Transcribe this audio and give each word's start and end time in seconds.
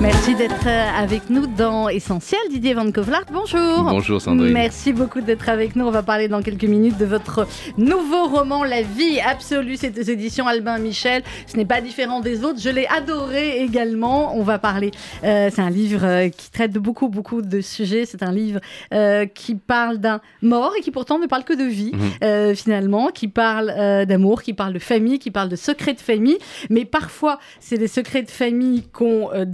Merci 0.00 0.34
d'être 0.34 0.66
euh, 0.66 0.88
avec 0.98 1.28
nous 1.28 1.46
dans 1.46 1.90
Essentiel. 1.90 2.40
Didier 2.50 2.72
Van 2.72 2.90
Kovlart, 2.90 3.26
bonjour. 3.30 3.82
Bonjour 3.84 4.18
Sandrine. 4.20 4.50
Merci 4.54 4.94
beaucoup 4.94 5.20
d'être 5.20 5.50
avec 5.50 5.76
nous. 5.76 5.84
On 5.84 5.90
va 5.90 6.02
parler 6.02 6.26
dans 6.26 6.40
quelques 6.40 6.64
minutes 6.64 6.96
de 6.96 7.04
votre 7.04 7.46
nouveau 7.76 8.24
roman, 8.28 8.64
La 8.64 8.80
vie 8.80 9.20
absolue. 9.20 9.76
C'est 9.76 9.98
aux 9.98 10.02
éditions 10.02 10.46
Albin 10.46 10.78
Michel. 10.78 11.22
Ce 11.46 11.54
n'est 11.58 11.66
pas 11.66 11.82
différent 11.82 12.20
des 12.20 12.44
autres. 12.44 12.58
Je 12.60 12.70
l'ai 12.70 12.86
adoré 12.86 13.58
également. 13.62 14.34
On 14.38 14.42
va 14.42 14.58
parler. 14.58 14.90
Euh, 15.22 15.50
c'est 15.54 15.60
un 15.60 15.68
livre 15.68 16.04
euh, 16.04 16.28
qui 16.30 16.50
traite 16.50 16.72
de 16.72 16.78
beaucoup, 16.78 17.08
beaucoup 17.10 17.42
de 17.42 17.60
sujets. 17.60 18.06
C'est 18.06 18.22
un 18.22 18.32
livre 18.32 18.60
euh, 18.94 19.26
qui 19.26 19.54
parle 19.54 19.98
d'un 19.98 20.22
mort 20.40 20.72
et 20.78 20.80
qui 20.80 20.92
pourtant 20.92 21.18
ne 21.18 21.26
parle 21.26 21.44
que 21.44 21.52
de 21.54 21.64
vie, 21.64 21.92
Mhm. 22.22 22.54
finalement, 22.54 23.08
qui 23.08 23.28
parle 23.28 24.06
d'amour, 24.06 24.42
qui 24.42 24.54
parle 24.54 24.72
de 24.72 24.78
famille, 24.78 25.18
qui 25.18 25.30
parle 25.30 25.48
de 25.50 25.56
secrets 25.56 25.92
de 25.94 26.00
famille. 26.00 26.38
Mais 26.70 26.84
parfois, 26.86 27.38
c'est 27.60 27.76
des 27.78 27.88
secrets 27.88 28.22
de 28.22 28.30
famille 28.30 28.84
qu'on 28.92 29.30
euh, 29.34 29.44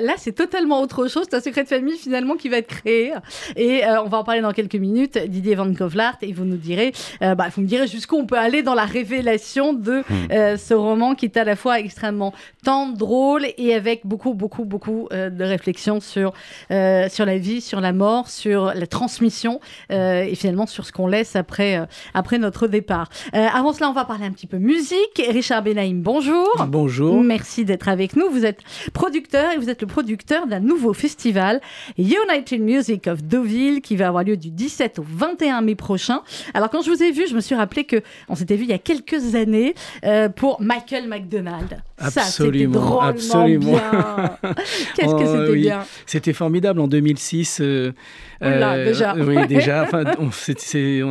Là, 0.00 0.14
c'est 0.16 0.32
totalement 0.32 0.80
autre 0.80 1.08
chose. 1.08 1.24
C'est 1.28 1.36
un 1.36 1.40
secret 1.40 1.64
de 1.64 1.68
famille 1.68 1.96
finalement 1.96 2.34
qui 2.34 2.48
va 2.48 2.58
être 2.58 2.68
créé. 2.68 3.12
Et 3.56 3.84
euh, 3.84 4.02
on 4.02 4.08
va 4.08 4.18
en 4.18 4.24
parler 4.24 4.40
dans 4.40 4.52
quelques 4.52 4.74
minutes. 4.74 5.18
Didier 5.18 5.54
Van 5.54 5.72
Kovlart, 5.72 6.18
et 6.22 6.32
vous 6.32 6.44
nous 6.44 6.56
direz, 6.56 6.92
euh, 7.22 7.34
bah, 7.34 7.46
vous 7.54 7.62
me 7.62 7.66
direz 7.66 7.86
jusqu'où 7.86 8.16
on 8.16 8.26
peut 8.26 8.38
aller 8.38 8.62
dans 8.62 8.74
la 8.74 8.84
révélation 8.84 9.72
de 9.72 10.02
euh, 10.30 10.56
ce 10.56 10.74
roman 10.74 11.14
qui 11.14 11.26
est 11.26 11.36
à 11.36 11.44
la 11.44 11.56
fois 11.56 11.80
extrêmement 11.80 12.32
tendre, 12.64 12.96
drôle 12.96 13.46
et 13.58 13.74
avec 13.74 14.06
beaucoup, 14.06 14.34
beaucoup, 14.34 14.64
beaucoup 14.64 15.08
euh, 15.12 15.30
de 15.30 15.44
réflexions 15.44 16.00
sur, 16.00 16.32
euh, 16.70 17.08
sur 17.08 17.26
la 17.26 17.38
vie, 17.38 17.60
sur 17.60 17.80
la 17.80 17.92
mort, 17.92 18.28
sur 18.28 18.72
la 18.74 18.86
transmission 18.86 19.60
euh, 19.90 20.22
et 20.22 20.34
finalement 20.34 20.66
sur 20.66 20.86
ce 20.86 20.92
qu'on 20.92 21.06
laisse 21.06 21.36
après, 21.36 21.78
euh, 21.78 21.86
après 22.14 22.38
notre 22.38 22.66
départ. 22.66 23.08
Euh, 23.34 23.46
avant 23.52 23.72
cela, 23.72 23.90
on 23.90 23.92
va 23.92 24.04
parler 24.04 24.24
un 24.24 24.32
petit 24.32 24.46
peu 24.46 24.58
musique. 24.58 25.22
Richard 25.28 25.62
Benaïm, 25.62 26.00
bonjour. 26.02 26.48
Bonjour. 26.68 27.22
Merci 27.22 27.64
d'être 27.64 27.88
avec 27.88 28.16
nous. 28.16 28.28
Vous 28.30 28.44
êtes 28.44 28.60
producteur 28.92 29.52
et 29.52 29.58
vous 29.58 29.70
êtes 29.70 29.73
le 29.80 29.86
producteur 29.86 30.46
d'un 30.46 30.60
nouveau 30.60 30.92
festival, 30.92 31.60
United 31.98 32.60
Music 32.60 33.06
of 33.06 33.22
Deauville, 33.22 33.80
qui 33.80 33.96
va 33.96 34.08
avoir 34.08 34.24
lieu 34.24 34.36
du 34.36 34.50
17 34.50 34.98
au 34.98 35.04
21 35.08 35.60
mai 35.62 35.74
prochain. 35.74 36.20
Alors 36.54 36.70
quand 36.70 36.82
je 36.82 36.90
vous 36.90 37.02
ai 37.02 37.10
vu, 37.12 37.26
je 37.28 37.34
me 37.34 37.40
suis 37.40 37.54
rappelé 37.54 37.84
que 37.84 38.02
on 38.28 38.34
s'était 38.34 38.56
vu 38.56 38.64
il 38.64 38.70
y 38.70 38.72
a 38.74 38.78
quelques 38.78 39.34
années 39.34 39.74
euh, 40.04 40.28
pour 40.28 40.60
Michael 40.60 41.08
McDonald. 41.08 41.78
Ça, 41.98 42.08
c'était 42.10 42.20
Absolument, 42.20 42.80
drôlement 42.80 43.00
absolument. 43.02 43.72
bien. 43.72 44.38
Qu'est-ce 44.96 45.14
que 45.14 45.22
Oh, 45.24 45.38
c'était 45.40 45.52
oui. 45.52 45.60
bien. 45.62 45.84
C'était 46.06 46.32
formidable 46.32 46.80
en 46.80 46.88
2006. 46.88 47.58
euh, 47.60 47.92
Oula, 48.40 48.84
déjà. 48.84 49.14
Oui, 49.16 49.46
déjà. 49.46 49.88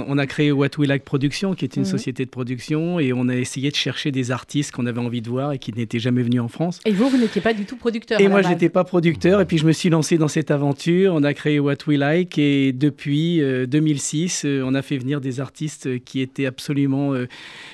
On, 0.07 0.17
a 0.17 0.27
créé 0.27 0.51
What 0.51 0.69
We 0.77 0.87
Like 0.87 1.03
Production, 1.03 1.53
qui 1.53 1.65
est 1.65 1.75
une 1.75 1.83
Mhm. 1.83 1.87
société 1.89 2.25
de 2.25 2.29
production, 2.29 2.99
et 2.99 3.13
on 3.13 3.27
a 3.29 3.35
essayé 3.35 3.69
de 3.71 3.75
chercher 3.75 4.11
des 4.11 4.31
artistes 4.31 4.71
qu'on 4.71 4.85
avait 4.85 4.99
envie 4.99 5.21
de 5.21 5.29
voir 5.29 5.51
et 5.53 5.57
qui 5.59 5.73
n'étaient 5.73 5.99
jamais 5.99 6.21
venus 6.23 6.41
en 6.41 6.47
France. 6.47 6.79
Et 6.85 6.91
vous, 6.91 7.09
vous 7.09 7.17
n'étiez 7.17 7.41
pas 7.41 7.53
du 7.53 7.65
tout 7.65 7.75
producteur. 7.75 8.19
Et 8.19 8.27
moi, 8.27 8.41
je 8.41 8.49
n'étais 8.49 8.69
pas 8.69 8.83
producteur, 8.83 9.41
et 9.41 9.45
puis 9.45 9.57
je 9.57 9.65
me 9.65 9.71
suis 9.71 9.89
lancé 9.89 10.17
dans 10.17 10.27
cette 10.27 10.51
aventure. 10.51 11.13
On 11.15 11.23
a 11.23 11.33
créé 11.33 11.59
What 11.59 11.75
We 11.87 11.97
Like, 11.97 12.37
et 12.37 12.71
depuis 12.73 13.41
euh, 13.41 13.65
2006, 13.65 14.43
euh, 14.45 14.63
on 14.65 14.73
a 14.75 14.81
fait 14.81 14.97
venir 14.97 15.21
des 15.21 15.39
artistes 15.39 15.87
euh, 15.87 15.99
qui 16.03 16.21
étaient 16.21 16.45
absolument 16.45 17.13
euh, 17.13 17.27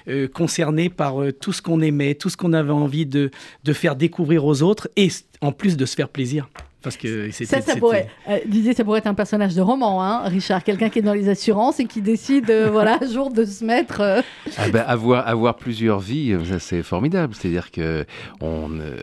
euh, 0.07 0.27
concernés 0.27 0.89
par 0.89 1.21
euh, 1.21 1.31
tout 1.31 1.53
ce 1.53 1.61
qu'on 1.61 1.81
aimait, 1.81 2.15
tout 2.15 2.29
ce 2.29 2.37
qu'on 2.37 2.53
avait 2.53 2.71
envie 2.71 3.05
de, 3.05 3.31
de 3.63 3.73
faire 3.73 3.95
découvrir 3.95 4.45
aux 4.45 4.61
autres, 4.61 4.89
et 4.95 5.09
en 5.41 5.51
plus 5.51 5.77
de 5.77 5.85
se 5.85 5.95
faire 5.95 6.09
plaisir. 6.09 6.49
Parce 6.81 6.95
que. 6.95 7.29
Ça, 7.31 7.59
ça 7.61 7.75
pourrait, 7.75 8.07
euh, 8.29 8.37
Didier, 8.45 8.73
ça 8.73 8.83
pourrait 8.85 8.99
être 8.99 9.07
un 9.07 9.13
personnage 9.13 9.53
de 9.53 9.61
roman, 9.61 10.01
hein, 10.01 10.21
Richard, 10.29 10.63
quelqu'un 10.63 10.87
qui 10.89 10.99
est 10.99 11.01
dans 11.01 11.13
les 11.13 11.27
assurances 11.27 11.79
et 11.81 11.85
qui 11.85 12.01
décide, 12.01 12.49
euh, 12.49 12.69
voilà, 12.71 12.97
un 13.01 13.05
jour 13.11 13.31
de 13.31 13.43
se 13.43 13.65
mettre. 13.65 13.99
euh, 14.01 14.21
Ah 14.57 14.69
ben, 14.71 14.83
avoir, 14.87 15.27
avoir 15.27 15.55
plusieurs 15.57 15.99
vies, 15.99 16.35
ça, 16.47 16.59
c'est 16.59 16.81
formidable. 16.83 17.35
C'est-à-dire 17.35 17.71
que 17.71 18.05
on, 18.39 18.69
euh, 18.79 18.95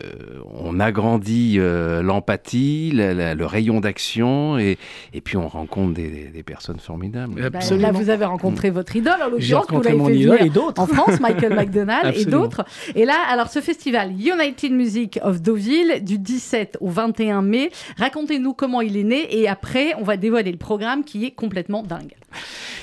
on 0.59 0.79
agrandit 0.79 1.57
euh, 1.59 2.01
l'empathie, 2.01 2.91
la- 2.95 3.13
la- 3.13 3.35
le 3.35 3.45
rayon 3.45 3.79
d'action, 3.79 4.57
et, 4.57 4.77
et 5.13 5.21
puis 5.21 5.37
on 5.37 5.47
rencontre 5.47 5.93
des, 5.93 6.07
des- 6.09 6.27
des 6.29 6.43
personnes 6.43 6.79
formidables. 6.79 7.35
bah, 7.51 7.59
Absolument. 7.59 7.87
là, 7.87 7.93
vous 7.93 8.09
avez 8.09 8.25
rencontré 8.25 8.71
votre 8.71 8.95
idole, 8.95 9.21
en 9.21 9.29
l'occurrence, 9.29 9.47
vous 9.49 9.55
rencontré 9.75 9.89
l'avez 9.89 9.97
mon 10.01 10.07
fait 10.07 10.15
idole 10.15 10.37
venir 10.39 10.47
et 10.47 10.49
d'autres. 10.49 10.81
en 10.81 10.87
France, 10.87 11.19
Michael 11.19 11.53
McDonald 11.55 12.15
et 12.17 12.25
d'autres. 12.25 12.65
Et 12.95 13.05
là, 13.05 13.17
alors 13.29 13.49
ce 13.49 13.59
festival 13.61 14.11
United 14.13 14.71
Music 14.71 15.19
of 15.23 15.43
Deauville, 15.43 16.03
du 16.03 16.17
17 16.17 16.77
au 16.81 16.89
21 16.89 17.43
mai, 17.43 17.66
racontez-nous 17.97 18.53
comment 18.53 18.81
il 18.81 18.97
est 18.97 19.03
né 19.03 19.37
et 19.37 19.47
après, 19.47 19.93
on 19.99 20.03
va 20.03 20.17
dévoiler 20.17 20.51
le 20.51 20.57
programme 20.57 21.03
qui 21.03 21.25
est 21.25 21.31
complètement 21.31 21.83
dingue. 21.83 22.13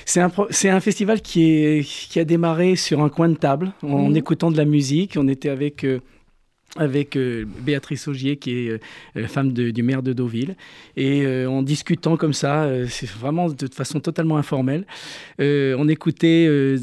C'est 0.06 0.21
un, 0.69 0.81
festival 0.81 1.21
qui, 1.22 1.53
est, 1.53 1.83
qui 1.84 2.19
a 2.21 2.25
démarré 2.25 2.77
sur 2.77 3.03
un 3.03 3.09
coin 3.09 3.28
de 3.28 3.37
table, 3.37 3.73
en 3.83 4.09
Mhm. 4.09 4.17
écoutant 4.17 4.50
de 4.50 4.56
la 4.56 4.65
musique. 4.65 5.17
On 5.19 5.28
était 5.28 5.49
avec, 5.49 5.84
euh, 5.84 6.00
avec 6.77 7.17
euh, 7.17 7.45
Béatrice 7.61 8.09
Augier, 8.09 8.37
qui 8.37 8.51
est 8.67 8.69
euh, 8.71 8.79
la 9.15 9.29
femme 9.29 9.53
de- 9.53 9.71
du 9.71 9.83
maire 9.85 10.03
de 10.03 10.12
Deauville. 10.12 10.57
Et 10.97 11.23
euh, 11.25 11.47
en 11.49 11.62
discutant 11.62 12.17
comme 12.17 12.33
ça, 12.33 12.65
euh, 12.65 12.87
c'est 12.89 13.09
vraiment 13.09 13.49
de 13.49 13.69
façon 13.73 14.01
totalement 14.01 14.37
informelle, 14.39 14.85
euh, 15.41 15.77
on 15.79 15.89
écoutait 15.89 16.47
euh, 16.49 16.79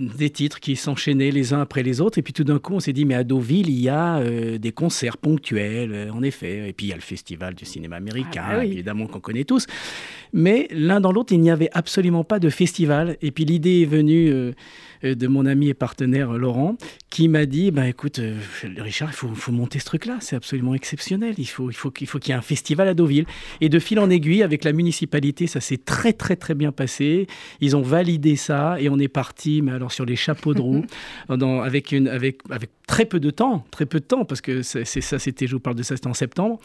des 0.00 0.30
titres 0.30 0.58
qui 0.60 0.74
s'enchaînaient 0.76 1.30
les 1.30 1.52
uns 1.52 1.60
après 1.60 1.82
les 1.82 2.00
autres. 2.00 2.18
Et 2.18 2.22
puis 2.22 2.32
tout 2.32 2.44
d'un 2.44 2.58
coup, 2.58 2.74
on 2.74 2.80
s'est 2.80 2.92
dit, 2.94 3.04
mais 3.04 3.14
à 3.14 3.24
Deauville, 3.24 3.68
il 3.68 3.80
y 3.80 3.88
a 3.90 4.18
euh, 4.18 4.56
des 4.58 4.72
concerts 4.72 5.18
ponctuels, 5.18 5.92
euh, 5.92 6.10
en 6.12 6.22
effet. 6.22 6.68
Et 6.68 6.72
puis 6.72 6.86
il 6.86 6.88
y 6.90 6.92
a 6.92 6.96
le 6.96 7.02
festival 7.02 7.54
du 7.54 7.64
cinéma 7.66 7.96
américain, 7.96 8.42
Ah 8.46 8.52
bah 8.54 8.60
oui. 8.62 8.72
évidemment, 8.72 9.06
qu'on 9.06 9.20
connaît 9.20 9.44
tous. 9.44 9.66
Mais 10.32 10.66
l'un 10.70 11.00
dans 11.00 11.12
l'autre, 11.12 11.32
il 11.32 11.40
n'y 11.40 11.50
avait 11.50 11.70
absolument 11.72 12.24
pas 12.24 12.38
de 12.38 12.48
festival. 12.48 13.16
Et 13.20 13.30
puis 13.30 13.44
l'idée 13.44 13.82
est 13.82 13.86
venue 13.86 14.28
euh, 14.30 14.32
euh, 14.32 14.52
de 15.14 15.26
mon 15.26 15.46
ami 15.46 15.68
et 15.68 15.74
partenaire 15.74 16.34
euh, 16.34 16.38
Laurent, 16.38 16.76
qui 17.10 17.28
m'a 17.28 17.46
dit 17.46 17.70
bah, 17.70 17.86
écoute, 17.88 18.18
euh, 18.18 18.38
Richard, 18.78 19.10
il 19.10 19.14
faut, 19.16 19.28
faut 19.34 19.52
monter 19.52 19.78
ce 19.78 19.84
truc-là, 19.84 20.16
c'est 20.20 20.36
absolument 20.36 20.74
exceptionnel. 20.74 21.34
Il 21.38 21.46
faut, 21.46 21.70
il 21.70 21.74
faut, 21.74 21.90
qu'il 21.90 22.06
faut 22.06 22.18
qu'il 22.18 22.30
y 22.30 22.32
ait 22.32 22.38
un 22.38 22.42
festival 22.42 22.88
à 22.88 22.94
Deauville. 22.94 23.26
Et 23.60 23.68
de 23.68 23.78
fil 23.78 23.98
en 23.98 24.10
aiguille, 24.10 24.42
avec 24.42 24.64
la 24.64 24.72
municipalité, 24.72 25.46
ça 25.46 25.60
s'est 25.60 25.78
très, 25.78 26.12
très, 26.12 26.36
très 26.36 26.54
bien 26.54 26.72
passé. 26.72 27.26
Ils 27.60 27.76
ont 27.76 27.82
validé 27.82 28.36
ça 28.36 28.76
et 28.80 28.88
on 28.88 28.98
est 28.98 29.08
parti, 29.08 29.62
mais 29.62 29.72
alors 29.72 29.92
sur 29.92 30.04
les 30.04 30.16
chapeaux 30.16 30.54
de 30.54 30.60
roue, 30.60 30.84
dans- 31.28 31.60
avec, 31.62 31.92
une, 31.92 32.08
avec, 32.08 32.40
avec 32.50 32.70
très 32.86 33.04
peu 33.04 33.18
de 33.18 33.30
temps, 33.30 33.64
très 33.70 33.84
peu 33.84 33.98
de 33.98 34.04
temps, 34.04 34.24
parce 34.24 34.40
que 34.40 34.62
c'est 34.62 34.84
ça, 34.84 35.18
c'était, 35.18 35.46
je 35.48 35.54
vous 35.56 35.60
parle 35.60 35.76
de 35.76 35.82
ça, 35.82 35.96
c'était 35.96 36.06
en 36.06 36.14
septembre. 36.14 36.58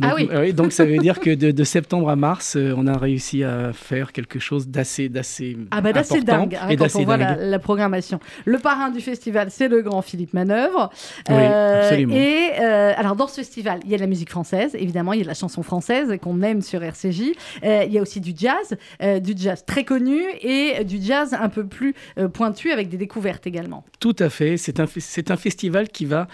Ah 0.00 0.10
Donc, 0.10 0.30
oui. 0.32 0.52
donc 0.52 0.72
ça 0.72 0.84
veut 0.84 0.96
dire 0.98 1.18
que 1.18 1.34
de, 1.34 1.50
de 1.50 1.64
septembre 1.64 2.08
à 2.08 2.14
mars, 2.16 2.54
euh, 2.56 2.72
on 2.76 2.86
a 2.86 2.96
réussi 2.96 3.42
à 3.42 3.72
faire 3.72 4.12
quelque 4.12 4.38
chose 4.38 4.68
d'assez, 4.68 5.08
d'assez 5.08 5.56
Ah 5.72 5.80
bah 5.80 5.92
d'assez 5.92 6.20
dingue, 6.22 6.56
hein, 6.60 6.68
et 6.68 6.76
quand 6.76 6.86
on 6.94 7.04
voit 7.04 7.18
dingue. 7.18 7.38
la, 7.40 7.46
la 7.46 7.58
programmation. 7.58 8.20
Le 8.44 8.58
parrain 8.58 8.90
du 8.90 9.00
festival, 9.00 9.48
c'est 9.50 9.66
le 9.66 9.82
grand 9.82 10.02
Philippe 10.02 10.34
Manœuvre. 10.34 10.90
Oui, 11.28 11.34
absolument. 11.34 12.14
Et 12.14 12.50
euh, 12.60 12.92
alors 12.96 13.16
dans 13.16 13.26
ce 13.26 13.34
festival, 13.34 13.80
il 13.84 13.90
y 13.90 13.94
a 13.94 13.96
de 13.96 14.02
la 14.02 14.08
musique 14.08 14.30
française, 14.30 14.76
évidemment, 14.78 15.14
il 15.14 15.18
y 15.18 15.22
a 15.22 15.24
de 15.24 15.28
la 15.28 15.34
chanson 15.34 15.64
française 15.64 16.16
qu'on 16.22 16.42
aime 16.42 16.62
sur 16.62 16.82
RCJ. 16.84 17.32
Euh, 17.64 17.82
il 17.86 17.92
y 17.92 17.98
a 17.98 18.02
aussi 18.02 18.20
du 18.20 18.32
jazz, 18.36 18.76
euh, 19.02 19.18
du 19.18 19.32
jazz 19.36 19.64
très 19.66 19.84
connu 19.84 20.20
et 20.42 20.84
du 20.84 21.02
jazz 21.02 21.34
un 21.38 21.48
peu 21.48 21.66
plus 21.66 21.94
euh, 22.18 22.28
pointu 22.28 22.70
avec 22.70 22.88
des 22.88 22.98
découvertes 22.98 23.48
également. 23.48 23.84
Tout 23.98 24.16
à 24.20 24.30
fait. 24.30 24.56
C'est 24.56 24.78
un, 24.78 24.86
c'est 24.86 25.30
un 25.32 25.36
festival 25.36 25.55
qui, 25.56 26.04
va, 26.04 26.28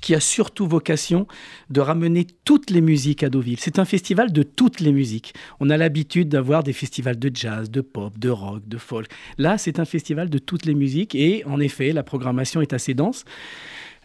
qui 0.00 0.14
a 0.14 0.20
surtout 0.20 0.66
vocation 0.66 1.26
de 1.70 1.80
ramener 1.80 2.26
toutes 2.44 2.70
les 2.70 2.80
musiques 2.80 3.22
à 3.22 3.28
Deauville. 3.28 3.58
C'est 3.60 3.78
un 3.78 3.84
festival 3.84 4.32
de 4.32 4.42
toutes 4.42 4.80
les 4.80 4.92
musiques. 4.92 5.34
On 5.60 5.70
a 5.70 5.76
l'habitude 5.76 6.28
d'avoir 6.28 6.62
des 6.62 6.72
festivals 6.72 7.18
de 7.18 7.30
jazz, 7.34 7.70
de 7.70 7.80
pop, 7.80 8.18
de 8.18 8.30
rock, 8.30 8.62
de 8.66 8.78
folk. 8.78 9.06
Là, 9.38 9.58
c'est 9.58 9.78
un 9.78 9.84
festival 9.84 10.30
de 10.30 10.38
toutes 10.38 10.64
les 10.66 10.74
musiques 10.74 11.14
et 11.14 11.44
en 11.46 11.60
effet, 11.60 11.92
la 11.92 12.02
programmation 12.02 12.60
est 12.60 12.72
assez 12.72 12.94
dense. 12.94 13.24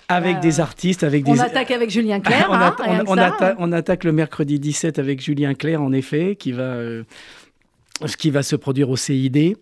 Avec 0.08 0.40
des 0.40 0.60
artistes, 0.60 1.04
avec 1.04 1.28
On 1.28 1.34
des, 1.34 1.40
attaque 1.42 1.72
avec 1.72 1.90
Julien 1.90 2.20
Clerc. 2.22 2.46
on, 2.50 2.54
hein, 2.54 2.76
atta- 2.78 3.04
on- 3.08 3.14
on 3.14 3.18
atta- 3.18 3.56
on 3.58 3.72
attaque 3.72 4.04
le 4.04 4.12
mercredi 4.12 4.60
17 4.60 5.00
avec 5.00 5.20
Julien 5.20 5.56
Clerc, 5.56 5.82
en 5.82 5.92
effet, 5.94 6.36
qui 6.36 6.52
va, 6.52 6.62
euh, 6.62 7.04
ce 8.06 8.18
qui 8.18 8.30
va 8.30 8.44
se 8.44 8.58
produire 8.58 8.90
au 8.90 8.98
CID, 8.98 9.56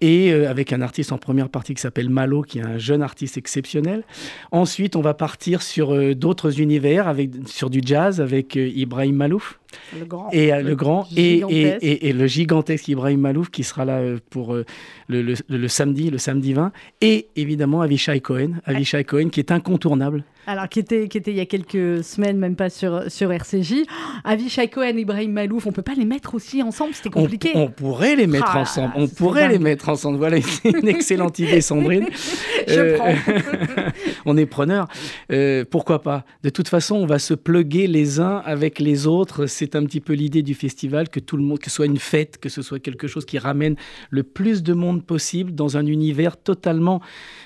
et 0.00 0.32
euh, 0.32 0.50
avec 0.50 0.72
un 0.72 0.80
artiste 0.80 1.12
en 1.12 1.18
première 1.18 1.48
partie 1.48 1.72
qui 1.74 1.80
s'appelle 1.80 2.10
Malo, 2.10 2.42
qui 2.42 2.58
est 2.58 2.62
un 2.62 2.78
jeune 2.78 3.00
artiste 3.00 3.36
exceptionnel. 3.36 4.02
Ensuite, 4.50 4.96
on 4.96 5.00
va 5.02 5.14
partir 5.14 5.62
sur 5.62 5.94
euh, 5.94 6.14
d'autres 6.14 6.60
univers, 6.60 7.06
avec, 7.06 7.30
sur 7.46 7.70
du 7.70 7.80
jazz, 7.84 8.20
avec 8.20 8.56
euh, 8.56 8.68
Ibrahim 8.74 9.14
Malouf, 9.14 9.60
Le 9.96 10.04
grand. 10.04 10.28
et 10.32 10.52
euh, 10.52 10.62
le 10.62 10.74
grand, 10.74 11.06
et, 11.16 11.34
et, 11.34 11.38
gigantesque. 11.38 11.78
et- 11.84 12.08
et 12.08 12.12
le 12.12 12.26
gigantesque 12.26 12.88
Ibrahim 12.88 13.20
Malouf, 13.20 13.50
qui 13.50 13.62
sera 13.62 13.84
là 13.84 13.98
euh, 13.98 14.18
pour 14.30 14.52
euh, 14.54 14.64
le, 15.06 15.22
le- 15.22 15.34
le 15.48 15.68
samedi, 15.68 16.10
le 16.10 16.18
samedi 16.18 16.54
20, 16.54 16.72
et 17.02 17.28
évidemment 17.36 17.82
Avishai 17.82 18.20
Cohen, 18.20 18.54
Avishai 18.64 19.04
Cohen, 19.04 19.28
qui 19.28 19.38
est 19.38 19.52
incontournable 19.52 20.24
Alors, 20.46 20.68
qui 20.68 20.78
était, 20.78 21.08
qui 21.08 21.18
était 21.18 21.32
il 21.32 21.36
y 21.36 21.40
a 21.40 21.46
quelques 21.46 22.04
semaines, 22.04 22.38
même 22.38 22.56
pas 22.56 22.70
sur, 22.70 23.10
sur 23.10 23.32
RCJ. 23.32 23.82
Avishai 24.24 24.68
Cohen, 24.68 24.96
Ibrahim 24.96 25.32
Malouf, 25.32 25.66
on 25.66 25.72
peut 25.72 25.82
pas 25.82 25.94
les 25.94 26.04
mettre 26.04 26.34
aussi 26.34 26.62
ensemble, 26.62 26.94
c'était 26.94 27.10
compliqué. 27.10 27.50
On, 27.54 27.62
on, 27.64 27.68
pourrait 27.70 28.14
les 28.16 28.26
mettre 28.26 28.46
Ah, 28.48 28.60
ensemble. 28.60 28.92
On 28.96 29.08
pourrait 29.08 29.42
dingue. 29.42 29.52
les 29.52 29.58
mettre 29.58 29.88
ensemble. 29.88 30.18
Voilà, 30.18 30.40
c'est 30.40 30.70
une 30.70 30.88
excellente 30.88 31.38
idée, 31.38 31.60
Sandrine. 31.60 32.06
Je 32.68 32.80
Euh, 32.80 32.96
prends. 32.96 33.14
on 34.24 34.36
est 34.36 34.46
preneur. 34.46 34.86
Euh, 35.32 35.64
pourquoi 35.68 36.02
pas? 36.02 36.24
De 36.42 36.50
toute 36.50 36.68
façon, 36.68 36.96
on 36.96 37.06
va 37.06 37.18
se 37.18 37.34
pluguer 37.34 37.86
les 37.86 38.20
uns 38.20 38.42
avec 38.44 38.78
les 38.78 39.06
autres. 39.06 39.46
C'est 39.46 39.74
un 39.76 39.84
petit 39.84 40.00
peu 40.00 40.12
l'idée 40.12 40.42
du 40.42 40.54
festival, 40.54 41.08
que 41.08 41.20
tout 41.20 41.36
le 41.36 41.42
monde, 41.42 41.58
que 41.58 41.70
ce 41.70 41.76
soit 41.76 41.86
une 41.86 41.98
fête, 41.98 42.38
que 42.38 42.48
ce 42.48 42.62
soit 42.62 42.78
quelque 42.78 43.06
chose 43.08 43.24
qui 43.24 43.38
ramène 43.38 43.76
le 44.10 44.22
plus 44.22 44.62
de 44.62 44.74
monde 44.74 45.04
possible 45.04 45.54
dans 45.54 45.76
un 45.76 45.86
univers 45.86 46.36
totalement 46.36 47.00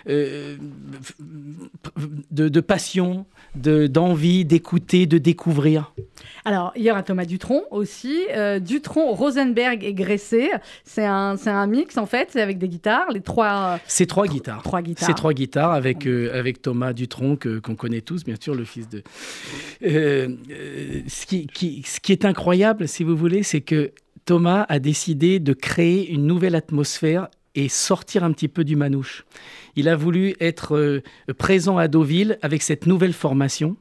euh, 0.09 0.57
de, 2.31 2.49
de 2.49 2.61
passion, 2.61 2.90
de- 3.55 3.87
d'envie, 3.87 4.45
d'écouter, 4.45 5.07
de 5.07 5.19
découvrir. 5.19 5.93
Alors, 6.45 6.73
il 6.77 6.83
y 6.83 6.91
aura 6.91 7.03
Thomas 7.03 7.25
Dutronc 7.25 7.63
aussi. 7.71 8.17
Euh, 8.35 8.59
Dutronc, 8.61 9.13
Rosenberg 9.13 9.83
et 9.85 9.93
Gressé. 9.93 10.51
C'est 10.85 11.05
un, 11.05 11.37
un 11.47 11.67
mix, 11.67 11.99
en 11.99 12.07
fait, 12.07 12.29
c'est 12.33 12.41
avec 12.41 12.59
des 12.59 12.69
guitares. 12.69 13.11
Les 13.13 13.21
trois, 13.21 13.79
C'est 13.87 14.07
trois 14.07 14.27
guitares. 14.27 14.63
trois 14.63 14.83
guitares. 14.83 15.07
C'est 15.07 15.15
trois 15.15 15.33
guitares 15.33 15.73
avec, 15.73 16.07
euh, 16.07 16.31
avec 16.39 16.63
Thomas 16.63 16.93
Dutronc, 16.93 17.37
que- 17.37 17.59
qu'on 17.59 17.75
connaît 17.75 18.01
tous, 18.01 18.25
bien 18.25 18.37
sûr, 18.41 18.55
le 18.55 18.65
fils 18.65 18.89
de. 18.89 19.03
Euh, 19.83 20.29
euh, 20.51 21.01
ce, 21.09 21.27
qui, 21.27 21.47
qui- 21.47 21.83
ce 21.87 22.01
qui 22.01 22.13
est 22.13 22.25
incroyable, 22.25 22.87
si 22.89 23.05
vous 23.05 23.17
voulez, 23.17 23.43
c'est 23.43 23.61
que 23.61 23.93
Thomas 24.25 24.65
a 24.69 24.79
décidé 24.79 25.41
de 25.41 25.53
créer 25.53 26.11
une 26.13 26.27
nouvelle 26.27 26.55
atmosphère 26.55 27.29
et 27.55 27.69
sortir 27.69 28.25
un 28.25 28.33
petit 28.33 28.49
peu 28.49 28.65
du 28.65 28.77
manouche. 28.77 29.25
Il 29.77 29.89
a 29.89 29.97
voulu 29.97 30.35
être 30.41 30.77
euh, 30.77 31.03
présent 31.39 31.79
à 31.79 31.89
Deauville 31.89 32.39
avec 32.43 32.63
cette 32.63 32.87
nouvelle 32.87 33.13
formation. 33.13 33.77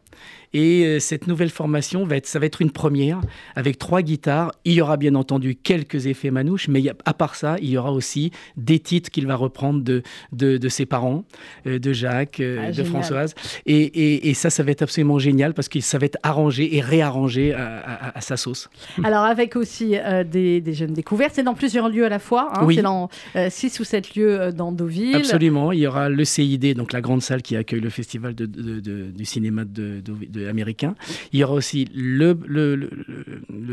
Et 0.54 0.84
euh, 0.86 1.00
cette 1.00 1.28
nouvelle 1.28 1.52
formation, 1.52 2.06
va 2.06 2.16
être, 2.18 2.26
ça 2.26 2.40
va 2.40 2.48
être 2.48 2.60
une 2.62 2.72
première 2.72 3.22
avec 3.56 3.78
trois 3.78 4.02
guitares. 4.02 4.52
Il 4.66 4.74
y 4.74 4.82
aura 4.82 4.98
bien 4.98 5.14
entendu 5.14 5.54
quelques 5.56 6.08
effets 6.08 6.32
manouches, 6.32 6.68
mais 6.70 6.82
à 7.06 7.14
part 7.14 7.36
ça, 7.36 7.56
il 7.62 7.70
y 7.70 7.78
aura 7.78 7.92
aussi 7.92 8.32
des 8.58 8.80
titres 8.80 9.12
qu'il 9.12 9.28
va 9.28 9.36
reprendre 9.36 9.84
de, 9.84 10.02
de, 10.32 10.58
de 10.58 10.70
ses 10.70 10.88
parents, 10.88 11.24
euh, 11.68 11.78
de 11.78 11.94
Jacques, 11.94 12.40
euh, 12.40 12.62
Ah, 12.64 12.68
de 12.70 12.74
génial. 12.74 12.92
Françoise. 12.92 13.36
Et, 13.68 13.76
et- 13.80 14.30
et 14.30 14.34
ça, 14.34 14.50
ça 14.50 14.64
va 14.64 14.72
être 14.72 14.82
absolument 14.82 15.20
génial 15.20 15.54
parce 15.54 15.70
que 15.70 15.80
ça 15.82 16.00
va 16.00 16.08
être 16.08 16.18
arrangé 16.24 16.76
et 16.76 16.82
réarrangé 16.82 17.54
à, 17.54 17.78
à- 17.80 18.18
à 18.18 18.22
sa 18.22 18.36
sauce. 18.36 18.70
Alors, 19.04 19.24
avec 19.26 19.56
aussi 19.56 19.98
euh, 19.98 20.24
des, 20.24 20.62
des 20.62 20.74
jeunes 20.74 20.94
découvertes. 20.94 21.34
C'est 21.36 21.44
dans 21.44 21.54
plusieurs 21.54 21.90
lieux 21.90 22.06
à 22.06 22.10
la 22.10 22.20
fois. 22.20 22.50
hein. 22.56 22.64
Oui. 22.66 22.76
C'est 22.76 22.82
dans 22.82 23.10
6 23.50 23.80
ou 23.80 23.84
7 23.84 24.16
lieux 24.16 24.52
dans 24.52 24.72
Deauville. 24.72 25.16
Absolument. 25.16 25.72
Il 25.72 25.80
y 25.80 25.86
aura 25.88 26.10
le 26.10 26.26
CID, 26.26 26.74
donc 26.76 26.92
la 26.92 27.02
grande 27.02 27.22
salle 27.22 27.44
qui 27.44 27.56
accueille 27.56 27.82
le 27.82 27.90
festival 27.92 28.34
de- 28.34 28.48
de- 28.48 28.80
de- 28.80 29.12
du 29.12 29.26
cinéma 29.26 29.64
de, 29.64 30.02
de- 30.10 30.26
de- 30.26 30.48
américain. 30.48 30.96
Il 31.34 31.40
y 31.40 31.44
aura 31.44 31.54
aussi 31.54 31.88
le, 31.94 32.38
le- 32.48 32.76
le- 32.76 32.90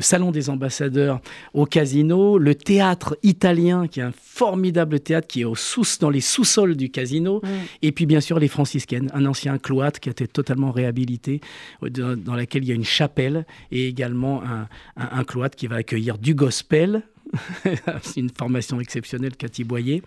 salon 0.01 0.31
des 0.31 0.51
ambassadeurs 0.51 1.21
au 1.55 1.65
casino, 1.67 2.39
le 2.39 2.55
théâtre 2.55 3.17
italien, 3.23 3.87
qui 3.89 4.01
est 4.01 4.05
un 4.05 4.13
formidable 4.13 5.01
théâtre 5.01 5.27
qui 5.27 5.41
est 5.41 5.45
au 5.45 5.55
sous, 5.55 5.85
dans 6.01 6.11
les 6.11 6.21
sous-sols 6.21 6.77
du 6.77 6.91
casino, 6.91 7.41
Mm. 7.43 7.49
et 7.83 7.93
puis 7.93 8.07
bien 8.07 8.21
sûr 8.21 8.39
les 8.39 8.49
franciscaines, 8.49 9.11
un 9.15 9.25
ancien 9.27 9.59
cloître 9.59 10.01
qui 10.01 10.09
a 10.09 10.13
été 10.13 10.27
totalement 10.29 10.71
réhabilité, 10.71 11.41
euh, 11.83 11.89
dans, 11.91 12.17
dans 12.17 12.35
laquelle 12.35 12.63
il 12.65 12.69
y 12.69 12.73
a 12.73 12.75
une 12.75 12.85
chapelle 12.85 13.47
et 13.73 13.89
également 13.89 14.43
un, 14.43 14.69
un- 14.97 15.19
un 15.19 15.25
cloître 15.25 15.57
qui 15.57 15.67
va 15.67 15.77
accueillir 15.77 16.19
du 16.19 16.35
gospel. 16.35 17.03
C'est 18.03 18.21
une 18.21 18.31
formation 18.31 18.81
exceptionnelle, 18.81 19.37
Cathy 19.37 19.65
Boyer. 19.65 20.03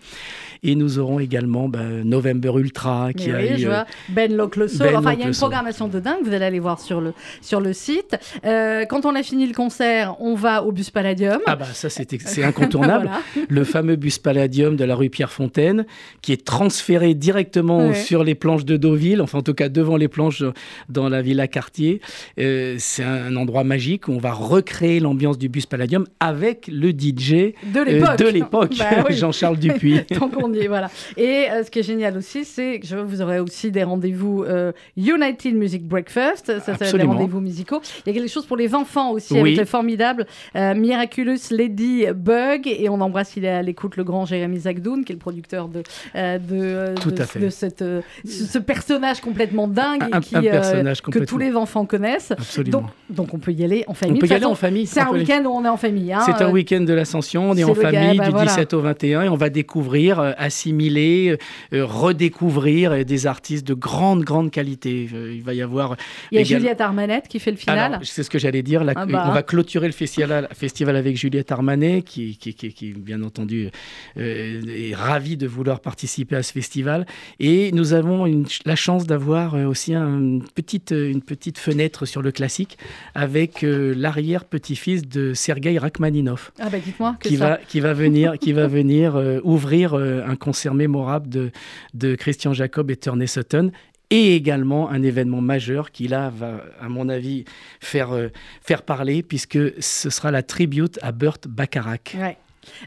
Et 0.62 0.74
nous 0.74 0.98
aurons 0.98 1.20
également 1.20 1.68
ben, 1.68 2.02
November 2.04 2.52
Ultra 2.56 3.12
qui 3.12 3.28
Mais 3.28 3.34
a 3.34 3.38
oui, 3.38 3.48
eu, 3.54 3.58
je 3.58 3.68
euh. 3.68 3.82
Ben 4.10 4.34
Locleso. 4.34 4.78
Ben 4.78 4.96
enfin, 4.96 5.12
il 5.14 5.20
y 5.20 5.22
a 5.22 5.28
une 5.28 5.34
programmation 5.34 5.88
de 5.88 6.00
dingue. 6.00 6.18
Vous 6.24 6.32
allez 6.32 6.44
aller 6.44 6.60
voir 6.60 6.80
sur 6.80 7.00
le, 7.00 7.12
sur 7.40 7.60
le 7.60 7.72
site. 7.72 8.16
Euh, 8.44 8.84
quand 8.86 9.06
on 9.06 9.14
a 9.14 9.22
fini 9.22 9.46
le 9.46 9.54
concert, 9.54 10.16
on 10.20 10.34
va 10.34 10.64
au 10.64 10.72
Bus 10.72 10.90
Palladium. 10.90 11.40
Ah 11.46 11.56
bah 11.56 11.66
ça 11.72 11.88
c'est 11.90 12.10
c'est 12.26 12.44
incontournable. 12.44 12.90
Voilà. 13.10 13.46
le 13.48 13.64
fameux 13.64 13.96
bus 13.96 14.18
Palladium 14.18 14.76
de 14.76 14.84
la 14.84 14.94
rue 14.94 15.10
Pierrefontaine, 15.10 15.86
qui 16.22 16.32
est 16.32 16.44
transféré 16.44 17.14
directement 17.14 17.88
Ouais. 17.88 17.94
sur 17.94 18.24
les 18.24 18.34
planches 18.34 18.64
de 18.64 18.76
Deauville, 18.76 19.20
enfin 19.22 19.38
en 19.38 19.42
tout 19.42 19.54
cas 19.54 19.68
devant 19.68 19.96
les 19.96 20.08
planches 20.08 20.42
dans 20.88 21.08
la 21.08 21.22
Villa 21.22 21.46
Cartier. 21.48 22.00
Euh, 22.38 22.76
c'est 22.78 23.04
un 23.04 23.34
endroit 23.36 23.64
magique 23.64 24.08
où 24.08 24.12
on 24.12 24.18
va 24.18 24.32
recréer 24.32 25.00
l'ambiance 25.00 25.38
du 25.38 25.48
bus 25.48 25.66
Palladium 25.66 26.06
avec 26.20 26.68
le 26.68 26.90
DJ 26.90 27.09
De 27.12 27.80
euh, 27.80 27.84
l'époque. 27.84 28.18
de 28.18 28.28
l'époque, 28.28 28.72
Bah 28.78 29.04
oui. 29.08 29.14
Jean-Charles 29.16 29.58
Dupuis. 29.58 30.00
Tant 30.18 30.28
qu'on 30.28 30.52
y 30.52 30.60
est, 30.60 30.68
voilà. 30.68 30.90
Et 31.16 31.46
euh, 31.50 31.64
ce 31.64 31.70
qui 31.70 31.80
est 31.80 31.82
génial 31.82 32.16
aussi, 32.16 32.44
c'est 32.44 32.80
que 32.80 32.94
vous 33.02 33.20
aurez 33.22 33.40
aussi 33.40 33.70
des 33.70 33.82
rendez-vous 33.82 34.44
euh, 34.44 34.72
United 34.96 35.54
Music 35.54 35.86
Breakfast. 35.86 36.58
Ça, 36.60 36.74
c'est 36.78 36.96
des 36.96 37.02
rendez-vous 37.04 37.40
musicaux. 37.40 37.80
Il 38.06 38.12
y 38.12 38.16
a 38.16 38.20
quelque 38.20 38.30
chose 38.32 38.46
pour 38.46 38.56
les 38.56 38.74
enfants 38.74 39.10
aussi, 39.12 39.34
Oui. 39.34 39.40
avec 39.40 39.56
le 39.58 39.64
formidable 39.64 40.26
Miraculous 40.54 41.38
Lady 41.50 42.06
Bug. 42.14 42.66
Et 42.66 42.88
on 42.88 43.00
embrasse, 43.00 43.36
il 43.36 43.44
est 43.44 43.48
à 43.48 43.62
l'écoute, 43.62 43.96
le 43.96 44.04
grand 44.04 44.24
Jérémy 44.24 44.60
Zagdoun, 44.60 45.04
qui 45.04 45.12
est 45.12 45.14
le 45.16 45.20
producteur 45.20 45.68
de, 45.68 45.82
de, 46.14 46.94
Tout 47.00 47.10
de, 47.10 47.22
à 47.22 47.26
fait. 47.26 47.38
de 47.40 47.48
cette, 47.48 47.84
ce, 48.24 48.58
personnage 48.58 49.20
complètement 49.20 49.68
dingue 49.68 50.02
Un- 50.12 50.18
et 50.18 50.20
qui, 50.22 50.36
un 50.36 50.42
personnage 50.42 51.02
que 51.02 51.18
tous 51.20 51.38
les 51.38 51.54
enfants 51.56 51.86
connaissent. 51.86 52.30
Absolument. 52.32 52.80
Donc, 52.80 52.90
donc 53.10 53.34
on 53.34 53.38
peut 53.38 53.52
y 53.52 53.64
aller 53.64 53.84
en 53.86 53.94
famille. 53.94 54.16
on 54.16 54.20
peut 54.20 54.26
y 54.26 54.32
aller 54.34 54.44
en 54.44 54.54
famille. 54.54 54.86
C'est 54.86 55.00
un 55.00 55.10
week-end 55.10 55.42
où 55.44 55.48
on 55.50 55.64
est 55.64 55.68
en 55.68 55.76
famille. 55.76 56.12
hein. 56.12 56.20
C'est 56.24 56.42
un 56.42 56.50
week-end 56.50 56.80
de 56.80 56.92
l'ascension, 57.00 57.50
on 57.50 57.56
est 57.56 57.64
en 57.64 57.72
gars, 57.72 57.90
famille 57.90 58.18
bah 58.18 58.26
du 58.26 58.30
voilà. 58.30 58.46
17 58.50 58.74
au 58.74 58.80
21 58.80 59.22
et 59.22 59.28
on 59.28 59.36
va 59.36 59.50
découvrir, 59.50 60.20
euh, 60.20 60.32
assimiler, 60.38 61.36
euh, 61.74 61.84
redécouvrir 61.84 62.92
euh, 62.92 63.02
des 63.04 63.26
artistes 63.26 63.66
de 63.66 63.74
grande, 63.74 64.22
grande 64.24 64.50
qualité. 64.50 65.08
Il 65.12 65.42
va 65.42 65.54
y 65.54 65.62
avoir... 65.62 65.96
Il 66.30 66.36
y 66.36 66.38
a 66.38 66.42
également- 66.42 66.60
Juliette 66.60 66.80
Armanette 66.80 67.28
qui 67.28 67.38
fait 67.40 67.50
le 67.50 67.56
final. 67.56 67.98
C'est 68.04 68.22
ce 68.22 68.30
que 68.30 68.38
j'allais 68.38 68.62
dire. 68.62 68.84
la- 68.84 68.92
Ah 68.96 69.06
bah. 69.06 69.26
On 69.28 69.32
va 69.32 69.42
clôturer 69.42 69.86
le 69.86 69.92
festival, 69.92 70.48
festival 70.52 70.94
avec 70.96 71.16
Juliette 71.16 71.50
Armanet, 71.52 72.02
qui, 72.02 72.36
qui, 72.36 72.54
qui, 72.54 72.72
qui, 72.72 72.92
bien 72.92 73.22
entendu, 73.22 73.70
euh, 74.18 74.60
est 74.68 74.94
ravie 74.94 75.36
de 75.36 75.46
vouloir 75.46 75.80
participer 75.80 76.36
à 76.36 76.42
ce 76.42 76.52
festival. 76.52 77.06
Et 77.40 77.72
nous 77.72 77.92
avons 77.92 78.26
une 78.26 78.44
la 78.64 78.76
chance 78.76 79.06
d'avoir 79.06 79.54
aussi 79.54 79.94
un- 79.94 80.18
une, 80.18 80.42
petite, 80.54 80.90
une 80.96 81.22
petite 81.22 81.58
fenêtre 81.58 82.04
sur 82.06 82.20
le 82.22 82.30
classique 82.32 82.76
avec 83.14 83.64
euh, 83.64 83.94
l'arrière-petit-fils 83.96 85.08
de 85.08 85.34
Sergei 85.34 85.78
Rachmaninov 85.78 86.50
Ah 86.58 86.68
bah 86.70 86.78
dites-moi 86.90 87.16
qui 87.20 87.36
ça. 87.36 87.48
va, 87.48 87.56
qui 87.56 87.80
va 87.80 87.92
venir, 87.92 88.38
qui 88.38 88.52
va 88.52 88.66
venir 88.78 89.16
euh, 89.16 89.40
ouvrir 89.44 89.94
euh, 89.94 90.22
un 90.26 90.36
concert 90.36 90.74
mémorable 90.74 91.28
de, 91.28 91.50
de 91.94 92.14
Christian 92.14 92.52
Jacob 92.52 92.90
et 92.90 92.96
Turney 92.96 93.26
Sutton 93.26 93.70
et 94.10 94.34
également 94.34 94.90
un 94.90 95.02
événement 95.02 95.40
majeur 95.40 95.92
qui 95.92 96.08
là 96.08 96.30
va, 96.30 96.64
à 96.80 96.88
mon 96.88 97.08
avis, 97.08 97.44
faire, 97.80 98.12
euh, 98.12 98.28
faire 98.60 98.82
parler 98.82 99.22
puisque 99.22 99.58
ce 99.80 100.10
sera 100.10 100.30
la 100.30 100.42
tribute 100.42 100.98
à 101.02 101.12
Burt 101.12 101.46
Bacharach. 101.48 102.16
Ouais. 102.18 102.36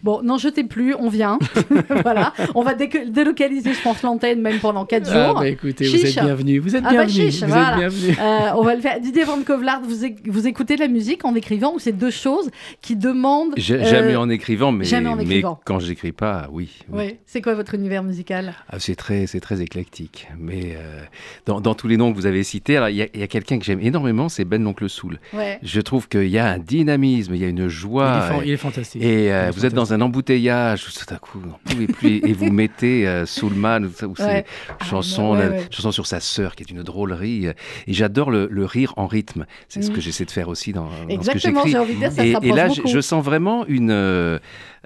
Bon, 0.03 0.21
n'en 0.21 0.37
jetez 0.37 0.63
plus, 0.63 0.93
on 0.95 1.09
vient. 1.09 1.39
voilà. 2.03 2.33
On 2.55 2.61
va 2.61 2.73
délocaliser, 2.75 3.73
je 3.73 3.81
pense, 3.81 4.01
l'antenne 4.03 4.41
même 4.41 4.59
pendant 4.59 4.85
4 4.85 5.05
jours. 5.05 5.35
Ah 5.37 5.39
bah 5.41 5.47
écoutez, 5.47 5.87
vous 5.87 6.05
êtes 6.05 6.13
bienvenus, 6.13 6.61
vous 6.61 6.75
êtes 6.75 6.83
Ah 6.85 6.93
bah 6.93 7.07
chiche, 7.07 7.41
vous 7.41 7.47
voilà. 7.47 7.71
êtes 7.73 7.77
bienvenus. 7.79 8.17
Euh, 8.19 8.49
on 8.55 8.63
va 8.63 8.75
le 8.75 8.81
faire. 8.81 8.99
Didier 8.99 9.23
Van 9.23 9.41
Kovlard, 9.43 9.81
vous, 9.81 10.05
vous 10.27 10.47
écoutez 10.47 10.75
de 10.75 10.81
la 10.81 10.87
musique 10.87 11.25
en 11.25 11.33
écrivant 11.35 11.73
ou 11.73 11.79
c'est 11.79 11.91
deux 11.91 12.11
choses 12.11 12.49
qui 12.81 12.95
demandent. 12.95 13.53
Euh, 13.57 13.83
Jamais 13.83 14.15
en 14.15 14.29
écrivant, 14.29 14.71
mais, 14.71 14.85
jamais 14.85 15.09
en 15.09 15.15
mais 15.15 15.23
écrivant. 15.23 15.59
quand 15.65 15.79
j'écris 15.79 16.11
pas, 16.11 16.47
oui. 16.51 16.69
oui. 16.89 16.97
Ouais. 16.97 17.19
C'est 17.25 17.41
quoi 17.41 17.55
votre 17.55 17.73
univers 17.73 18.03
musical? 18.03 18.53
Ah, 18.69 18.77
c'est 18.79 18.95
très, 18.95 19.25
c'est 19.27 19.39
très 19.39 19.61
éclectique. 19.61 20.27
Mais 20.37 20.75
euh, 20.77 21.01
dans, 21.45 21.61
dans 21.61 21.73
tous 21.73 21.87
les 21.87 21.97
noms 21.97 22.11
que 22.11 22.17
vous 22.17 22.25
avez 22.27 22.43
cités, 22.43 22.77
alors, 22.77 22.89
il 22.89 22.97
y 22.97 23.01
a, 23.01 23.27
quelqu'un 23.27 23.57
que 23.59 23.65
j'aime 23.65 23.79
énormément, 23.81 24.29
c'est 24.29 24.45
Ben 24.45 24.63
l'oncle 24.63 24.87
Soul. 24.89 25.19
Ouais. 25.33 25.59
Je 25.63 25.81
trouve 25.81 26.07
qu'il 26.07 26.27
y 26.29 26.37
a 26.37 26.47
un 26.51 26.59
dynamisme, 26.59 27.33
il 27.35 27.41
y 27.41 27.45
a 27.45 27.47
une 27.47 27.57
Il, 27.57 27.63
est 27.65 27.69
joie. 27.69 28.21
fan- 28.21 28.41
et- 28.43 28.47
il 28.47 28.51
est 28.53 28.57
fantastique. 28.57 29.01
Et 29.01 29.31
euh, 29.33 29.49
est 29.49 29.53
vous 29.63 29.67
êtes 29.67 29.73
dans 29.73 29.93
un 29.93 30.01
embouteillage, 30.01 30.85
tout 30.93 31.13
à 31.13 31.17
coup, 31.17 31.39
vous 31.39 31.47
n'en 31.47 31.59
pouvez 31.63 31.87
plus, 31.87 32.17
et 32.17 32.33
vous 32.33 32.51
mettez 32.51 33.07
euh, 33.07 33.25
Soulman, 33.25 33.85
ou, 33.85 33.91
ça- 33.93 34.07
ou 34.07 34.13
Ouais. 34.19 34.45
ces 34.81 34.87
chansons, 34.89 35.33
Ah, 35.35 35.39
ouais, 35.39 35.47
ouais. 35.49 35.67
chanson 35.71 35.91
sur 35.93 36.05
sa 36.05 36.19
sœur, 36.19 36.55
qui 36.55 36.63
est 36.63 36.69
une 36.71 36.83
drôlerie. 36.83 37.47
euh, 37.47 37.53
Et 37.87 37.93
j'adore 37.93 38.29
le, 38.29 38.47
le 38.51 38.65
rire 38.65 38.93
en 38.97 39.07
rythme. 39.07 39.45
C'est 39.69 39.81
ce 39.81 39.89
Mhm. 39.89 39.95
que 39.95 40.01
j'essaie 40.01 40.25
de 40.25 40.31
faire 40.31 40.49
aussi 40.49 40.73
dans, 40.73 40.83
dans 40.85 40.91
ce 41.01 41.05
que 41.07 41.11
Exactement, 41.13 41.59
j'écris. 41.61 41.71
j'ai 41.71 41.77
envie 41.77 41.93
de 41.93 41.99
dire, 41.99 42.11
ça 42.11 42.21
se 42.23 42.27
Et, 42.45 42.49
et 42.49 42.51
là, 42.51 42.67
je, 42.67 42.99
sens 42.99 43.23
vraiment 43.23 43.65
une, 43.67 43.91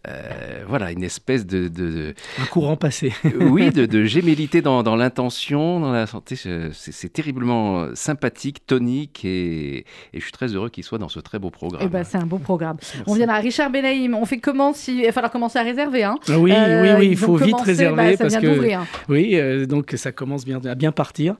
euh, 0.07 0.63
voilà, 0.67 0.91
une 0.91 1.03
espèce 1.03 1.45
de, 1.45 1.67
de- 1.67 2.13
Un 2.41 2.45
courant 2.45 2.77
passé. 2.77 3.13
oui, 3.39 3.69
de, 3.71 3.85
de 3.85 4.05
gémellité 4.05 4.61
dans, 4.61 4.83
dans 4.83 4.95
l'intention, 4.95 5.79
dans 5.79 5.91
la 5.91 6.07
santé. 6.07 6.35
C'est 6.35 7.11
terriblement 7.13 7.87
sympathique, 7.95 8.65
tonique, 8.65 9.23
et, 9.25 9.79
et 9.79 9.85
je 10.15 10.19
suis 10.21 10.31
très 10.31 10.47
heureux 10.55 10.69
qu'il 10.69 10.83
soit 10.83 10.97
dans 10.97 11.09
ce 11.09 11.19
très 11.19 11.39
beau 11.39 11.49
programme. 11.49 11.81
Eh 11.85 11.89
ben, 11.89 12.03
c'est 12.03 12.17
un 12.17 12.25
beau 12.25 12.39
programme. 12.39 12.77
On 13.05 13.13
vient 13.15 13.29
à 13.29 13.37
Richard 13.39 13.69
Benaïm. 13.69 14.15
On 14.15 14.25
fait 14.25 14.39
comment 14.39 14.73
si... 14.73 14.97
Il 14.99 15.05
va 15.05 15.11
falloir 15.11 15.31
commencer 15.31 15.59
à 15.59 15.63
réserver. 15.63 16.03
Hein. 16.03 16.15
Ah 16.29 16.39
oui, 16.39 16.51
Euh, 16.51 16.83
oui, 16.83 16.89
oui, 16.99 17.05
ils 17.07 17.11
il 17.11 17.17
faut 17.17 17.35
vite 17.35 17.51
commencer, 17.51 17.71
réserver 17.71 17.95
bah, 17.95 18.11
ça 18.11 18.17
parce 18.17 18.31
vient 18.33 18.41
que 18.41 18.47
d'ouvrir. 18.47 18.85
Oui, 19.09 19.31
euh, 19.35 19.65
donc 19.65 19.93
ça 19.97 20.11
commence 20.11 20.45
bien, 20.45 20.59
à 20.65 20.75
bien 20.75 20.91
partir. 20.91 21.35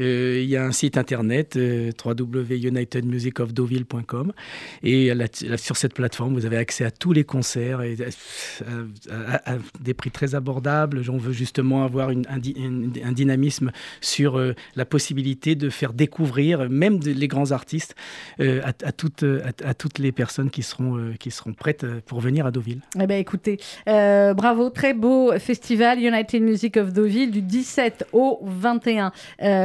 Euh, 0.00 0.40
il 0.42 0.48
y 0.48 0.56
a 0.56 0.64
un 0.64 0.72
site 0.72 0.96
internet, 0.98 1.56
euh, 1.56 1.90
www.unitedmusicofdeauville.com. 2.04 4.32
Et 4.82 5.14
là- 5.14 5.26
là, 5.48 5.56
sur 5.56 5.76
cette 5.76 5.94
plateforme, 5.94 6.34
vous 6.34 6.46
avez 6.46 6.56
accès 6.56 6.84
à 6.84 6.90
tous 6.90 7.12
les 7.12 7.24
concerts 7.24 7.82
et 7.82 7.96
à, 9.10 9.56
des 9.80 9.94
prix 9.94 10.10
très 10.10 10.34
abordables. 10.34 11.02
On 11.08 11.16
veut 11.16 11.32
justement 11.32 11.84
avoir 11.84 12.10
une, 12.10 12.26
un, 12.28 13.12
dynamisme 13.12 13.70
sur 14.00 14.40
la 14.74 14.84
possibilité 14.84 15.54
de 15.54 15.70
faire 15.70 15.92
découvrir 15.92 16.68
même 16.68 17.00
les 17.00 17.28
grands 17.28 17.52
artistes 17.52 17.94
à, 18.38 18.92
toutes, 18.92 19.24
à, 19.64 19.74
toutes 19.74 19.98
les 19.98 20.12
personnes 20.12 20.50
qui 20.50 20.62
seront, 20.62 21.12
qui 21.18 21.30
seront 21.30 21.52
prêtes 21.52 21.86
pour 22.06 22.20
venir 22.20 22.46
à 22.46 22.50
Deauville. 22.50 22.80
Eh 23.00 23.06
ben, 23.06 23.18
écoutez, 23.18 23.58
bravo, 23.86 24.70
très 24.70 24.94
beau 24.94 25.32
festival 25.38 26.00
United 26.00 26.42
Music 26.42 26.76
of 26.76 26.92
Deauville 26.92 27.30
du 27.30 27.42
17 27.42 28.08
au 28.12 28.40
21 28.42 29.12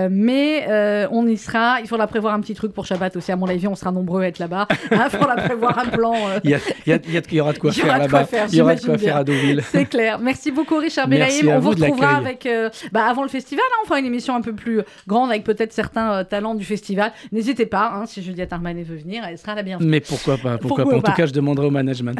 mai. 0.10 1.08
on 1.12 1.28
y 1.28 1.38
sera. 1.38 1.80
Il 1.82 1.88
faudra 1.88 2.08
prévoir 2.08 2.34
un 2.34 2.42
petit 2.42 2.54
truc 2.54 2.74
pour 2.74 2.86
Shabbat 2.86 3.16
aussi. 3.16 3.32
À 3.32 3.36
mon 3.36 3.48
avis, 3.48 3.68
on 3.68 3.76
sera 3.76 3.92
nombreux 3.92 4.24
à 4.24 4.28
être 4.28 4.40
là-bas. 4.40 4.68
Il 4.92 4.98
faudra 5.10 5.36
prévoir 5.36 5.78
un 5.80 5.86
plan. 5.86 6.14
Il, 6.44 6.52
y 6.52 7.36
y, 7.36 7.42
aura 7.42 7.54
de 7.54 7.60
quoi 7.60 7.72
faire 7.72 7.98
là-bas. 7.98 8.21
Il 8.52 8.56
y 8.56 8.62
aura 8.62 8.76
de 8.76 8.82
quoi 8.82 8.98
faire 8.98 9.18
à 9.18 9.24
Deauville. 9.24 9.64
C'est 9.72 9.86
clair. 9.86 10.20
Merci 10.20 10.52
beaucoup, 10.52 10.78
Richard 10.78 11.08
Belaïm. 11.08 11.50
On 11.50 11.60
vous, 11.60 11.72
retrouvera 11.72 12.18
avec, 12.18 12.46
euh, 12.46 12.70
bah, 12.92 13.06
avant 13.06 13.24
le 13.24 13.30
festival. 13.30 13.64
Hein, 13.72 13.78
on 13.84 13.88
fera 13.88 14.00
une 14.00 14.06
émission 14.06 14.36
un 14.36 14.42
peu 14.42 14.54
plus 14.54 14.82
grande 15.08 15.30
avec 15.30 15.44
peut-être 15.44 15.74
certains 15.74 16.14
euh, 16.14 16.24
talents 16.24 16.56
du 16.56 16.66
festival. 16.66 17.12
N'hésitez 17.32 17.66
pas, 17.66 17.92
hein, 17.94 18.06
si 18.06 18.22
Juliette 18.22 18.54
Armanet 18.54 18.84
veut 18.84 18.98
venir, 18.98 19.24
elle 19.28 19.38
sera 19.38 19.56
la 19.56 19.64
bienvenue. 19.64 19.90
Mais 19.90 20.00
pourquoi 20.00 20.38
pas, 20.38 20.58
pourquoi, 20.58 20.86
pas. 20.90 20.98
En 20.98 21.02
tout 21.02 21.14
cas, 21.14 21.26
je 21.26 21.34
demanderai 21.34 21.68
au 21.68 21.72
management. 21.72 22.18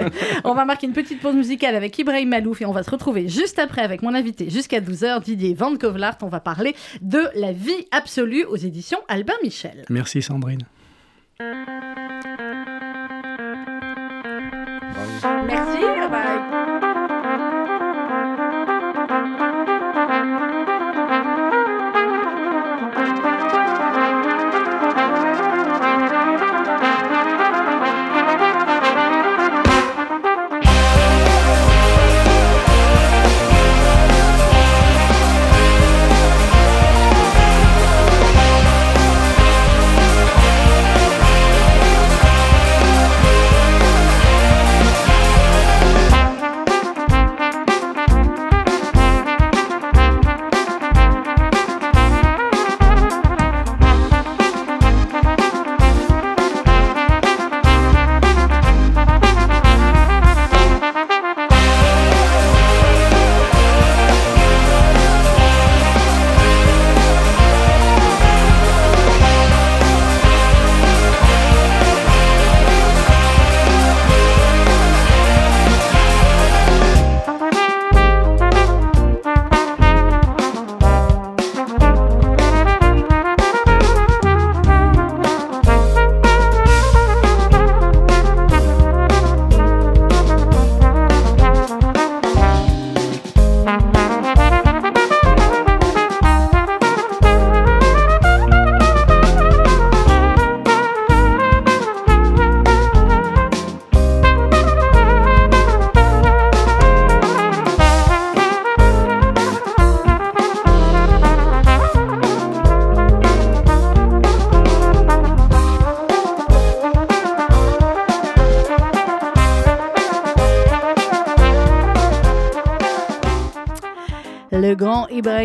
on 0.44 0.54
va 0.54 0.64
marquer 0.64 0.86
une 0.86 0.92
petite 0.92 1.20
pause 1.20 1.34
musicale 1.34 1.74
avec 1.76 1.98
Ibrahim 1.98 2.28
Malouf 2.28 2.62
et 2.62 2.66
on 2.66 2.72
va 2.72 2.82
se 2.82 2.90
retrouver 2.90 3.28
juste 3.28 3.58
après 3.58 3.82
avec 3.82 4.02
mon 4.02 4.14
invité 4.14 4.50
jusqu'à 4.50 4.80
12h, 4.80 5.22
Didier 5.22 5.54
Van 5.54 5.76
Kovlart. 5.76 6.18
On 6.22 6.28
va 6.28 6.40
parler 6.40 6.74
de 7.00 7.20
la 7.34 7.52
vie 7.52 7.86
absolue 7.90 8.44
aux 8.44 8.56
éditions 8.56 8.98
Albin 9.08 9.34
Michel. 9.42 9.84
Merci 9.88 10.22
Sandrine. 10.22 10.62
Merci. 15.24 15.80
Bye 15.98 16.08
bye. 16.10 17.10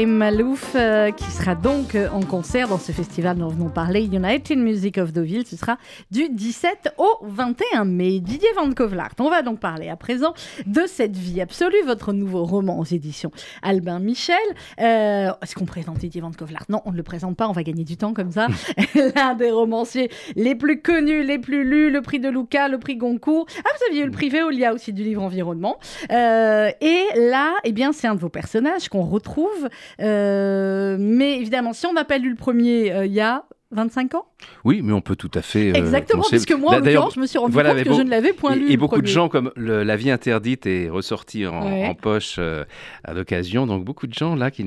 Malouf, 0.06 0.76
euh, 0.76 1.12
sera 1.40 1.56
donc 1.56 1.96
euh, 1.96 2.10
en 2.10 2.22
concert 2.22 2.68
dans 2.68 2.78
ce 2.78 2.92
festival 2.92 3.38
dont 3.38 3.46
nous 3.46 3.56
venons 3.56 3.70
parler, 3.70 4.04
United 4.04 4.58
Music 4.58 4.98
of 4.98 5.14
Deauville. 5.14 5.46
Ce 5.46 5.56
sera 5.56 5.78
du 6.12 6.28
17 6.28 6.96
au 6.98 7.08
21 7.22 7.86
mai. 7.86 8.20
Didier 8.20 8.50
Van 8.58 8.70
Kovlart, 8.74 9.14
on 9.20 9.30
va 9.30 9.42
donc 9.42 9.60
parler 9.60 9.88
à 9.88 9.96
présent 9.96 10.34
de 10.66 10.82
cette 10.86 11.16
vie 11.16 11.40
absolue, 11.40 11.82
votre 11.86 12.12
nouveau 12.12 12.44
roman 12.44 12.78
aux 12.78 12.84
éditions 12.84 13.32
Albin 13.62 14.00
Michel. 14.00 14.36
Euh, 14.82 15.32
est-ce 15.42 15.56
qu'on 15.56 15.66
présente 15.66 16.00
Didier 16.00 16.20
Van 16.20 16.32
Kovlart 16.32 16.66
Non, 16.68 16.82
on 16.84 16.92
ne 16.92 16.98
le 16.98 17.04
présente 17.04 17.38
pas, 17.38 17.48
on 17.48 17.54
va 17.54 17.64
gagner 17.64 17.86
du 17.86 17.96
temps 17.96 18.14
comme 18.14 18.32
ça. 18.32 18.48
L'un 19.16 19.36
des 19.36 19.52
romanciers 19.52 20.12
les 20.36 20.56
plus 20.56 20.82
connus, 20.82 21.24
les 21.24 21.40
plus 21.40 21.64
lus, 21.64 21.90
le 21.90 22.02
prix 22.02 22.20
de 22.20 22.28
Lucas, 22.28 22.68
le 22.68 22.80
prix 22.80 22.98
Goncourt. 22.98 23.46
Ah, 23.60 23.70
vous 23.78 23.86
aviez 23.92 24.02
eu 24.02 24.06
le 24.06 24.12
prix 24.12 24.30
Veolia 24.30 24.74
aussi 24.74 24.92
du 24.92 25.04
livre 25.04 25.24
environnement. 25.24 25.78
et 26.10 27.04
là, 27.16 27.54
eh 27.64 27.72
bien, 27.72 27.94
c'est 27.94 28.08
un 28.08 28.16
de 28.16 28.20
vos 28.20 28.30
personnages 28.30 28.90
qu'on 28.90 29.04
retrouve 29.04 29.70
euh, 30.02 30.98
mais 31.00 31.29
évidemment, 31.38 31.74
si 31.74 31.86
on 31.86 31.94
n'a 31.94 32.06
pas 32.06 32.18
lu 32.18 32.30
le 32.30 32.36
premier 32.36 32.92
euh, 32.92 33.06
il 33.06 33.14
y 33.14 33.22
a 33.22 33.46
25 33.72 34.16
ans? 34.16 34.26
Oui, 34.64 34.82
mais 34.84 34.94
on 34.94 35.02
peut 35.02 35.16
tout 35.16 35.30
à 35.36 35.44
fait. 35.44 35.70
Euh, 35.70 35.74
Exactement, 35.74 36.24
puisque 36.28 36.54
moi, 36.54 36.74
en 36.74 36.80
l'occurrence, 36.80 37.14
je 37.14 37.20
me 37.20 37.28
suis 37.28 37.38
rendu 37.38 37.56
compte 37.56 37.84
que 37.84 37.94
je 37.94 38.02
ne 38.02 38.10
l'avais 38.10 38.34
point 38.34 38.56
lu. 38.56 38.72
Et, 38.72 38.78
beaucoup 38.78 39.02
de 39.02 39.08
gens, 39.08 39.30
comme 39.30 39.52
La 39.56 39.96
vie 39.96 40.10
interdite 40.10 40.66
est 40.66 40.90
ressortie 40.90 41.46
en, 41.46 41.94
poche 41.94 42.38
euh, 42.40 42.66
à 43.04 43.14
l'occasion, 43.14 43.68
donc 43.68 43.86
beaucoup 43.86 44.08
de 44.08 44.14
gens 44.14 44.36
là, 44.36 44.50
qui 44.50 44.66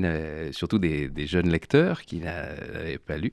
surtout 0.51 0.79
des, 0.79 1.11
jeunes 1.25 1.49
lecteurs 1.49 2.03
qui 2.03 2.19
n'avaient 2.19 2.97
pas 2.97 3.17
lu, 3.17 3.31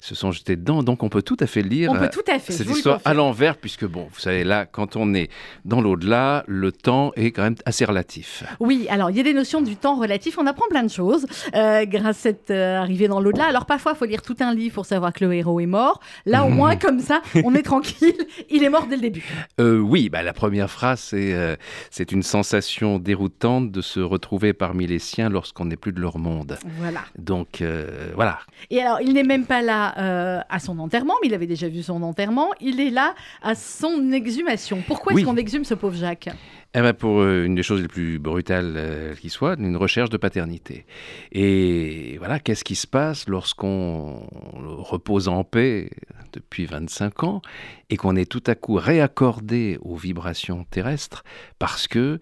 se 0.00 0.14
sont 0.14 0.32
jetés 0.32 0.56
dedans. 0.56 0.82
Donc 0.82 1.04
on 1.04 1.08
peut 1.08 1.22
tout 1.22 1.36
à 1.38 1.46
fait 1.46 1.62
lire. 1.62 1.92
On 1.92 1.96
peut 1.96 2.10
tout 2.10 2.28
à 2.28 2.40
fait. 2.40 2.52
Cette 2.52 2.70
histoire 2.70 3.00
à 3.04 3.14
l'envers, 3.14 3.56
puisque 3.56 3.84
bon, 3.84 4.08
vous 4.12 4.20
savez, 4.20 4.42
là, 4.42 4.66
quand 4.66 4.96
on 4.96 5.14
est 5.14 5.30
dans 5.64 5.80
l'au-delà, 5.80 6.42
le 6.48 6.72
temps 6.72 7.12
est 7.14 7.30
quand 7.30 7.42
même 7.42 7.56
assez 7.66 7.84
relatif. 7.84 8.42
Oui, 8.58 8.86
alors 8.90 9.10
il 9.10 9.16
y 9.16 9.20
a 9.20 9.24
des 9.24 9.34
notions 9.34 9.60
du 9.60 9.76
temps 9.76 9.94
relatif. 9.96 10.38
On 10.38 10.46
apprend 10.46 10.66
plein 10.68 10.82
de 10.82 10.90
choses 10.90 11.26
euh, 11.54 11.84
grâce 11.84 12.16
à 12.16 12.22
cette 12.24 12.50
arrivée 12.50 13.06
dans 13.06 13.20
l'au-delà. 13.20 13.44
Alors 13.44 13.66
parfois, 13.66 13.92
il 13.94 13.98
faut 13.98 14.06
lire 14.06 14.22
tout 14.22 14.36
un 14.40 14.54
livre 14.54 14.74
pour 14.74 14.86
savoir 14.86 15.03
que 15.12 15.24
le 15.24 15.34
héros 15.34 15.60
est 15.60 15.66
mort. 15.66 16.00
Là, 16.26 16.44
au 16.44 16.48
moins, 16.48 16.76
comme 16.84 17.00
ça, 17.00 17.22
on 17.44 17.54
est 17.54 17.62
tranquille. 17.62 18.14
Il 18.50 18.62
est 18.62 18.68
mort 18.68 18.86
dès 18.86 18.96
le 18.96 19.02
début. 19.02 19.24
Euh, 19.60 19.78
oui, 19.78 20.08
bah, 20.08 20.22
la 20.22 20.32
première 20.32 20.70
phrase, 20.70 21.00
c'est 21.00 21.34
euh, 21.34 21.56
c'est 21.90 22.12
une 22.12 22.22
sensation 22.22 22.98
déroutante 22.98 23.70
de 23.70 23.80
se 23.80 24.00
retrouver 24.00 24.52
parmi 24.52 24.86
les 24.86 24.98
siens 24.98 25.28
lorsqu'on 25.28 25.66
n'est 25.66 25.76
plus 25.76 25.92
de 25.92 26.00
leur 26.00 26.18
monde. 26.18 26.58
Voilà. 26.78 27.00
Donc, 27.18 27.60
euh, 27.60 28.12
voilà. 28.14 28.38
Et 28.70 28.80
alors, 28.80 29.00
il 29.00 29.14
n'est 29.14 29.22
même 29.22 29.46
pas 29.46 29.62
là 29.62 30.44
à 30.48 30.58
son 30.58 30.78
enterrement, 30.78 31.14
mais 31.22 31.28
il 31.28 31.34
avait 31.34 31.46
déjà 31.46 31.68
vu 31.68 31.82
son 31.82 32.02
enterrement. 32.02 32.50
Il 32.60 32.80
est 32.80 32.90
là 32.90 33.14
à 33.42 33.54
son 33.54 34.12
exhumation. 34.12 34.82
Pourquoi 34.86 35.12
est-ce 35.12 35.24
qu'on 35.24 35.36
exhume 35.36 35.64
ce 35.64 35.74
pauvre 35.74 35.96
Jacques? 35.96 36.28
Eh 36.76 36.80
ben 36.80 36.92
pour 36.92 37.20
euh, 37.20 37.44
une 37.44 37.54
des 37.54 37.62
choses 37.62 37.80
les 37.82 37.88
plus 37.88 38.18
brutales 38.18 38.74
euh, 38.76 39.14
qui 39.14 39.30
soit, 39.30 39.54
une 39.58 39.76
recherche 39.76 40.10
de 40.10 40.16
paternité. 40.16 40.86
Et 41.30 42.16
voilà, 42.18 42.40
qu'est-ce 42.40 42.64
qui 42.64 42.74
se 42.74 42.88
passe 42.88 43.28
lorsqu'on 43.28 44.26
repose 44.52 45.28
en 45.28 45.44
paix 45.44 45.90
depuis 46.32 46.66
25 46.66 47.22
ans 47.22 47.42
et 47.90 47.96
qu'on 47.96 48.16
est 48.16 48.28
tout 48.28 48.42
à 48.48 48.56
coup 48.56 48.74
réaccordé 48.74 49.78
aux 49.82 49.94
vibrations 49.94 50.64
terrestres 50.64 51.22
parce 51.60 51.86
que 51.86 52.18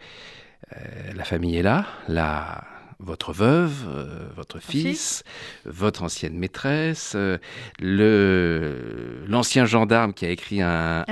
euh, 0.76 1.12
la 1.14 1.24
famille 1.24 1.56
est 1.56 1.62
là, 1.62 1.86
la, 2.08 2.62
votre 3.02 3.32
veuve, 3.32 3.84
euh, 3.88 4.28
votre 4.36 4.60
fils, 4.60 5.24
votre 5.64 6.02
ancienne 6.02 6.38
maîtresse, 6.38 7.14
euh, 7.16 7.38
le 7.80 9.24
l'ancien 9.26 9.64
gendarme 9.64 10.12
qui 10.14 10.24
a 10.24 10.30
écrit 10.30 10.62
un, 10.62 11.04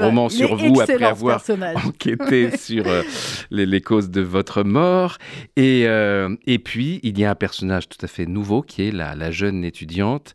roman 0.00 0.28
sur 0.28 0.56
vous 0.56 0.80
après 0.80 1.04
avoir 1.04 1.42
enquêté 1.86 2.56
sur 2.56 2.86
euh, 2.86 3.02
les, 3.50 3.80
causes 3.80 4.10
de 4.10 4.20
votre 4.20 4.62
mort. 4.62 5.18
Et, 5.56 5.82
et 5.82 6.58
puis, 6.58 7.00
il 7.02 7.18
y 7.18 7.24
a 7.24 7.30
un 7.30 7.34
personnage 7.34 7.88
tout 7.88 7.98
à 8.02 8.06
fait 8.06 8.26
nouveau 8.26 8.62
qui 8.62 8.88
est 8.88 8.90
la, 8.90 9.14
la 9.14 9.30
jeune 9.30 9.64
étudiante 9.64 10.34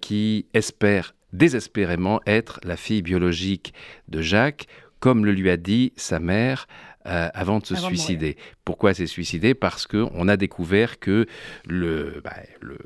qui 0.00 0.46
espère 0.54 1.14
désespérément 1.32 2.20
être 2.26 2.60
la 2.64 2.76
fille 2.76 3.02
biologique 3.02 3.74
de 4.08 4.22
Jacques. 4.22 4.66
Comme 5.00 5.26
le 5.26 5.32
lui 5.32 5.50
a 5.50 5.56
dit 5.56 5.92
sa 5.96 6.18
mère 6.18 6.66
euh, 7.06 7.28
avant 7.34 7.58
de 7.58 7.66
se 7.66 7.74
Avant 7.74 7.90
de 7.90 7.96
suicider. 7.96 8.36
Pourquoi 8.64 8.94
s'est 8.94 9.06
suicidée 9.06 9.54
Parce 9.54 9.86
qu'on 9.86 10.28
a 10.28 10.36
découvert 10.36 10.98
que 10.98 11.26
le, 11.66 12.20
bah, 12.24 12.36
le, 12.60 12.78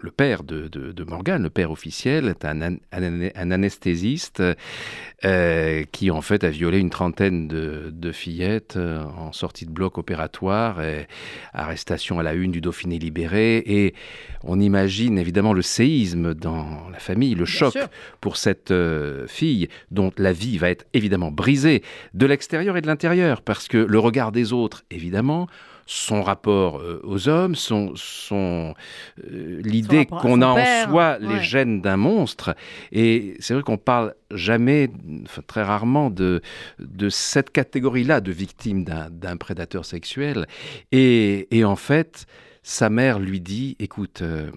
le 0.00 0.10
père 0.10 0.42
de, 0.44 0.68
de, 0.68 0.92
de 0.92 1.04
Morgane, 1.04 1.42
le 1.42 1.50
père 1.50 1.70
officiel, 1.70 2.28
est 2.28 2.44
un, 2.44 2.62
an- 2.62 2.76
un- 2.92 3.28
un 3.34 3.50
anesthésiste 3.50 4.42
euh, 5.24 5.84
qui 5.90 6.10
en 6.10 6.20
fait 6.20 6.44
a 6.44 6.50
violé 6.50 6.78
une 6.78 6.90
trentaine 6.90 7.48
de, 7.48 7.90
de 7.92 8.12
fillettes 8.12 8.76
euh, 8.76 9.02
en 9.02 9.32
sortie 9.32 9.66
de 9.66 9.70
bloc 9.70 9.98
opératoire, 9.98 10.80
et 10.82 11.08
arrestation 11.52 12.18
à 12.20 12.22
la 12.22 12.34
une 12.34 12.52
du 12.52 12.60
Dauphiné 12.60 12.98
libéré, 12.98 13.58
et 13.66 13.94
on 14.44 14.60
imagine 14.60 15.18
évidemment 15.18 15.52
le 15.52 15.62
séisme 15.62 16.34
dans 16.34 16.88
la 16.90 16.98
famille, 17.00 17.34
le 17.34 17.44
choc 17.44 17.72
sûr. 17.72 17.88
pour 18.20 18.36
cette 18.36 18.70
euh, 18.70 19.26
fille 19.26 19.68
dont 19.90 20.12
la 20.16 20.32
vie 20.32 20.58
va 20.58 20.70
être 20.70 20.86
évidemment 20.94 21.30
brisée 21.32 21.82
de 22.14 22.26
l'extérieur 22.26 22.76
et 22.76 22.80
de 22.80 22.86
l'intérieur, 22.86 23.42
parce 23.42 23.66
que 23.66 23.78
le 23.78 23.98
regard 23.98 24.30
des 24.30 24.52
autres, 24.52 24.84
évidemment, 24.90 25.48
son 25.90 26.22
rapport 26.22 26.80
euh, 26.80 27.00
aux 27.02 27.30
hommes, 27.30 27.54
son, 27.54 27.92
son, 27.96 28.74
euh, 29.24 29.60
l'idée 29.64 30.04
qu'on 30.04 30.42
a 30.42 30.46
en 30.46 30.54
père, 30.54 30.88
soi 30.88 31.18
les 31.18 31.26
ouais. 31.28 31.42
gènes 31.42 31.80
d'un 31.80 31.96
monstre. 31.96 32.54
Et 32.92 33.34
c'est 33.40 33.54
vrai 33.54 33.62
qu'on 33.62 33.78
parle 33.78 34.14
jamais, 34.30 34.90
enfin, 35.24 35.40
très 35.46 35.62
rarement, 35.62 36.10
de, 36.10 36.42
de 36.78 37.08
cette 37.08 37.50
catégorie-là 37.50 38.20
de 38.20 38.30
victimes 38.30 38.84
d'un, 38.84 39.08
d'un 39.08 39.38
prédateur 39.38 39.86
sexuel. 39.86 40.46
Et, 40.92 41.48
et 41.56 41.64
en 41.64 41.76
fait, 41.76 42.26
sa 42.62 42.90
mère 42.90 43.18
lui 43.18 43.40
dit, 43.40 43.74
écoute, 43.78 44.20
euh, 44.20 44.50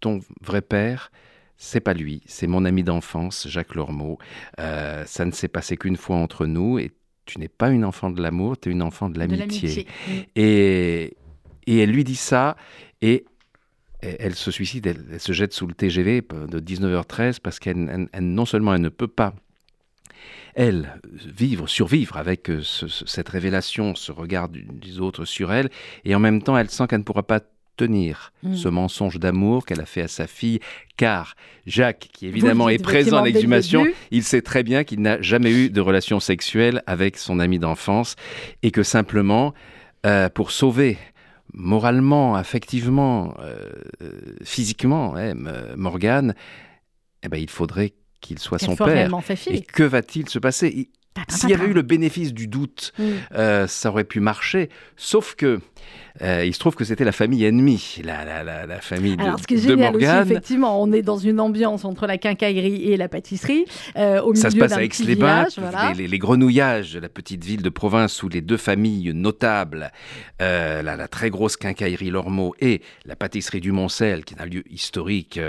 ton 0.00 0.20
vrai 0.40 0.62
père, 0.62 1.12
c'est 1.58 1.80
pas 1.80 1.92
lui, 1.92 2.22
c'est 2.24 2.46
mon 2.46 2.64
ami 2.64 2.82
d'enfance, 2.82 3.46
Jacques 3.46 3.74
Lormeau. 3.74 4.16
Euh, 4.58 5.04
ça 5.04 5.26
ne 5.26 5.30
s'est 5.30 5.48
passé 5.48 5.76
qu'une 5.76 5.98
fois 5.98 6.16
entre 6.16 6.46
nous 6.46 6.78
et 6.78 6.90
tu 7.30 7.38
n'es 7.38 7.48
pas 7.48 7.70
une 7.70 7.84
enfant 7.84 8.10
de 8.10 8.20
l'amour, 8.22 8.58
tu 8.58 8.68
es 8.68 8.72
une 8.72 8.82
enfant 8.82 9.08
de 9.08 9.18
l'amitié. 9.18 9.68
Et, 10.36 11.16
et 11.66 11.78
elle 11.78 11.90
lui 11.90 12.04
dit 12.04 12.16
ça, 12.16 12.56
et 13.00 13.24
elle, 14.02 14.34
se 14.34 14.50
suicide, 14.50 14.86
elle, 14.86 15.04
elle 15.12 15.20
se 15.20 15.32
jette 15.32 15.52
sous 15.52 15.66
le 15.66 15.74
TGV 15.74 16.22
de 16.48 16.58
19h13 16.60 17.38
parce 17.40 17.58
qu'elle 17.58 17.88
elle- 17.92 18.08
elle- 18.12 18.24
non 18.32 18.46
seulement 18.46 18.74
elle 18.74 18.80
ne 18.80 18.88
peut 18.88 19.08
pas, 19.08 19.34
elle, 20.54 20.98
vivre, 21.12 21.68
survivre 21.68 22.16
avec 22.16 22.50
euh, 22.50 22.60
ce- 22.62 22.88
ce- 22.88 23.06
cette 23.06 23.28
révélation, 23.28 23.94
ce 23.94 24.10
regard 24.12 24.48
du- 24.48 24.64
des 24.64 25.00
autres 25.00 25.24
sur 25.24 25.52
elle, 25.52 25.68
et 26.04 26.14
en 26.14 26.18
même 26.18 26.42
temps 26.42 26.56
elle 26.58 26.70
sent 26.70 26.86
qu'elle 26.88 27.00
ne 27.00 27.04
pourra 27.04 27.22
pas 27.22 27.40
tenir 27.84 28.32
Mm. 28.42 28.54
ce 28.54 28.68
mensonge 28.68 29.18
d'amour 29.18 29.64
qu'elle 29.66 29.80
a 29.80 29.86
fait 29.94 30.00
à 30.02 30.08
sa 30.08 30.26
fille, 30.26 30.60
car 30.96 31.34
Jacques, 31.66 32.08
qui 32.12 32.26
évidemment 32.26 32.68
est 32.70 32.82
présent 32.82 33.16
à 33.18 33.24
l'exhumation, 33.34 33.82
il 34.10 34.22
sait 34.24 34.40
très 34.42 34.62
bien 34.62 34.82
qu'il 34.84 35.00
n'a 35.02 35.20
jamais 35.20 35.52
eu 35.52 35.68
de 35.70 35.80
relation 35.80 36.20
sexuelle 36.20 36.82
avec 36.86 37.16
son 37.18 37.38
ami 37.38 37.58
d'enfance 37.58 38.16
et 38.62 38.70
que 38.70 38.82
simplement, 38.82 39.52
euh, 40.06 40.28
pour 40.30 40.50
sauver 40.50 40.96
moralement, 41.52 42.34
affectivement, 42.36 43.34
euh, 43.40 43.68
euh, 44.02 44.10
physiquement, 44.44 45.14
hein, 45.16 45.30
M- 45.32 45.74
Morgane, 45.76 46.34
eh 47.22 47.28
ben, 47.28 47.38
il 47.38 47.50
faudrait 47.50 47.92
qu'il 48.20 48.38
soit 48.38 48.58
son 48.58 48.72
père. 48.94 49.10
Et 49.54 49.60
que 49.62 49.82
va-t-il 49.82 50.28
se 50.28 50.38
passer? 50.38 50.88
S'il 51.28 51.50
y 51.50 51.54
avait 51.54 51.66
eu 51.66 51.72
le 51.72 51.82
bénéfice 51.82 52.32
du 52.32 52.46
doute, 52.46 52.92
Mm. 52.98 53.02
euh, 53.34 53.66
ça 53.66 53.90
aurait 53.90 54.04
pu 54.04 54.20
marcher. 54.20 54.68
Sauf 54.96 55.34
que 55.34 55.60
euh, 56.22 56.44
il 56.44 56.52
se 56.52 56.58
trouve 56.58 56.74
que 56.74 56.84
c'était 56.84 57.04
la 57.04 57.12
famille 57.12 57.44
ennemie, 57.44 58.00
la, 58.04 58.24
la, 58.24 58.42
la, 58.42 58.66
la 58.66 58.80
famille 58.80 59.16
de, 59.16 59.22
Alors, 59.22 59.38
ce 59.38 59.46
qui 59.46 59.54
est 59.54 59.58
génial 59.58 59.96
aussi, 59.96 60.04
effectivement, 60.04 60.82
on 60.82 60.92
est 60.92 61.02
dans 61.02 61.16
une 61.16 61.40
ambiance 61.40 61.84
entre 61.84 62.06
la 62.06 62.18
quincaillerie 62.18 62.90
et 62.92 62.96
la 62.96 63.08
pâtisserie, 63.08 63.64
euh, 63.96 64.20
au 64.20 64.32
milieu 64.32 64.42
Ça 64.42 64.50
se 64.50 64.56
passe 64.56 64.72
à 64.72 64.82
Aix-les-Bains, 64.82 65.44
village, 65.46 65.58
voilà. 65.58 65.92
les, 65.94 66.18
grenouillages 66.18 66.94
de 66.94 67.00
la 67.00 67.08
petite 67.08 67.44
ville 67.44 67.62
de 67.62 67.68
province 67.70 68.22
où 68.22 68.28
les 68.28 68.40
deux 68.40 68.56
familles 68.56 69.12
notables, 69.14 69.92
euh, 70.42 70.82
la, 70.82 71.08
très 71.08 71.30
grosse 71.30 71.56
quincaillerie 71.56 72.10
Lormeau 72.10 72.54
et 72.60 72.82
la 73.06 73.16
pâtisserie 73.16 73.60
du 73.60 73.72
Moncel, 73.72 74.24
qui 74.24 74.34
est 74.34 74.42
un 74.42 74.46
lieu 74.46 74.64
historique 74.70 75.40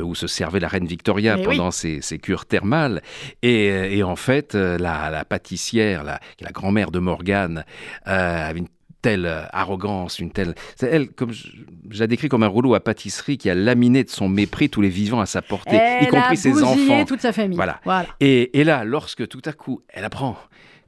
où 0.00 0.14
se 0.14 0.26
servait 0.26 0.60
la 0.60 0.68
reine 0.68 0.86
Victoria 0.86 1.36
Mais 1.36 1.42
pendant 1.42 1.70
ses, 1.70 2.00
ses 2.00 2.18
cures 2.18 2.46
thermales. 2.46 3.02
Et, 3.42 3.98
et 3.98 4.02
en 4.02 4.16
fait, 4.16 4.54
la, 4.54 5.10
la 5.12 5.24
pâtissière, 5.24 6.02
la, 6.04 6.20
qui 6.36 6.44
est 6.44 6.46
la 6.46 6.52
grand-mère 6.52 6.90
de 6.90 6.98
Morgane, 6.98 7.64
euh, 8.06 8.48
avait 8.48 8.60
une 8.60 8.68
telle 9.02 9.26
euh, 9.26 9.42
arrogance, 9.52 10.20
une 10.20 10.30
telle... 10.30 10.54
C'est 10.76 10.88
elle, 10.88 11.08
comme 11.08 11.32
je, 11.32 11.48
je 11.90 12.00
la 12.00 12.06
décris 12.06 12.28
comme 12.28 12.44
un 12.44 12.48
rouleau 12.48 12.74
à 12.74 12.80
pâtisserie 12.80 13.36
qui 13.36 13.50
a 13.50 13.54
laminé 13.54 14.04
de 14.04 14.10
son 14.10 14.28
mépris 14.28 14.70
tous 14.70 14.80
les 14.80 14.88
vivants 14.88 15.20
à 15.20 15.26
sa 15.26 15.42
portée, 15.42 15.74
Elle 15.74 16.04
y 16.04 16.06
compris 16.06 16.34
a 16.34 16.36
ses 16.36 16.62
enfants. 16.62 17.04
toute 17.04 17.20
sa 17.20 17.32
famille. 17.32 17.56
Voilà. 17.56 17.80
voilà. 17.84 18.06
Et, 18.20 18.60
et 18.60 18.64
là, 18.64 18.84
lorsque 18.84 19.26
tout 19.26 19.42
à 19.44 19.52
coup, 19.52 19.82
elle 19.88 20.04
apprend 20.04 20.36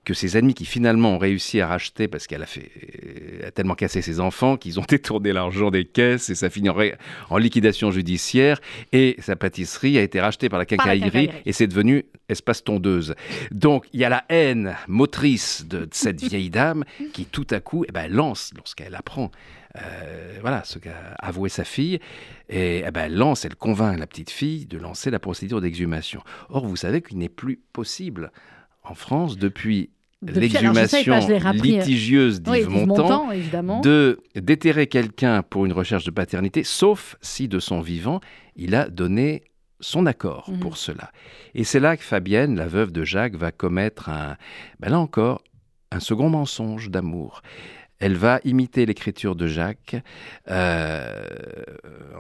que 0.05 0.15
ses 0.15 0.37
amis 0.37 0.55
qui 0.55 0.65
finalement 0.65 1.15
ont 1.15 1.19
réussi 1.19 1.61
à 1.61 1.67
racheter 1.67 2.09
parce 2.09 2.27
qu'elle 2.27 2.43
a 2.43 2.47
fait 2.47 2.71
a 3.47 3.51
tellement 3.51 3.75
cassé 3.75 4.03
ses 4.03 4.21
enfants 4.21 4.57
qu'ils 4.57 4.79
ont 4.81 4.85
détourné 4.89 5.33
l'argent 5.33 5.71
des 5.71 5.85
caisses 5.85 6.31
et 6.31 6.35
ça 6.35 6.51
finit 6.51 6.69
en, 6.69 6.75
ré- 6.75 6.95
en 7.31 7.39
liquidation 7.39 7.91
judiciaire 7.91 8.61
et 8.93 9.17
sa 9.21 9.37
pâtisserie 9.37 9.99
a 9.99 10.03
été 10.03 10.21
rachetée 10.21 10.49
par 10.49 10.59
la 10.59 10.67
quincaillerie 10.67 11.31
et 11.47 11.53
c'est 11.53 11.67
devenu 11.67 12.05
espace 12.29 12.65
tondeuse. 12.65 13.15
Donc 13.51 13.87
il 13.93 14.01
y 14.01 14.05
a 14.05 14.09
la 14.09 14.25
haine 14.29 14.77
motrice 14.89 15.67
de, 15.67 15.81
de 15.81 15.89
cette 15.93 16.23
vieille 16.29 16.51
dame 16.51 16.85
qui 17.13 17.27
tout 17.27 17.47
à 17.51 17.61
coup 17.61 17.85
eh 17.89 17.93
ben, 17.93 18.11
lance 18.11 18.53
lorsqu'elle 18.57 18.95
apprend 18.95 19.31
euh, 19.77 20.39
voilà 20.41 20.63
ce 20.65 20.79
qu'a 20.79 21.15
avoué 21.19 21.49
sa 21.49 21.65
fille 21.65 21.99
et 22.49 22.85
eh 22.87 22.91
ben, 22.93 23.07
elle 23.07 23.17
lance, 23.17 23.45
elle 23.45 23.57
convainc 23.57 23.99
la 23.99 24.07
petite 24.07 24.31
fille 24.31 24.67
de 24.67 24.79
lancer 24.79 25.11
la 25.11 25.19
procédure 25.19 25.61
d'exhumation. 25.61 26.23
Or 26.49 26.67
vous 26.67 26.77
savez 26.77 27.03
qu'il 27.03 27.19
n'est 27.19 27.29
plus 27.29 27.59
possible 27.73 28.31
en 28.85 28.95
France 28.95 29.37
depuis 29.39 29.91
l'exhumation 30.23 31.15
euh, 31.29 31.53
litigieuse 31.53 32.41
Oui, 32.47 32.61
d'Yves 32.61 32.71
Yves 32.71 32.87
Montand 32.87 33.29
de 33.83 34.21
déterrer 34.37 34.87
quelqu'un 34.87 35.43
pour 35.43 35.67
une 35.67 35.73
recherche 35.73 36.05
de 36.05 36.11
paternité, 36.11 36.65
sauf 36.65 37.17
si 37.21 37.47
de 37.49 37.59
son 37.59 37.81
vivant, 37.81 38.21
il 38.57 38.75
a 38.75 38.89
donné 38.89 39.45
son 39.81 40.07
accord 40.07 40.49
Mhm. 40.51 40.61
pour 40.61 40.77
cela. 40.79 41.11
Et 41.55 41.65
c'est 41.65 41.81
là 41.81 41.97
que 41.97 42.05
Fabienne, 42.05 42.57
la 42.57 42.67
veuve 42.67 42.91
de 42.93 43.05
Jacques, 43.05 43.35
va 43.37 43.53
commettre 43.53 44.09
un, 44.09 44.37
ben 44.81 44.91
là 44.91 44.99
encore, 44.99 45.43
un 45.93 46.01
second 46.01 46.31
mensonge 46.31 46.89
d'amour. 46.91 47.43
Elle 47.99 48.17
va 48.17 48.41
imiter 48.45 48.87
l'écriture 48.87 49.37
de 49.37 49.47
Jacques. 49.47 49.97
euh, 50.51 51.21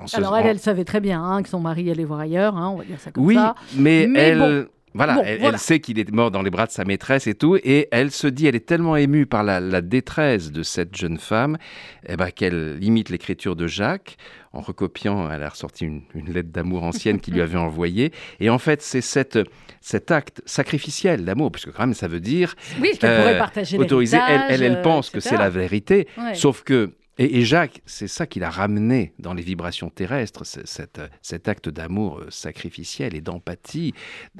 en 0.00 0.06
se- 0.06 0.16
Alors, 0.16 0.36
elle, 0.36 0.46
elle 0.46 0.58
savait 0.58 0.84
très 0.84 1.00
bien 1.00 1.22
hein, 1.22 1.42
que 1.42 1.48
son 1.48 1.60
mari 1.60 1.90
allait 1.90 2.04
voir 2.04 2.20
ailleurs, 2.20 2.56
hein, 2.56 2.68
on 2.70 2.76
va 2.76 2.84
dire 2.84 3.00
ça 3.00 3.10
comme 3.10 3.24
oui, 3.24 3.34
ça. 3.34 3.54
mais, 3.76 4.06
Mais 4.08 4.20
elle, 4.20 4.38
bon. 4.38 4.66
Voilà, 4.94 5.14
Bon, 5.16 5.22
elle, 5.24 5.38
voilà. 5.40 5.54
elle 5.54 5.58
sait 5.60 5.80
qu'il 5.80 5.98
est 5.98 6.10
mort 6.12 6.30
dans 6.30 6.42
les 6.42 6.50
bras 6.50 6.66
de 6.66 6.70
sa 6.72 6.84
maîtresse 6.84 7.26
et 7.26 7.34
tout, 7.34 7.56
et 7.56 7.88
elle 7.90 8.10
se 8.10 8.26
dit, 8.26 8.46
elle 8.46 8.54
est 8.56 8.66
tellement 8.66 8.96
émue 8.96 9.26
par 9.26 9.42
la, 9.42 9.60
la 9.60 9.80
détresse 9.80 10.52
de 10.52 10.62
cette 10.62 10.96
jeune 10.96 11.18
femme, 11.18 11.58
eh 12.06 12.16
ben, 12.16 12.30
qu'elle 12.30 12.78
imite 12.80 13.08
l'écriture 13.10 13.56
de 13.56 13.66
Jacques. 13.66 14.16
En 14.52 14.60
recopiant, 14.60 15.28
elle 15.32 15.42
a 15.42 15.48
ressorti 15.48 15.84
une, 15.84 16.02
une 16.14 16.32
lettre 16.32 16.50
d'amour 16.50 16.84
ancienne 16.84 17.18
qu'il 17.20 17.34
lui 17.34 17.40
avait 17.40 17.58
envoyée. 17.68 18.12
Et 18.38 18.50
en 18.50 18.58
fait, 18.58 18.82
c'est 18.82 19.00
cette, 19.00 19.38
cet 19.80 20.12
acte 20.12 20.42
sacrificiel 20.46 21.24
d'amour, 21.24 21.50
puisque 21.50 21.72
quand 21.72 21.82
même, 21.86 21.94
ça 21.94 22.06
veut 22.06 22.20
dire 22.20 22.54
Oui, 22.80 22.92
qu'elle 22.98 23.10
euh, 23.10 23.20
pourrait 23.22 23.38
partager 23.38 23.76
autoriser. 23.78 24.16
Elle, 24.16 24.42
elle, 24.48 24.52
elle 24.54 24.60
l'héritage, 24.60 24.82
pense 24.84 25.08
euh, 25.08 25.12
que 25.14 25.20
c'est 25.20 25.36
la 25.36 25.50
vérité, 25.50 26.06
Ouais. 26.16 26.34
sauf 26.34 26.62
que 26.62 26.92
et, 27.16 27.44
Jacques, 27.44 27.80
c'est 27.86 28.08
ça 28.08 28.26
qu'il 28.26 28.42
a 28.42 28.50
ramené 28.50 29.12
dans 29.20 29.34
les 29.34 29.42
vibrations 29.42 29.88
terrestres, 29.88 30.42
cet, 30.44 31.48
acte 31.48 31.68
d'amour 31.68 32.18
euh, 32.18 32.30
sacrificiel 32.30 33.14
et 33.14 33.20
d'empathie 33.20 33.94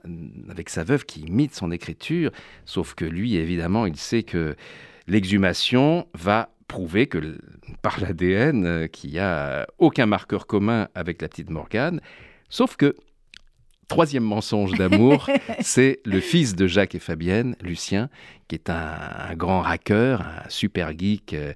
euh, 0.04 0.10
avec 0.50 0.68
sa 0.70 0.82
veuve 0.82 1.04
qui 1.04 1.20
imite 1.20 1.54
son 1.54 1.70
écriture. 1.70 2.32
Sauf 2.64 2.94
que 2.94 3.04
lui, 3.04 3.36
évidemment, 3.36 3.86
il 3.86 3.96
sait 3.96 4.24
que 4.24 4.56
l'exhumation 5.06 6.08
va 6.14 6.50
prouver 6.66 7.06
que 7.06 7.38
par 7.82 8.00
l'ADN, 8.00 8.66
euh, 8.66 8.86
qu'il 8.88 9.10
n'y 9.10 9.20
a 9.20 9.68
aucun 9.78 10.06
marqueur 10.06 10.48
commun 10.48 10.88
avec 10.96 11.22
la 11.22 11.28
petite 11.28 11.50
Morgane. 11.50 12.00
Sauf 12.48 12.76
que, 12.76 12.96
troisième 13.88 14.24
mensonge 14.24 14.72
d'amour, 14.72 15.28
c'est 15.60 16.00
le 16.04 16.20
fils 16.20 16.54
de 16.54 16.66
Jacques 16.66 16.94
et 16.94 16.98
Fabienne, 16.98 17.56
Lucien, 17.62 18.08
qui 18.48 18.54
est 18.54 18.70
un, 18.70 18.98
un 19.30 19.34
grand 19.34 19.62
hacker, 19.62 20.20
un 20.20 20.48
super 20.48 20.96
geek. 20.96 21.32
euh, 21.34 21.52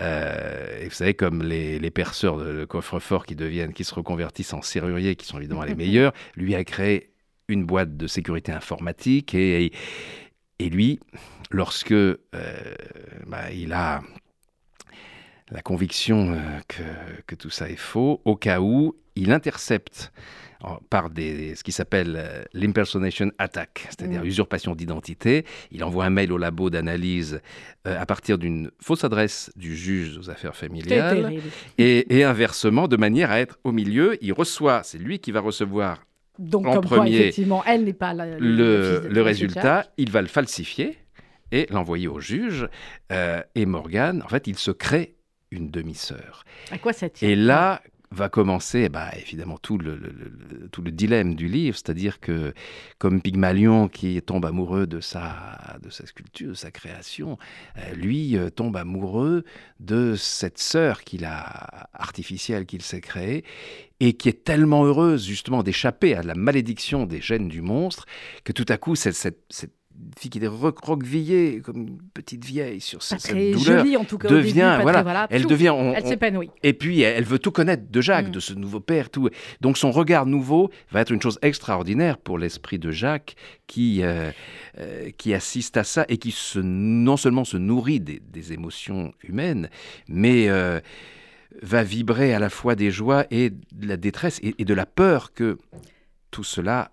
euh, 0.00 0.80
et 0.80 0.84
vous 0.84 0.94
savez, 0.94 1.14
comme 1.14 1.42
les, 1.42 1.78
les 1.78 1.90
perceurs 1.90 2.38
de 2.38 2.64
coffre-fort 2.64 3.26
qui 3.26 3.36
deviennent, 3.36 3.72
qui 3.72 3.84
se 3.84 3.94
reconvertissent 3.94 4.52
en 4.52 4.62
serruriers, 4.62 5.16
qui 5.16 5.26
sont 5.26 5.38
évidemment 5.38 5.64
les 5.64 5.74
meilleurs, 5.76 6.12
lui 6.36 6.54
a 6.54 6.64
créé 6.64 7.10
une 7.48 7.64
boîte 7.64 7.96
de 7.96 8.06
sécurité 8.06 8.52
informatique 8.52 9.34
et, 9.34 9.72
et 10.58 10.70
lui, 10.70 11.00
lorsque 11.50 11.92
euh, 11.92 12.16
bah, 13.26 13.50
il 13.52 13.72
a 13.72 14.02
la 15.50 15.62
conviction 15.62 16.38
que, 16.68 16.82
que 17.26 17.34
tout 17.34 17.48
ça 17.48 17.70
est 17.70 17.76
faux, 17.76 18.20
au 18.26 18.36
cas 18.36 18.60
où, 18.60 18.94
il 19.16 19.32
intercepte 19.32 20.12
par 20.90 21.10
des, 21.10 21.54
ce 21.54 21.62
qui 21.62 21.70
s'appelle 21.72 22.16
euh, 22.18 22.42
l'impersonation 22.52 23.30
attack, 23.38 23.86
c'est-à-dire 23.90 24.22
Mm. 24.22 24.26
usurpation 24.26 24.74
d'identité. 24.74 25.44
Il 25.70 25.84
envoie 25.84 26.04
un 26.04 26.10
mail 26.10 26.32
au 26.32 26.38
labo 26.38 26.68
d'analyse 26.70 27.40
euh, 27.86 28.00
à 28.00 28.06
partir 28.06 28.38
d'une 28.38 28.70
fausse 28.80 29.04
adresse 29.04 29.52
du 29.56 29.76
juge 29.76 30.18
aux 30.18 30.30
affaires 30.30 30.56
familiales 30.56 31.32
et, 31.78 32.16
et 32.18 32.24
inversement, 32.24 32.88
de 32.88 32.96
manière 32.96 33.30
à 33.30 33.38
être 33.40 33.58
au 33.64 33.70
milieu. 33.72 34.16
Il 34.22 34.32
reçoit, 34.32 34.82
c'est 34.82 34.98
lui 34.98 35.20
qui 35.20 35.30
va 35.30 35.40
recevoir 35.40 36.02
Donc, 36.40 36.66
en 36.66 36.74
comme 36.74 36.86
quoi, 36.86 37.08
effectivement, 37.08 37.62
elle 37.64 37.84
n'est 37.84 37.92
pas 37.92 38.12
la- 38.14 38.38
le, 38.38 39.20
résultat, 39.22 39.86
il 39.96 40.10
va 40.10 40.22
le 40.22 40.28
falsifier 40.28 40.98
et 41.52 41.66
l'envoyer 41.70 42.08
au 42.08 42.18
juge. 42.20 42.68
euh, 43.12 43.40
et 43.54 43.64
Morgane, 43.64 44.22
en 44.24 44.28
fait, 44.28 44.46
il 44.48 44.58
se 44.58 44.70
crée 44.72 45.14
une 45.50 45.70
demi-sœur. 45.70 46.44
À 46.72 46.78
quoi 46.78 46.92
ça 46.92 47.08
tient 47.08 47.28
Et 47.28 47.36
là 47.36 47.80
va 48.10 48.28
commencer, 48.28 48.88
bah, 48.88 49.10
évidemment, 49.18 49.58
tout 49.58 49.78
le, 49.78 50.00
tout 50.72 50.82
le 50.82 50.90
dilemme 50.90 51.34
du 51.34 51.48
livre, 51.48 51.76
c'est-à-dire 51.76 52.20
que, 52.20 52.54
comme 52.98 53.20
Pygmalion 53.20 53.88
qui 53.88 54.20
tombe 54.22 54.46
amoureux 54.46 54.86
de 54.86 55.00
sa, 55.00 55.78
de 55.82 55.90
sa 55.90 56.06
sculpture, 56.06 56.48
de 56.48 56.54
sa 56.54 56.70
création, 56.70 57.38
euh, 57.76 57.94
lui 57.94 58.36
euh, 58.36 58.50
tombe 58.50 58.76
amoureux 58.76 59.44
de 59.80 60.14
cette 60.16 60.58
sœur 60.58 61.04
qu'il 61.04 61.24
a, 61.24 61.90
artificielle 61.92 62.66
qu'il 62.66 62.82
s'est 62.82 63.00
créée, 63.00 63.44
et 64.00 64.12
qui 64.14 64.28
est 64.28 64.44
tellement 64.44 64.84
heureuse, 64.84 65.26
justement, 65.26 65.62
d'échapper 65.62 66.14
à 66.14 66.22
la 66.22 66.34
malédiction 66.34 67.04
des 67.04 67.20
gènes 67.20 67.48
du 67.48 67.62
monstre, 67.62 68.06
que 68.44 68.52
tout 68.52 68.66
à 68.68 68.76
coup, 68.76 68.94
cette 68.94 69.38
fille 70.18 70.30
qui 70.30 70.38
est 70.38 70.46
recroquevillée 70.46 71.60
comme 71.60 71.76
une 71.76 71.98
petite 72.14 72.44
vieille 72.44 72.80
sur 72.80 73.02
cette, 73.02 73.20
cette 73.20 73.32
très 73.32 73.50
douleur, 73.52 73.78
jolie 73.84 73.96
en 73.96 74.04
tout 74.04 74.18
cas. 74.18 74.28
au 74.28 74.30
début, 74.30 74.48
devient, 74.48 74.60
pas 74.60 74.74
très- 74.74 74.82
voilà, 74.82 75.02
voilà, 75.02 75.26
elle 75.30 75.46
devient, 75.46 75.70
on- 75.70 75.92
Elle 75.94 76.06
s'épanouit. 76.06 76.50
et 76.62 76.72
puis, 76.72 77.00
elle 77.02 77.16
elle 77.18 77.24
veut 77.24 77.38
tout 77.38 77.50
connaître 77.50 77.84
de 77.90 78.00
Jacques, 78.00 78.28
Mm. 78.28 78.32
de 78.32 78.40
ce 78.40 78.52
nouveau 78.54 78.80
père, 78.80 79.10
tout. 79.10 79.28
Donc, 79.60 79.76
son 79.78 79.90
regard 79.90 80.24
nouveau 80.26 80.70
va 80.90 81.00
être 81.00 81.10
une 81.12 81.20
chose 81.22 81.38
extraordinaire 81.42 82.16
pour 82.18 82.38
l'esprit 82.38 82.78
de 82.78 82.90
Jacques, 82.90 83.34
qui, 83.66 84.02
euh, 84.02 84.30
euh, 84.78 85.10
qui 85.18 85.34
assiste 85.34 85.76
à 85.76 85.84
ça 85.84 86.04
et 86.08 86.16
qui 86.18 86.30
se, 86.30 86.58
non 86.60 87.16
seulement 87.16 87.44
se 87.44 87.56
nourrit 87.56 88.00
des, 88.00 88.20
des 88.30 88.52
émotions 88.52 89.12
humaines, 89.22 89.68
mais 90.08 90.48
euh, 90.48 90.80
va 91.62 91.82
vibrer 91.82 92.32
à 92.34 92.38
la 92.38 92.50
fois 92.50 92.74
des 92.76 92.90
joies 92.90 93.26
et 93.30 93.50
de 93.50 93.86
la 93.88 93.96
détresse 93.96 94.38
et, 94.42 94.54
et 94.58 94.64
de 94.64 94.74
la 94.74 94.86
peur 94.86 95.32
que 95.32 95.58
tout 96.30 96.44
cela 96.44 96.92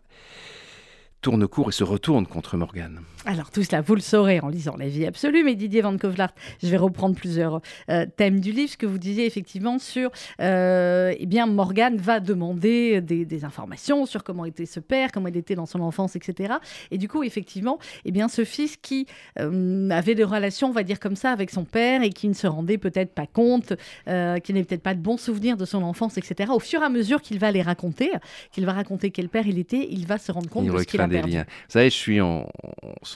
tourne 1.25 1.47
court 1.47 1.69
et 1.69 1.71
se 1.71 1.83
retourne 1.83 2.27
contre 2.27 2.55
Morgane. 2.55 3.01
Alors 3.27 3.49
tout 3.49 3.63
cela, 3.63 3.81
vous 3.81 3.95
le 3.95 4.01
saurez 4.01 4.39
en 4.39 4.49
lisant 4.49 4.75
La 4.77 4.87
vie 4.87 5.05
absolue, 5.05 5.43
mais 5.43 5.55
Didier 5.55 5.81
Van 5.81 5.97
Kovlart, 5.97 6.29
je 6.61 6.67
vais 6.67 6.77
reprendre 6.77 7.15
plusieurs 7.15 7.59
euh, 7.89 8.05
thèmes 8.17 8.39
du 8.39 8.51
livre, 8.51 8.69
ce 8.71 8.77
que 8.77 8.85
vous 8.85 8.99
disiez 8.99 9.25
effectivement 9.25 9.79
sur, 9.79 10.11
euh, 10.41 11.11
eh 11.17 11.25
bien, 11.25 11.47
Morgane 11.47 11.97
va 11.97 12.19
demander 12.19 13.01
des, 13.01 13.25
des 13.25 13.43
informations 13.43 14.05
sur 14.05 14.23
comment 14.23 14.45
était 14.45 14.67
ce 14.67 14.79
père, 14.79 15.11
comment 15.11 15.27
il 15.27 15.37
était 15.37 15.55
dans 15.55 15.65
son 15.65 15.79
enfance, 15.79 16.15
etc. 16.15 16.53
Et 16.91 16.99
du 16.99 17.07
coup, 17.07 17.23
effectivement, 17.23 17.79
eh 18.05 18.11
bien, 18.11 18.27
ce 18.27 18.43
fils 18.45 18.77
qui 18.77 19.07
euh, 19.39 19.89
avait 19.89 20.13
des 20.13 20.23
relations, 20.23 20.67
on 20.67 20.73
va 20.73 20.83
dire 20.83 20.99
comme 20.99 21.15
ça, 21.15 21.31
avec 21.31 21.49
son 21.49 21.63
père 21.63 22.03
et 22.03 22.11
qui 22.11 22.27
ne 22.27 22.33
se 22.33 22.45
rendait 22.45 22.77
peut-être 22.77 23.13
pas 23.13 23.25
compte, 23.25 23.73
euh, 24.07 24.37
qui 24.37 24.53
n'avait 24.53 24.65
peut-être 24.65 24.83
pas 24.83 24.93
de 24.93 25.01
bons 25.01 25.17
souvenirs 25.17 25.57
de 25.57 25.65
son 25.65 25.81
enfance, 25.81 26.19
etc. 26.19 26.51
Au 26.53 26.59
fur 26.59 26.83
et 26.83 26.85
à 26.85 26.89
mesure 26.89 27.23
qu'il 27.23 27.39
va 27.39 27.51
les 27.51 27.63
raconter, 27.63 28.11
qu'il 28.51 28.67
va 28.67 28.73
raconter 28.73 29.09
quel 29.09 29.29
père 29.29 29.47
il 29.47 29.57
était, 29.57 29.87
il 29.89 30.05
va 30.05 30.19
se 30.19 30.31
rendre 30.31 30.47
compte 30.47 30.65
Il 30.65 30.71
de 30.71 30.77
ce 30.77 30.83
qu'il 30.83 31.01
a 31.01 31.05
recrée 31.05 31.15
des 31.15 31.21
perdu. 31.21 31.37
liens. 31.37 31.45
Vous 31.47 31.71
savez, 31.71 31.89
je 31.89 31.95
suis 31.95 32.21
en, 32.21 32.47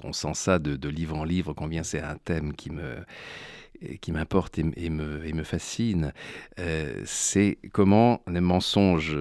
on 0.04 0.14
sent 0.14 0.34
ça 0.34 0.60
de, 0.60 0.76
de 0.76 0.90
livre 0.90 1.18
en 1.18 1.24
livre, 1.24 1.54
combien 1.54 1.84
c'est 1.84 2.02
un 2.02 2.18
thème 2.18 2.54
qui 2.54 2.70
me 2.72 2.98
qui 4.02 4.12
m'importe 4.12 4.60
et, 4.60 4.66
et 4.76 4.90
me, 4.90 5.26
et 5.26 5.32
me 5.32 5.44
fascine, 5.44 6.12
euh, 6.60 7.02
c'est 7.06 7.58
comment 7.72 8.22
le 8.28 8.42
mensonge 8.42 9.18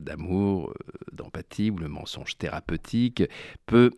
d'amour, 0.00 0.72
d'empathie 1.12 1.70
ou 1.72 1.78
le 1.78 1.88
mensonge 1.88 2.38
thérapeutique 2.38 3.24
peut 3.66 3.90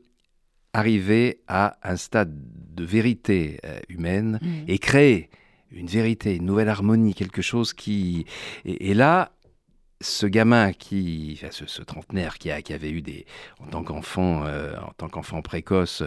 arriver 0.73 1.41
à 1.47 1.77
un 1.83 1.97
stade 1.97 2.33
de 2.75 2.85
vérité 2.85 3.59
euh, 3.65 3.81
humaine 3.91 4.39
Mhm. 4.41 4.65
et 4.69 4.79
créer 4.79 5.29
une 5.71 5.89
vérité, 5.89 6.37
une 6.37 6.47
nouvelle 6.47 6.71
harmonie, 6.71 7.13
quelque 7.13 7.43
chose 7.43 7.75
qui... 7.75 8.25
Et, 8.65 8.91
et 8.91 8.95
là, 8.95 9.33
ce 10.01 10.27
gamin 10.27 10.73
qui, 10.73 11.33
enfin, 11.37 11.49
ce, 11.51 11.67
ce 11.67 11.83
trentenaire 11.83 12.39
qui, 12.39 12.51
a, 12.53 12.63
qui 12.63 12.73
avait 12.73 12.91
eu 12.91 13.03
des, 13.03 13.27
en 13.59 13.67
tant 13.67 13.83
qu'enfant, 13.83 14.45
euh, 14.47 14.77
en 14.79 14.93
tant 14.93 15.09
qu'enfant 15.09 15.43
précoce, 15.43 16.05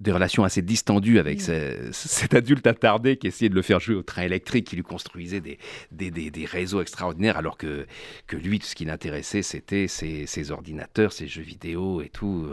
des 0.00 0.12
relations 0.12 0.44
assez 0.44 0.60
distendues 0.62 1.18
avec 1.18 1.40
ce- 1.40 1.88
cet 1.92 2.34
adulte 2.34 2.66
attardé 2.66 3.16
qui 3.16 3.26
essayait 3.28 3.48
de 3.48 3.54
le 3.54 3.62
faire 3.62 3.80
jouer 3.80 3.94
au 3.94 4.02
train 4.02 4.22
électrique, 4.22 4.66
qui 4.66 4.76
lui 4.76 4.82
construisait 4.82 5.40
des, 5.40 5.58
des, 5.92 6.10
des- 6.10 6.30
des 6.30 6.44
réseaux 6.44 6.82
extraordinaires, 6.82 7.38
alors 7.38 7.56
que, 7.56 7.86
que 8.26 8.36
lui, 8.36 8.58
tout 8.58 8.66
ce 8.66 8.74
qui 8.74 8.84
l'intéressait, 8.84 9.42
c'était 9.42 9.88
ses, 9.88 10.26
ses 10.26 10.50
ordinateurs, 10.50 11.12
ses 11.12 11.26
jeux 11.26 11.42
vidéo 11.42 12.02
et 12.02 12.10
tout. 12.10 12.52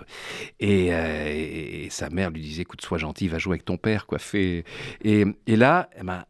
Et, 0.59 0.93
euh, 0.93 1.25
et- 1.27 1.85
et 1.85 1.89
sa 1.89 2.09
mère 2.09 2.29
lui 2.31 2.41
disait, 2.41 2.61
écoute, 2.61 2.81
sois 2.81 2.97
gentil, 2.97 3.27
va 3.27 3.37
jouer 3.37 3.53
avec 3.53 3.65
ton 3.65 3.77
père, 3.77 4.05
quoi, 4.05 4.19
fais... 4.19 4.63
Et, 5.03 5.25
et 5.47 5.55
là, 5.55 5.89
eh 5.99 6.03
ben, 6.03 6.25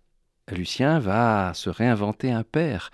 Lucien 0.51 0.99
va 0.99 1.53
se 1.53 1.69
réinventer 1.69 2.31
un 2.31 2.43
père 2.43 2.89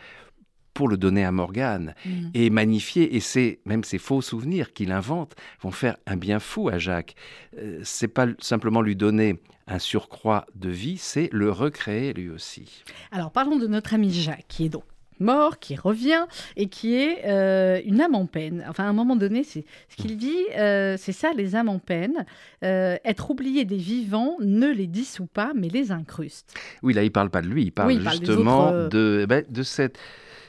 pour 0.76 0.88
le 0.90 0.98
donner 0.98 1.26
à 1.26 1.32
Morgane 1.32 1.96
Mhm. 2.06 2.32
et 2.36 2.50
magnifier. 2.52 3.16
Et 3.16 3.20
c'est 3.22 3.60
même 3.66 3.84
ces 3.84 3.98
faux 3.98 4.22
souvenirs 4.22 4.74
qu'il 4.74 4.92
invente 4.92 5.34
vont 5.62 5.72
faire 5.72 5.98
un 6.06 6.18
bien 6.18 6.40
fou 6.40 6.70
à 6.70 6.78
Jacques. 6.78 7.16
Euh, 7.58 7.80
c'est 7.84 8.10
pas 8.10 8.28
simplement 8.40 8.82
lui 8.82 8.96
donner 8.96 9.40
un 9.68 9.80
surcroît 9.80 10.46
de 10.54 10.70
vie, 10.70 10.98
c'est 10.98 11.30
le 11.32 11.50
recréer 11.50 12.14
lui 12.14 12.30
aussi. 12.30 12.84
Alors 13.12 13.32
parlons 13.32 13.56
de 13.58 13.66
notre 13.68 13.94
ami 13.96 14.12
Jacques, 14.14 14.46
qui 14.48 14.66
est 14.66 14.70
donc 14.70 14.84
mort, 15.22 15.60
qui 15.60 15.78
revient 15.78 16.26
et 16.58 16.68
qui 16.68 16.94
est 16.96 17.22
euh, 17.26 17.80
une 17.86 18.02
âme 18.02 18.16
en 18.16 18.26
peine. 18.26 18.66
Enfin, 18.68 18.84
à 18.84 18.88
un 18.90 18.94
moment 18.94 19.16
donné, 19.16 19.46
c'est 19.46 19.64
ce 19.88 19.96
qu'il 19.96 20.18
dit, 20.18 20.44
euh, 20.58 20.98
c'est 21.00 21.14
ça, 21.14 21.32
les 21.34 21.56
âmes 21.56 21.70
en 21.70 21.80
peine. 21.80 22.26
Euh, 22.66 22.98
être 23.06 23.32
oublié 23.32 23.64
des 23.64 23.78
vivants 23.78 24.36
ne 24.42 24.68
les 24.70 24.88
dissout 24.88 25.26
pas, 25.28 25.54
mais 25.56 25.70
les 25.70 25.94
incruste. 25.94 26.54
Oui, 26.84 26.94
là, 26.94 27.02
il 27.04 27.12
parle 27.14 27.30
pas 27.30 27.42
de 27.42 27.48
lui, 27.48 27.64
il 27.64 27.72
parle 27.72 27.88
Oui, 27.88 27.96
il 27.96 28.04
parle 28.04 28.20
des 28.20 28.26
justement 28.26 28.68
autres, 28.72 28.90
de, 28.90 29.26
ben, 29.28 29.46
de 29.48 29.64
cette. 29.64 29.98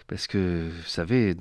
Parce 0.08 0.28
que, 0.28 0.68
vous 0.68 0.86
savez, 0.88 1.34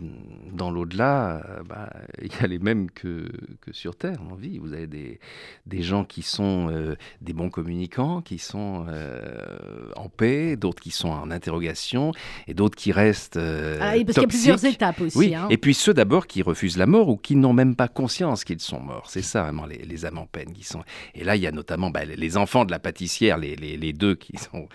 dans 0.51 0.71
l'au-delà, 0.71 1.45
bah, 1.69 1.91
il 2.21 2.31
y 2.33 2.43
a 2.43 2.47
les 2.47 2.57
mêmes 2.57 2.89
que, 2.89 3.27
que 3.61 3.71
sur 3.73 3.95
Terre, 3.95 4.17
en 4.31 4.33
vie. 4.33 4.57
Vous 4.57 4.73
avez 4.73 4.87
des, 4.87 5.19
des 5.67 5.83
gens 5.83 6.03
qui 6.03 6.23
sont 6.23 6.69
euh, 6.71 6.95
des 7.21 7.33
bons 7.33 7.51
communicants, 7.51 8.21
qui 8.21 8.39
sont 8.39 8.87
euh, 8.89 9.89
en 9.95 10.09
paix, 10.09 10.55
d'autres 10.55 10.81
qui 10.81 10.89
sont 10.89 11.09
en 11.09 11.29
interrogation, 11.29 12.11
et 12.47 12.55
d'autres 12.55 12.75
qui 12.75 12.91
restent 12.91 13.37
euh, 13.37 13.77
Ah, 13.81 13.97
et 13.97 14.03
parce 14.03 14.15
qu'il 14.15 14.23
y 14.23 14.25
a 14.25 14.29
plusieurs 14.29 14.65
étapes 14.65 14.99
aussi. 15.01 15.15
Oui, 15.17 15.35
hein. 15.35 15.47
et 15.51 15.57
puis 15.57 15.75
ceux 15.75 15.93
d'abord 15.93 16.25
qui 16.25 16.41
refusent 16.41 16.77
la 16.77 16.87
mort 16.87 17.09
ou 17.09 17.17
qui 17.17 17.35
n'ont 17.35 17.53
même 17.53 17.75
pas 17.75 17.87
conscience 17.87 18.43
qu'ils 18.43 18.59
sont 18.61 18.79
morts. 18.79 19.09
C'est 19.11 19.21
ça 19.21 19.43
vraiment 19.43 19.67
les, 19.67 19.77
les 19.77 20.05
âmes 20.07 20.17
en 20.17 20.25
peine 20.25 20.51
qui 20.53 20.63
sont. 20.63 20.81
Et 21.13 21.23
là, 21.23 21.35
il 21.35 21.41
y 21.43 21.47
a 21.47 21.51
notamment 21.51 21.91
bah, 21.91 22.03
les 22.05 22.35
enfants 22.37 22.65
de 22.65 22.71
la 22.71 22.79
pâtissière, 22.79 23.37
les, 23.37 23.55
les- 23.55 23.77
les 23.77 23.93
deux 23.93 24.15
qui 24.15 24.37
sont, 24.37 24.67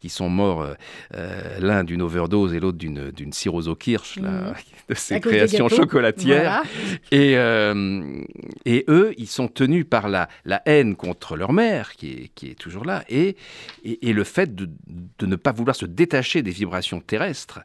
qui 0.00 0.10
sont 0.10 0.28
morts, 0.28 0.66
euh, 1.14 1.58
l'un 1.60 1.82
d'une 1.84 2.02
overdose 2.02 2.52
et 2.52 2.60
l'autre 2.60 2.76
d'une 2.76 3.32
au 3.46 3.74
kirsch, 3.76 4.16
là, 4.18 4.30
Mhm. 4.30 4.54
de 4.88 5.14
des 5.14 5.20
créations 5.20 5.68
chocolatières. 5.68 6.62
Voilà. 6.62 6.62
Et, 7.10 7.36
euh, 7.36 8.22
et 8.64 8.84
eux, 8.88 9.12
ils 9.18 9.26
sont 9.26 9.48
tenus 9.48 9.84
par 9.88 10.08
la, 10.08 10.28
la 10.44 10.62
haine 10.66 10.96
contre 10.96 11.36
leur 11.36 11.52
mère, 11.52 11.92
qui 11.94 12.08
est, 12.10 12.30
qui 12.34 12.48
est 12.50 12.54
toujours 12.58 12.84
là, 12.84 13.04
et, 13.08 13.36
et, 13.84 14.08
et 14.08 14.12
le 14.12 14.24
fait 14.24 14.54
de, 14.54 14.68
de 15.18 15.26
ne 15.26 15.36
pas 15.36 15.52
vouloir 15.52 15.76
se 15.76 15.86
détacher 15.86 16.42
des 16.42 16.50
vibrations 16.50 17.00
terrestres 17.00 17.60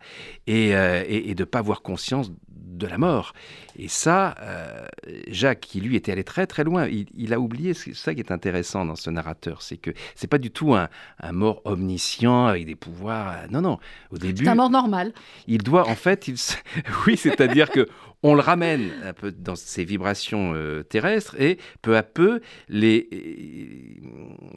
et, 0.48 0.76
euh, 0.76 1.04
et, 1.08 1.30
et 1.30 1.36
de 1.36 1.42
ne 1.44 1.46
pas 1.46 1.60
avoir 1.60 1.82
conscience 1.82 2.32
de 2.50 2.88
la 2.88 2.98
mort. 2.98 3.34
Et 3.78 3.88
ça, 3.88 4.36
euh, 4.42 4.86
Jacques, 5.30 5.62
qui 5.62 5.80
lui 5.82 5.96
était 5.96 6.12
allé 6.12 6.24
très 6.24 6.46
très 6.48 6.64
loin, 6.64 6.88
il, 6.88 7.08
il 7.16 7.34
a 7.34 7.40
oublié, 7.40 7.74
c'est 7.74 7.96
ça 7.96 8.14
qui 8.14 8.20
est 8.20 8.32
intéressant 8.32 8.86
dans 8.86 8.96
ce 8.96 9.10
narrateur, 9.10 9.62
c'est 9.64 9.78
que 9.78 9.92
c'est 10.16 10.28
pas 10.28 10.38
du 10.38 10.52
tout 10.52 10.76
un, 10.76 10.90
un 11.20 11.32
mort 11.32 11.62
omniscient 11.66 12.46
avec 12.46 12.66
des 12.66 12.76
pouvoirs. 12.76 13.36
Non, 13.50 13.62
non. 13.62 13.80
Au 14.12 14.18
début, 14.18 14.44
C'est 14.44 14.50
un 14.50 14.56
mort 14.56 14.70
normal. 14.70 15.12
il 15.48 15.63
doit 15.64 15.88
en 15.88 15.96
fait, 15.96 16.28
il 16.28 16.36
oui, 17.08 17.18
c'est-à-dire 17.18 17.70
que 17.72 17.88
on 18.24 18.36
le 18.36 18.42
ramène 18.42 18.92
un 19.04 19.14
peu 19.14 19.32
dans 19.32 19.56
ses 19.56 19.84
vibrations 19.86 20.54
euh, 20.56 20.82
terrestres 20.84 21.36
et 21.40 21.58
peu 21.82 21.98
à 21.98 22.04
peu 22.04 22.40
les, 22.70 23.08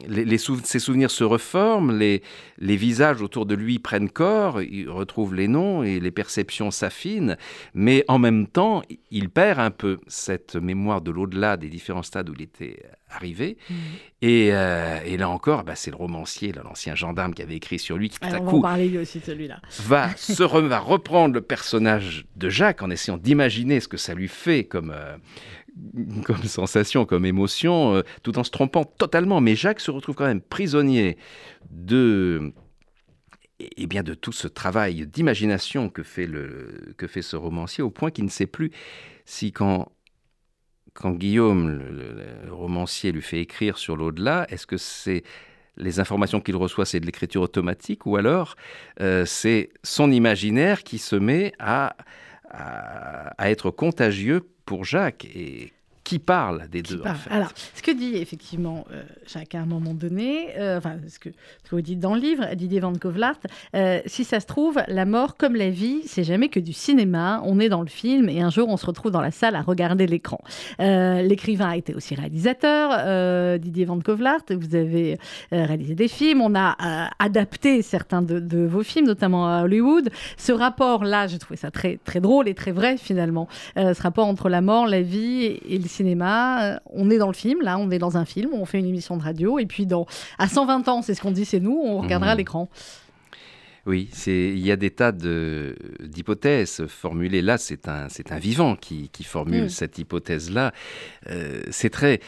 les, 0.07 0.25
les 0.25 0.37
sou- 0.37 0.59
ses 0.63 0.79
souvenirs 0.79 1.11
se 1.11 1.23
reforment, 1.23 1.97
les, 1.97 2.21
les 2.59 2.75
visages 2.75 3.21
autour 3.21 3.45
de 3.45 3.55
lui 3.55 3.79
prennent 3.79 4.09
corps, 4.09 4.61
il 4.61 4.89
retrouve 4.89 5.35
les 5.35 5.47
noms 5.47 5.83
et 5.83 5.99
les 5.99 6.11
perceptions 6.11 6.71
s'affinent, 6.71 7.37
mais 7.73 8.05
en 8.07 8.19
même 8.19 8.47
temps, 8.47 8.83
il 9.11 9.29
perd 9.29 9.59
un 9.59 9.71
peu 9.71 9.99
cette 10.07 10.55
mémoire 10.55 11.01
de 11.01 11.11
l'au-delà 11.11 11.57
des 11.57 11.69
différents 11.69 12.03
stades 12.03 12.29
où 12.29 12.33
il 12.33 12.41
était 12.43 12.83
arrivé. 13.09 13.57
Et, 14.21 14.49
euh, 14.51 14.99
et 15.05 15.17
là 15.17 15.29
encore, 15.29 15.63
bah, 15.63 15.75
c'est 15.75 15.91
le 15.91 15.97
romancier, 15.97 16.51
l'ancien 16.63 16.95
gendarme 16.95 17.33
qui 17.33 17.41
avait 17.41 17.55
écrit 17.55 17.79
sur 17.79 17.97
lui, 17.97 18.09
qui 18.09 18.19
tout 18.19 18.27
Alors, 18.27 18.41
à 18.41 18.41
on 18.55 18.59
va 18.61 18.75
coup 18.75 18.81
lui 18.81 18.97
aussi 18.97 19.19
va, 19.83 20.15
se 20.17 20.43
re- 20.43 20.65
va 20.65 20.79
reprendre 20.79 21.35
le 21.35 21.41
personnage 21.41 22.25
de 22.35 22.49
Jacques 22.49 22.81
en 22.81 22.89
essayant 22.89 23.17
d'imaginer 23.17 23.56
ce 23.79 23.87
que 23.87 23.97
ça 23.97 24.13
lui 24.13 24.27
fait 24.27 24.63
comme, 24.63 24.91
euh, 24.95 25.17
comme 26.25 26.43
sensation, 26.43 27.05
comme 27.05 27.25
émotion, 27.25 27.95
euh, 27.95 28.01
tout 28.23 28.37
en 28.37 28.43
se 28.43 28.51
trompant 28.51 28.85
totalement. 28.85 29.41
Mais 29.41 29.55
Jacques 29.55 29.79
se 29.79 29.91
retrouve 29.91 30.15
quand 30.15 30.25
même 30.25 30.41
prisonnier 30.41 31.17
de, 31.69 32.53
et 33.59 33.87
bien 33.87 34.03
de 34.03 34.13
tout 34.13 34.31
ce 34.31 34.47
travail 34.47 35.07
d'imagination 35.07 35.89
que 35.89 36.03
fait, 36.03 36.29
que 36.97 37.07
fait 37.07 37.21
ce 37.21 37.35
romancier, 37.35 37.83
au 37.83 37.89
point 37.89 38.11
qu'il 38.11 38.25
ne 38.25 38.29
sait 38.29 38.47
plus 38.47 38.71
si 39.25 39.51
quand, 39.51 39.91
quand 40.93 41.11
Guillaume, 41.11 41.69
le 42.45 42.53
romancier, 42.53 43.11
lui 43.11 43.21
fait 43.21 43.41
écrire 43.41 43.77
sur 43.77 43.97
l'au-delà, 43.97 44.45
est-ce 44.49 44.65
que 44.65 44.77
c'est 44.77 45.23
les 45.77 45.99
informations 45.99 46.41
qu'il 46.41 46.55
reçoit, 46.55 46.85
c'est 46.85 46.99
de 46.99 47.05
l'écriture 47.05 47.41
automatique, 47.41 48.05
ou 48.05 48.17
alors 48.17 48.55
euh, 48.99 49.25
c'est 49.25 49.69
son 49.83 50.11
imaginaire 50.11 50.83
qui 50.83 50.97
se 50.97 51.15
met 51.15 51.53
à, 51.59 51.95
à, 52.49 53.49
être 53.49 53.71
contagieux 53.71 54.49
pour 54.65 54.85
Jacques. 54.85 55.25
Et 55.25 55.73
qui 56.07 56.19
parle 56.19 56.69
des 56.69 56.81
deux, 56.81 57.01
en 57.05 57.15
fait. 57.15 57.29
Alors, 57.29 57.51
ce 57.75 57.81
que 57.81 57.91
dit 57.91 58.15
effectivement 58.15 58.85
euh, 58.93 59.03
Jacques 59.27 59.55
à 59.55 59.59
un 59.59 59.65
moment 59.65 59.93
donné, 59.93 60.57
euh, 60.57 60.77
enfin, 60.77 60.95
ce 61.09 61.19
que, 61.19 61.27
vous 61.69 61.81
dites 61.81 61.99
dans 61.99 62.15
le 62.15 62.21
livre, 62.21 62.45
Didier 62.55 62.79
Van 62.79 62.93
Kovlart, 62.93 63.39
euh, 63.75 63.99
si 64.05 64.23
ça 64.23 64.39
se 64.39 64.45
trouve, 64.45 64.79
la 64.87 65.03
mort, 65.03 65.35
comme 65.35 65.57
la 65.57 65.69
vie, 65.69 66.03
c'est 66.05 66.23
jamais 66.23 66.47
que 66.47 66.61
du 66.61 66.71
cinéma. 66.71 67.41
On 67.43 67.59
est 67.59 67.67
dans 67.67 67.81
le 67.81 67.89
film 67.89 68.29
et 68.29 68.39
un 68.39 68.49
jour, 68.49 68.69
on 68.69 68.77
se 68.77 68.85
retrouve 68.85 69.11
dans 69.11 69.19
la 69.19 69.31
salle 69.31 69.57
à 69.57 69.61
regarder 69.61 70.07
l'écran. 70.07 70.39
L'écrivain 70.79 71.71
a 71.71 71.75
été 71.75 71.93
aussi 71.93 72.15
réalisateur, 72.15 73.59
Didier 73.59 73.83
Van 73.83 73.99
Kovlart. 73.99 74.45
Vous 74.49 74.75
avez 74.75 75.17
réalisé 75.51 75.93
des 75.93 76.07
films. 76.07 76.39
On 76.41 76.55
a 76.55 77.09
adapté 77.19 77.81
certains 77.81 78.21
de, 78.21 78.65
vos 78.65 78.83
films, 78.83 79.07
notamment 79.07 79.49
à 79.49 79.63
Hollywood. 79.63 80.09
Ce 80.37 80.53
rapport-là, 80.53 81.27
j'ai 81.27 81.37
trouvé 81.37 81.57
ça 81.57 81.69
très, 81.69 81.99
très 82.05 82.21
drôle 82.21 82.47
et 82.47 82.53
très 82.53 82.71
vrai, 82.71 82.95
finalement. 82.95 83.49
ce 83.75 84.01
rapport 84.01 84.27
entre 84.27 84.47
la 84.47 84.61
mort, 84.61 84.87
la 84.87 85.01
vie 85.01 85.59
et 85.67 85.77
le 85.77 85.83
cinéma. 85.83 85.96
Euh, 86.01 86.77
on 86.85 87.09
est 87.09 87.17
dans 87.17 87.27
le 87.27 87.33
film, 87.33 87.61
là, 87.61 87.77
on 87.77 87.91
est 87.91 87.99
dans 87.99 88.17
un 88.17 88.25
film, 88.25 88.51
on 88.53 88.65
fait 88.65 88.79
une 88.79 88.85
émission 88.85 89.17
de 89.17 89.23
radio, 89.23 89.59
et 89.59 89.65
puis 89.65 89.85
dans, 89.85 90.05
à 90.37 90.47
120 90.47 90.87
ans, 90.87 91.01
c'est 91.01 91.13
ce 91.13 91.21
qu'on 91.21 91.31
dit, 91.31 91.45
c'est 91.45 91.59
nous, 91.59 91.79
on 91.83 92.01
regardera 92.01 92.35
mmh. 92.35 92.37
l'écran. 92.37 92.69
Oui, 93.85 94.09
il 94.27 94.59
y 94.59 94.71
a 94.71 94.75
des 94.75 94.91
tas 94.91 95.13
d'hypothèses 95.13 96.85
formulées. 96.87 97.41
Là, 97.41 97.57
c'est 97.57 97.87
un, 97.87 98.07
un 98.29 98.39
vivant 98.39 98.75
qui, 98.75 99.09
formule 99.23 99.65
mmh. 99.65 99.69
cette 99.69 99.97
hypothèse-là. 99.97 100.73
Euh, 101.29 101.61
c'est 101.71 101.89
très. 101.89 102.19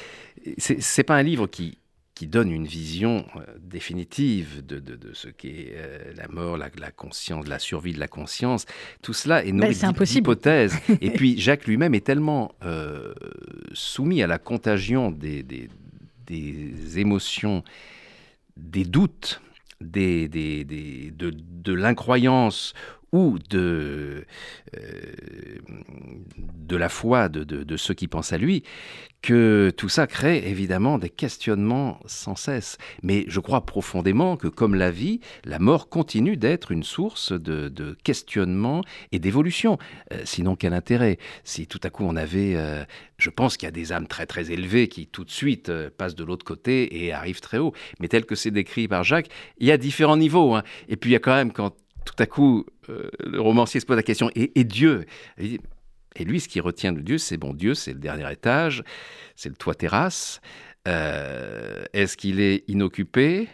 C'est 0.57 1.03
pas 1.03 1.17
un 1.17 1.23
livre 1.23 1.47
qui, 1.47 1.77
qui 2.19 2.27
donne 2.27 2.51
une 2.51 2.65
vision 2.65 3.25
euh, 3.37 3.45
définitive 3.61 4.61
de, 4.65 4.79
de, 4.79 5.13
ce 5.13 5.29
qu'est 5.29 5.71
euh, 5.71 6.11
la 6.17 6.27
mort, 6.27 6.57
la, 6.57 6.69
conscience, 6.91 7.47
la 7.47 7.59
survie 7.59 7.93
de 7.93 7.99
la 8.01 8.09
conscience. 8.09 8.65
Tout 9.01 9.13
cela 9.13 9.45
est 9.45 9.53
nourri 9.53 9.73
ben, 9.81 9.93
d'hypothèses. 9.93 10.77
Et 10.99 11.11
puis 11.11 11.39
Jacques 11.39 11.65
lui-même 11.65 11.95
est 11.95 12.05
tellement 12.05 12.51
euh, 12.65 13.13
soumis 13.71 14.21
à 14.21 14.27
la 14.27 14.37
contagion 14.37 15.11
des, 15.11 15.43
des, 15.43 15.69
des 16.27 16.99
émotions, 16.99 17.63
des 18.57 18.83
doutes, 18.83 19.41
des, 19.79 20.27
de, 20.27 21.31
de 21.33 21.73
l'incroyance 21.73 22.73
ou 23.11 23.37
de, 23.49 24.25
de 26.69 26.75
la 26.75 26.89
foi 26.89 27.29
de, 27.29 27.43
de, 27.43 27.77
ceux 27.77 27.93
qui 27.93 28.07
pensent 28.07 28.33
à 28.33 28.37
lui, 28.37 28.63
que 29.21 29.71
tout 29.75 29.89
ça 29.89 30.07
crée 30.07 30.47
évidemment 30.49 30.97
des 30.97 31.09
questionnements 31.09 31.99
sans 32.05 32.35
cesse. 32.35 32.77
Mais 33.03 33.25
je 33.27 33.39
crois 33.39 33.65
profondément 33.65 34.37
que 34.37 34.47
comme 34.47 34.75
la 34.75 34.91
vie, 34.91 35.19
la 35.43 35.59
mort 35.59 35.89
continue 35.89 36.37
d'être 36.37 36.71
une 36.71 36.83
source 36.83 37.33
de, 37.33 37.67
de 37.67 37.97
questionnement 38.03 38.83
et 39.11 39.19
d'évolution. 39.19 39.77
Euh, 40.13 40.21
sinon, 40.23 40.55
quel 40.55 40.73
intérêt? 40.73 41.17
Si 41.43 41.67
tout 41.67 41.79
à 41.83 41.89
coup 41.89 42.03
on 42.05 42.15
avait... 42.15 42.55
Euh, 42.55 42.83
je 43.17 43.29
pense 43.29 43.57
qu'il 43.57 43.67
y 43.67 43.69
a 43.69 43.71
des 43.71 43.91
âmes 43.91 44.07
très 44.07 44.25
très 44.25 44.51
élevées 44.51 44.87
qui 44.87 45.05
tout 45.07 45.25
de 45.25 45.31
suite 45.31 45.67
euh, 45.69 45.89
passent 45.95 46.15
de 46.15 46.23
l'autre 46.23 46.45
côté 46.45 47.03
et 47.03 47.11
arrivent 47.11 47.41
très 47.41 47.57
haut. 47.57 47.73
Mais 47.99 48.07
tel 48.07 48.25
que 48.25 48.35
c'est 48.35 48.51
décrit 48.51 48.87
par 48.87 49.03
Jacques, 49.03 49.29
il 49.57 49.67
y 49.67 49.71
a 49.71 49.77
différents 49.77 50.17
niveaux. 50.17 50.55
Hein. 50.55 50.63
Et 50.87 50.95
puis 50.95 51.09
il 51.09 51.13
y 51.13 51.17
a 51.17 51.19
quand 51.19 51.35
même 51.35 51.51
quand 51.51 51.75
tout 52.09 52.23
à 52.23 52.25
coup 52.25 52.65
le 52.87 53.39
romancier 53.39 53.79
se 53.79 53.85
pose 53.85 53.97
la 53.97 54.03
question, 54.03 54.31
et, 54.33 54.59
et 54.59 54.63
Dieu? 54.63 55.05
Et 55.37 55.59
lui, 56.25 56.39
ce 56.39 56.47
qui 56.47 56.59
retient 56.59 56.91
de 56.91 57.01
Dieu, 57.01 57.19
c'est 57.19 57.37
bon, 57.37 57.53
Dieu, 57.53 57.75
c'est 57.75 57.93
le 57.93 57.99
dernier 57.99 58.31
étage, 58.31 58.83
c'est 59.35 59.49
le 59.49 59.55
toit 59.55 59.75
terrasse. 59.75 60.41
Euh, 60.87 61.85
est-ce 61.93 62.17
qu'il 62.17 62.39
est 62.39 62.67
inoccupé? 62.67 63.47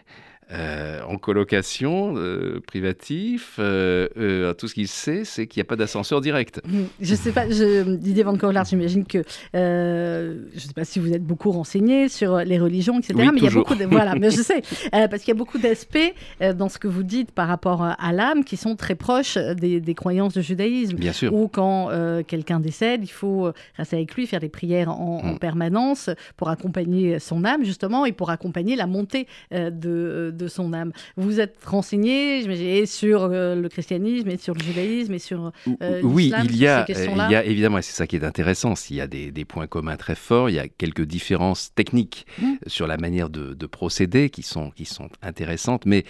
Euh, 0.51 1.01
en 1.07 1.17
colocation, 1.17 2.13
euh, 2.17 2.61
privatif, 2.67 3.55
euh, 3.57 4.53
tout 4.53 4.67
ce 4.67 4.75
qu'il 4.75 4.87
sait, 4.87 5.25
c'est 5.25 5.47
qu'il 5.47 5.59
n'y 5.59 5.65
a 5.65 5.67
pas 5.67 5.75
d'ascenseur 5.75 6.21
direct. 6.21 6.61
Mm. 6.67 6.83
Je 7.01 7.11
ne 7.11 7.17
sais 7.17 7.31
pas, 7.31 7.49
je, 7.49 7.95
Didier 7.95 8.21
Van 8.21 8.37
Corlaert, 8.37 8.65
j'imagine 8.65 9.05
que, 9.05 9.23
je 9.53 10.53
ne 10.53 10.59
sais 10.59 10.73
pas 10.75 10.85
si 10.85 10.99
vous 10.99 11.11
êtes 11.13 11.23
beaucoup 11.23 11.49
renseigné 11.51 12.09
sur 12.09 12.37
les 12.37 12.59
religions, 12.59 12.99
etc. 12.99 13.13
mais 13.17 13.39
il 13.39 13.43
y 13.43 13.47
a 13.47 13.51
beaucoup 13.51 13.73
de, 13.73 13.85
voilà, 13.85 14.13
mais 14.19 14.29
je 14.29 14.41
sais, 14.41 14.61
parce 14.91 15.23
qu'il 15.23 15.29
y 15.29 15.31
a 15.31 15.37
beaucoup 15.37 15.57
d'aspects 15.57 16.13
dans 16.55 16.69
ce 16.69 16.77
que 16.77 16.87
vous 16.87 17.03
dites 17.03 17.31
par 17.31 17.47
rapport 17.47 17.81
à 17.83 18.13
l'âme 18.13 18.43
qui 18.43 18.55
sont 18.55 18.75
très 18.75 18.95
proches 18.95 19.37
des, 19.37 19.95
croyances 19.95 20.33
du 20.33 20.43
judaïsme. 20.43 20.97
Bien 20.97 21.13
sûr. 21.13 21.33
Ou 21.33 21.47
quand 21.47 21.89
quelqu'un 22.27 22.59
décède, 22.59 23.01
il 23.03 23.11
faut 23.11 23.51
rester 23.77 23.95
avec 23.95 24.13
lui, 24.13 24.27
faire 24.27 24.41
des 24.41 24.49
prières 24.49 24.91
en, 24.91 25.21
en, 25.23 25.33
mm. 25.33 25.39
permanence 25.39 26.11
pour 26.37 26.49
accompagner 26.49 27.17
son 27.17 27.45
âme, 27.45 27.63
justement, 27.63 28.05
et 28.05 28.11
pour 28.11 28.29
accompagner 28.29 28.75
la 28.75 28.85
montée 28.85 29.27
de 29.51 30.34
de 30.34 30.34
son 30.47 30.73
âme. 30.73 30.91
Vous 31.17 31.39
êtes 31.39 31.57
renseigné 31.65 32.85
sur 32.85 33.23
euh, 33.23 33.55
le 33.55 33.69
christianisme 33.69 34.29
et 34.29 34.37
sur 34.37 34.53
le 34.53 34.63
judaïsme 34.63 35.13
et 35.13 35.19
sur 35.19 35.51
euh, 35.81 36.01
Oui, 36.03 36.31
il 36.43 36.55
y, 36.57 36.67
a, 36.67 36.85
il 36.89 37.31
y 37.31 37.35
a 37.35 37.43
évidemment, 37.43 37.77
et 37.77 37.81
c'est 37.81 37.95
ça 37.95 38.07
qui 38.07 38.15
est 38.15 38.23
intéressant, 38.23 38.73
il 38.89 38.95
y 38.95 39.01
a 39.01 39.07
des, 39.07 39.45
points 39.45 39.67
communs 39.67 39.97
très 39.97 40.15
forts, 40.15 40.49
il 40.49 40.55
y 40.55 40.59
a 40.59 40.67
quelques 40.67 41.03
différences 41.03 41.73
techniques 41.75 42.25
mmh. 42.41 42.53
sur 42.67 42.87
la 42.87 42.97
manière 42.97 43.29
de, 43.29 43.53
de, 43.53 43.65
procéder 43.65 44.29
qui 44.29 44.41
sont, 44.41 44.71
qui 44.71 44.85
sont 44.85 45.09
intéressantes, 45.21 45.85
mais 45.85 46.05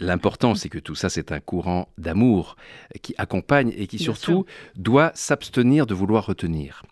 L'important, 0.00 0.54
c'est 0.54 0.68
que 0.68 0.78
tout 0.78 0.94
ça, 0.94 1.08
c'est 1.08 1.32
un 1.32 1.40
courant 1.40 1.88
d'amour 1.98 2.56
qui 3.02 3.14
accompagne 3.18 3.72
et 3.76 3.86
qui 3.86 3.98
surtout 3.98 4.44
doit 4.76 5.12
s'abstenir 5.14 5.86
de 5.86 5.94
vouloir 5.94 6.26
retenir. 6.26 6.82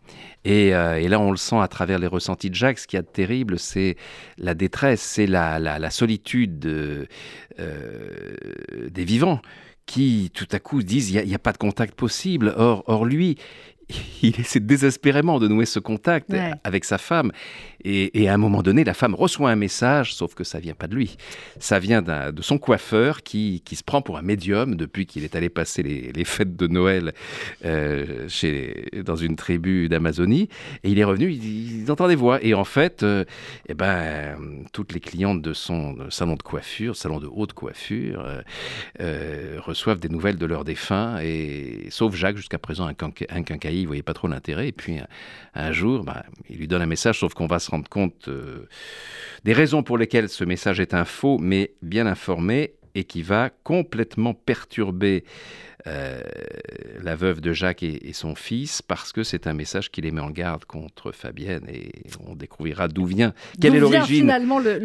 Euh, 0.47 0.97
et, 0.97 1.09
là, 1.09 1.21
on 1.21 1.31
le 1.31 1.37
sent 1.37 1.59
à 1.59 1.69
travers 1.69 1.99
les 1.99 2.07
ressentis 2.07 2.51
de 2.51 2.55
Jacques. 2.55 2.79
Ce 2.79 2.87
qui 2.87 2.97
est 2.97 3.03
terrible, 3.03 3.59
c'est 3.59 3.97
la 4.39 4.55
détresse, 4.55 5.01
c'est 5.01 5.27
la, 5.27 5.91
solitude 5.91 6.65
euh, 6.67 7.07
des 8.91 9.05
vivants 9.05 9.41
qui, 9.87 10.31
tout 10.33 10.49
à 10.53 10.59
coup, 10.59 10.83
disent 10.83 11.11
il 11.11 11.27
n'y 11.27 11.35
a, 11.35 11.39
pas 11.39 11.53
de 11.53 11.59
contact 11.59 11.95
possible. 11.95 12.55
Or, 12.57 12.85
or 12.87 13.05
lui, 13.05 13.37
il 14.23 14.39
essaie 14.41 14.61
désespérément 14.61 15.39
de 15.39 15.49
nouer 15.49 15.67
ce 15.67 15.79
contact 15.79 16.35
avec 16.65 16.85
sa 16.85 16.99
femme. 16.99 17.33
Et, 17.85 18.29
à 18.29 18.35
un 18.35 18.39
moment 18.39 18.63
donné, 18.63 18.85
la 18.85 18.95
femme 18.95 19.15
reçoit 19.15 19.51
un 19.51 19.57
message, 19.57 20.15
sauf 20.15 20.35
que 20.35 20.45
ça 20.45 20.61
vient 20.61 20.75
pas 20.75 20.87
de 20.87 20.95
lui. 20.95 21.17
Ça 21.59 21.79
vient 21.79 22.03
de 22.03 22.43
son 22.43 22.59
coiffeur 22.59 23.23
qui, 23.23 23.63
qui, 23.65 23.77
se 23.77 23.83
prend 23.83 24.03
pour 24.03 24.19
un 24.19 24.23
médium 24.23 24.77
depuis 24.77 25.07
qu'il 25.07 25.25
est 25.25 25.35
allé 25.35 25.49
passer 25.49 25.83
les, 25.83 26.25
fêtes 26.25 26.57
de 26.57 26.67
Noël 26.69 27.13
euh, 27.65 28.29
chez, 28.29 28.89
dans 29.05 29.17
une 29.17 29.37
tribu 29.37 29.89
d'Amazonie. 29.89 30.49
Et 30.85 30.91
il 30.91 30.99
est 30.99 31.05
revenu, 31.05 31.33
il, 31.33 31.91
entend 31.91 32.09
des 32.09 32.15
voix. 32.15 32.43
Et 32.43 32.55
en 32.55 32.65
fait, 32.65 33.03
euh, 33.03 33.25
eh 33.69 33.75
ben, 33.75 34.37
toutes 34.73 34.93
les 34.93 35.01
clientes 35.01 35.43
de 35.43 35.53
son 35.53 35.97
salon 36.11 36.37
de 36.37 36.43
coiffure, 36.43 36.97
salon 36.97 37.19
de 37.19 37.27
haute 37.27 37.53
coiffure, 37.53 38.25
euh, 39.01 39.59
reçoivent 39.59 39.99
des 40.01 40.09
nouvelles 40.09 40.39
de 40.39 40.47
leurs 40.47 40.65
défunts. 40.65 41.19
Et, 41.21 41.89
sauf 41.91 42.15
Jacques, 42.15 42.37
jusqu'à 42.37 42.59
présent, 42.59 42.87
un, 42.87 42.95
un 43.31 43.43
quincaillier, 43.43 43.81
il 43.81 43.87
voyait 43.87 44.03
pas 44.03 44.15
trop 44.15 44.29
l'intérêt. 44.29 44.69
Et 44.69 44.73
puis, 44.73 44.99
un, 45.55 45.73
jour, 45.73 46.05
bah, 46.05 46.25
il 46.49 46.59
lui 46.59 46.69
donne 46.69 46.83
un 46.83 46.87
message, 46.87 47.19
sauf 47.19 47.35
qu'on 47.35 47.47
va 47.47 47.59
se 47.59 47.72
rendre 47.73 47.89
compte 47.89 48.29
euh, 48.29 48.69
des 49.45 49.53
raisons 49.53 49.83
pour 49.83 49.99
lesquelles 49.99 50.29
ce 50.29 50.45
message 50.45 50.81
est 50.81 50.95
un 50.95 51.05
faux, 51.05 51.39
mais 51.39 51.73
bien 51.83 52.07
informé 52.07 52.75
et 52.95 53.05
qui 53.05 53.23
va 53.23 53.51
complètement 53.63 54.35
perturber 54.35 55.25
euh, 55.89 56.21
la 57.03 57.17
veuve 57.17 57.41
de 57.41 57.53
Jacques 57.53 57.83
et, 57.83 58.13
son 58.13 58.37
fils, 58.37 58.83
parce 58.83 59.11
que 59.11 59.25
c'est 59.25 59.49
un 59.49 59.53
message 59.53 59.91
qui 59.91 60.01
les 60.01 60.13
met 60.13 60.21
en 60.21 60.31
garde 60.31 60.65
contre 60.65 61.11
Fabienne 61.11 61.67
et 61.69 61.91
on 62.25 62.37
découvrira 62.37 62.87
d'où 62.87 63.05
vient, 63.05 63.35
quelle 63.61 63.75
est 63.75 63.81
l'origine 63.81 64.33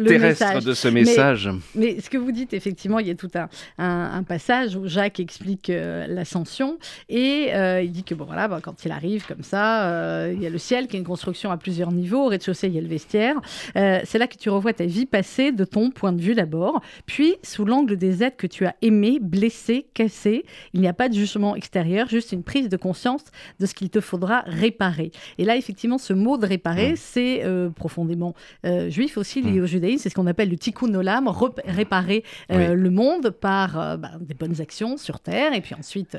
terrestre 0.06 0.60
de 0.60 0.74
ce 0.74 0.88
message. 0.88 1.50
Mais, 1.76 2.00
ce 2.00 2.10
que 2.10 2.18
vous 2.18 2.32
dites, 2.32 2.52
effectivement, 2.52 2.98
il 2.98 3.06
y 3.06 3.10
a 3.10 3.14
tout 3.14 3.30
un, 3.36 3.48
un, 3.78 4.22
passage 4.24 4.74
où 4.74 4.88
Jacques 4.88 5.20
explique 5.20 5.70
euh, 5.70 6.06
l'ascension 6.08 6.78
et 7.08 7.50
euh, 7.54 7.80
il 7.82 7.92
dit 7.92 8.02
que 8.02 8.14
bon, 8.14 8.24
voilà, 8.24 8.48
bah, 8.48 8.58
quand 8.60 8.84
il 8.84 8.90
arrive 8.90 9.24
comme 9.26 9.44
ça, 9.44 10.28
il 10.32 10.42
y 10.42 10.46
a 10.46 10.50
le 10.50 10.58
ciel 10.58 10.88
qui 10.88 10.96
est 10.96 10.98
une 10.98 11.06
construction 11.06 11.52
à 11.52 11.58
plusieurs 11.58 11.92
niveaux, 11.92 12.24
au 12.24 12.28
rez-de-chaussée, 12.28 12.66
il 12.66 12.74
y 12.74 12.78
a 12.78 12.82
le 12.82 12.88
vestiaire. 12.88 13.36
c'est 13.74 14.18
là 14.18 14.26
que 14.26 14.36
tu 14.36 14.50
revois 14.50 14.72
ta 14.72 14.86
vie 14.86 15.06
passée 15.06 15.52
de 15.52 15.64
ton 15.64 15.90
point 15.90 16.12
de 16.12 16.20
vue 16.20 16.34
d'abord, 16.34 16.82
puis 17.06 17.36
sous 17.44 17.64
l'angle 17.64 17.96
des 17.98 18.22
êtres 18.22 18.36
que 18.36 18.46
tu 18.46 18.64
as 18.66 18.74
aimés, 18.82 19.18
blessés, 19.20 19.86
cassés. 19.94 20.44
Il 20.72 20.80
n'y 20.80 20.88
a 20.88 20.92
pas 20.92 21.08
de 21.08 21.14
jugement 21.14 21.56
extérieur, 21.56 22.08
juste 22.08 22.32
une 22.32 22.42
prise 22.42 22.68
de 22.68 22.76
conscience 22.76 23.22
de 23.60 23.66
ce 23.66 23.74
qu'il 23.74 23.90
te 23.90 24.00
faudra 24.00 24.42
réparer. 24.46 25.10
Et 25.38 25.44
là, 25.44 25.56
effectivement, 25.56 25.98
ce 25.98 26.12
mot 26.12 26.38
de 26.38 26.46
réparer, 26.46 26.92
mmh. 26.92 26.96
c'est 26.96 27.44
euh, 27.44 27.70
profondément 27.70 28.34
euh, 28.64 28.88
juif 28.90 29.18
aussi 29.18 29.42
lié 29.42 29.60
mmh. 29.60 29.62
au 29.62 29.66
judaïsme. 29.66 30.02
C'est 30.02 30.10
ce 30.10 30.14
qu'on 30.14 30.26
appelle 30.26 30.50
le 30.50 30.56
tikkun 30.56 30.94
olam, 30.94 31.30
réparer 31.66 32.24
euh, 32.52 32.74
le 32.74 32.90
monde 32.90 33.30
par 33.30 33.98
bah, 33.98 34.12
des 34.20 34.34
bonnes 34.34 34.60
actions 34.60 34.96
sur 34.96 35.20
terre 35.20 35.52
et 35.52 35.60
puis 35.60 35.74
ensuite 35.74 36.16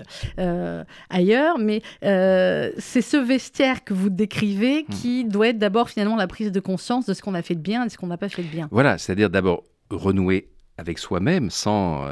ailleurs. 1.10 1.58
Mais 1.58 1.82
c'est 2.02 3.02
ce 3.02 3.18
vestiaire 3.18 3.84
que 3.84 3.94
vous 3.94 4.10
décrivez 4.10 4.84
mmh. 4.84 4.94
qui 4.94 5.26
doit 5.26 5.50
être 5.50 5.58
d'abord 5.58 5.90
finalement 5.90 6.16
la 6.16 6.28
prise 6.28 6.52
de 6.52 6.60
conscience 6.60 7.06
de 7.06 7.14
ce 7.14 7.22
qu'on 7.22 7.34
a 7.34 7.42
fait 7.42 7.56
de 7.56 7.62
bien 7.62 7.84
et 7.84 7.88
de 7.88 7.92
ce 7.92 7.98
qu'on 7.98 8.08
n'a 8.08 8.18
pas 8.18 8.30
fait 8.30 8.44
de 8.44 8.48
bien. 8.48 8.68
Voilà, 8.72 8.98
c'est-à-dire 8.98 9.30
d'abord 9.30 9.64
renouer 9.90 10.50
avec 10.80 10.98
soi-même 10.98 11.50
sans 11.50 12.08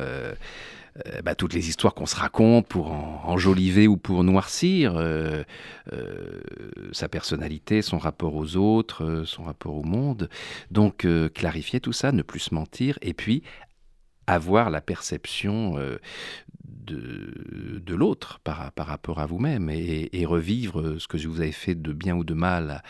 euh, 1.05 1.21
bah, 1.21 1.35
toutes 1.35 1.53
les 1.53 1.69
histoires 1.69 1.93
qu'on 1.93 2.05
se 2.05 2.15
raconte 2.15 2.67
pour 2.67 2.91
enjoliver 2.91 3.87
ou 3.87 3.97
pour 3.97 4.23
noircir 4.23 4.95
euh, 4.95 5.43
euh, 5.93 6.41
sa 6.91 7.07
personnalité, 7.07 7.81
son 7.81 7.97
rapport 7.97 8.35
aux 8.35 8.55
autres, 8.55 9.23
son 9.25 9.43
rapport 9.43 9.75
au 9.75 9.83
monde. 9.83 10.29
Donc 10.71 11.05
clarifier 11.33 11.79
tout 11.79 11.93
ça, 11.93 12.11
ne 12.11 12.21
plus 12.21 12.39
se 12.39 12.55
mentir, 12.55 12.97
et 13.01 13.13
puis 13.13 13.43
avoir 14.25 14.69
la 14.69 14.81
perception 14.81 15.75
de, 16.65 17.93
l'autre 17.95 18.39
par, 18.43 18.73
rapport 18.77 19.19
à 19.19 19.25
vous-même 19.25 19.69
et, 19.69 20.25
revivre 20.25 20.99
ce 20.99 21.07
que 21.07 21.17
vous 21.25 21.39
avez 21.39 21.51
fait 21.51 21.75
de 21.75 21.93
bien 21.93 22.15
ou 22.15 22.23
de 22.23 22.33
mal 22.33 22.83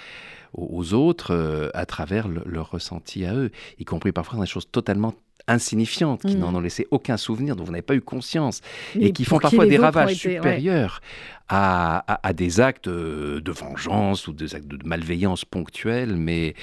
aux, 0.54 0.94
autres 0.94 1.34
euh, 1.34 1.70
à 1.74 1.86
travers 1.86 2.28
le, 2.28 2.42
leur 2.46 2.72
ressenti 2.72 3.26
à 3.26 3.36
eux, 3.36 3.52
y 3.80 3.86
compris 3.86 4.12
parfois 4.12 4.38
dans 4.38 4.44
des 4.44 4.50
choses 4.50 4.70
totalement 4.72 5.14
insignifiantes, 5.48 6.22
qui 6.22 6.36
mmh. 6.36 6.40
n'en 6.40 6.56
ont 6.56 6.60
laissé 6.60 6.88
aucun 6.92 7.18
souvenir, 7.18 7.56
dont 7.56 7.64
vous 7.64 7.72
n'avez 7.72 7.82
pas 7.82 7.96
eu 7.96 8.02
conscience, 8.02 8.62
et, 9.00 9.12
qui 9.14 9.26
font 9.26 9.40
parfois 9.40 9.66
des 9.66 9.78
ravages 9.78 10.12
été, 10.12 10.36
supérieurs 10.36 11.02
ouais. 11.02 11.08
à, 11.50 12.14
à, 12.14 12.28
à, 12.28 12.34
des 12.34 12.60
actes 12.60 12.88
euh, 12.88 13.40
de 13.42 13.52
vengeance 13.52 14.28
ou 14.28 14.34
des 14.34 14.56
actes 14.56 14.68
de 14.68 14.78
malveillance 14.86 15.46
ponctuels. 15.46 16.16
Mais, 16.16 16.54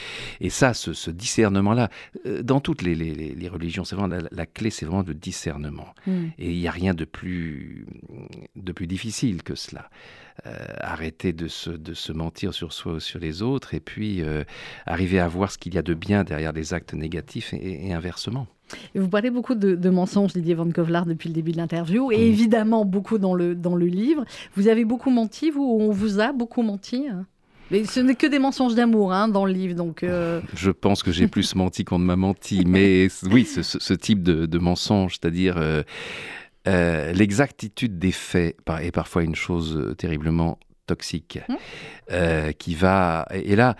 et 0.41 0.51
ça, 0.51 0.75
ce, 0.75 0.93
ce 0.93 1.11
discernement-là, 1.11 1.89
euh, 2.27 2.43
dans 2.43 2.61
toutes 2.61 2.83
les, 2.83 2.95
les, 2.95 3.13
les 3.13 3.49
religions, 3.49 3.85
c'est 3.85 3.97
vraiment 3.97 4.15
la, 4.15 4.29
la 4.31 4.47
clé, 4.47 4.71
c'est 4.71 4.87
vraiment 4.87 5.05
le 5.07 5.15
discernement. 5.15 5.95
Mmh. 6.07 6.13
Et 6.39 6.53
il 6.53 6.59
n'y 6.59 6.69
a 6.69 6.73
rien 6.73 6.95
de 6.95 7.05
plus, 7.05 7.87
de 8.57 8.73
plus 8.73 8.87
difficile 8.87 9.43
que 9.43 9.55
cela. 9.55 9.89
Euh, 10.47 10.51
arrêter 10.81 11.33
de 11.33 11.47
se, 11.47 11.71
de 11.71 11.95
se 11.95 12.13
mentir 12.13 12.55
sur 12.55 12.73
soi 12.73 12.95
ou 12.95 13.01
sur 13.01 13.21
les 13.21 13.41
autres, 13.41 13.73
et 13.73 13.79
puis 13.79 14.21
euh, 14.21 14.43
arriver 14.85 15.21
à 15.21 15.29
voir 15.29 15.53
ce 15.53 15.59
qu'il 15.59 15.75
y 15.75 15.79
a 15.79 15.83
de 15.83 15.95
bien 15.95 16.25
derrière 16.25 16.53
les 16.53 16.75
actes 16.75 16.93
négatifs 16.93 17.55
et, 17.55 17.87
et 17.87 17.93
inversement. 17.93 18.49
Et 18.97 18.99
vous 18.99 19.09
parlez 19.09 19.31
beaucoup 19.31 19.55
de, 19.55 19.77
de, 19.77 19.91
mensonges, 19.91 20.33
Didier 20.33 20.55
Van 20.55 20.69
Kovlar, 20.69 21.07
depuis 21.07 21.29
le 21.29 21.35
début 21.35 21.53
de 21.53 21.59
l'interview, 21.59 22.11
et 22.11 22.19
mmh. 22.19 22.21
évidemment 22.21 22.85
beaucoup 22.85 23.19
dans 23.19 23.35
le, 23.37 23.55
dans 23.55 23.77
le 23.77 23.87
livre. 23.87 24.25
Vous 24.57 24.67
avez 24.67 24.85
beaucoup 24.85 25.11
menti, 25.11 25.53
vous 25.53 25.79
On 25.81 25.93
vous 25.93 26.19
a 26.19 26.33
beaucoup 26.33 26.63
menti 26.63 27.07
hein? 27.09 27.27
Mais 27.71 27.85
ce 27.85 28.01
n'est 28.01 28.15
que 28.15 28.27
des 28.27 28.39
mensonges 28.39 28.75
d'amour 28.75 29.13
hein, 29.13 29.29
dans 29.29 29.47
le 29.47 29.53
livre, 29.53 29.75
donc. 29.75 30.03
Euh... 30.03 30.41
Je 30.55 30.71
pense 30.71 31.03
que 31.03 31.13
j'ai 31.13 31.29
plus 31.29 31.55
menti 31.55 31.85
qu'on 31.85 31.99
ne 31.99 32.05
m'a 32.05 32.17
menti, 32.17 32.65
mais 32.67 33.09
oui, 33.31 33.45
ce, 33.45 33.63
ce, 33.63 33.79
ce 33.79 33.95
type 33.95 34.23
de, 34.23 34.47
de 34.47 34.59
mensonge, 34.59 35.13
c'est-à-dire 35.13 35.57
euh, 35.57 35.83
euh, 36.67 37.13
l'exactitude 37.13 37.99
des 37.99 38.13
faits 38.13 38.57
est 38.81 38.93
parfois 38.93 39.23
une 39.23 39.35
chose 39.35 39.95
terriblement 39.99 40.59
toxique, 40.87 41.39
mmh. 41.49 41.55
euh, 42.13 42.53
qui 42.53 42.75
va... 42.75 43.27
Et 43.33 43.57
là, 43.57 43.77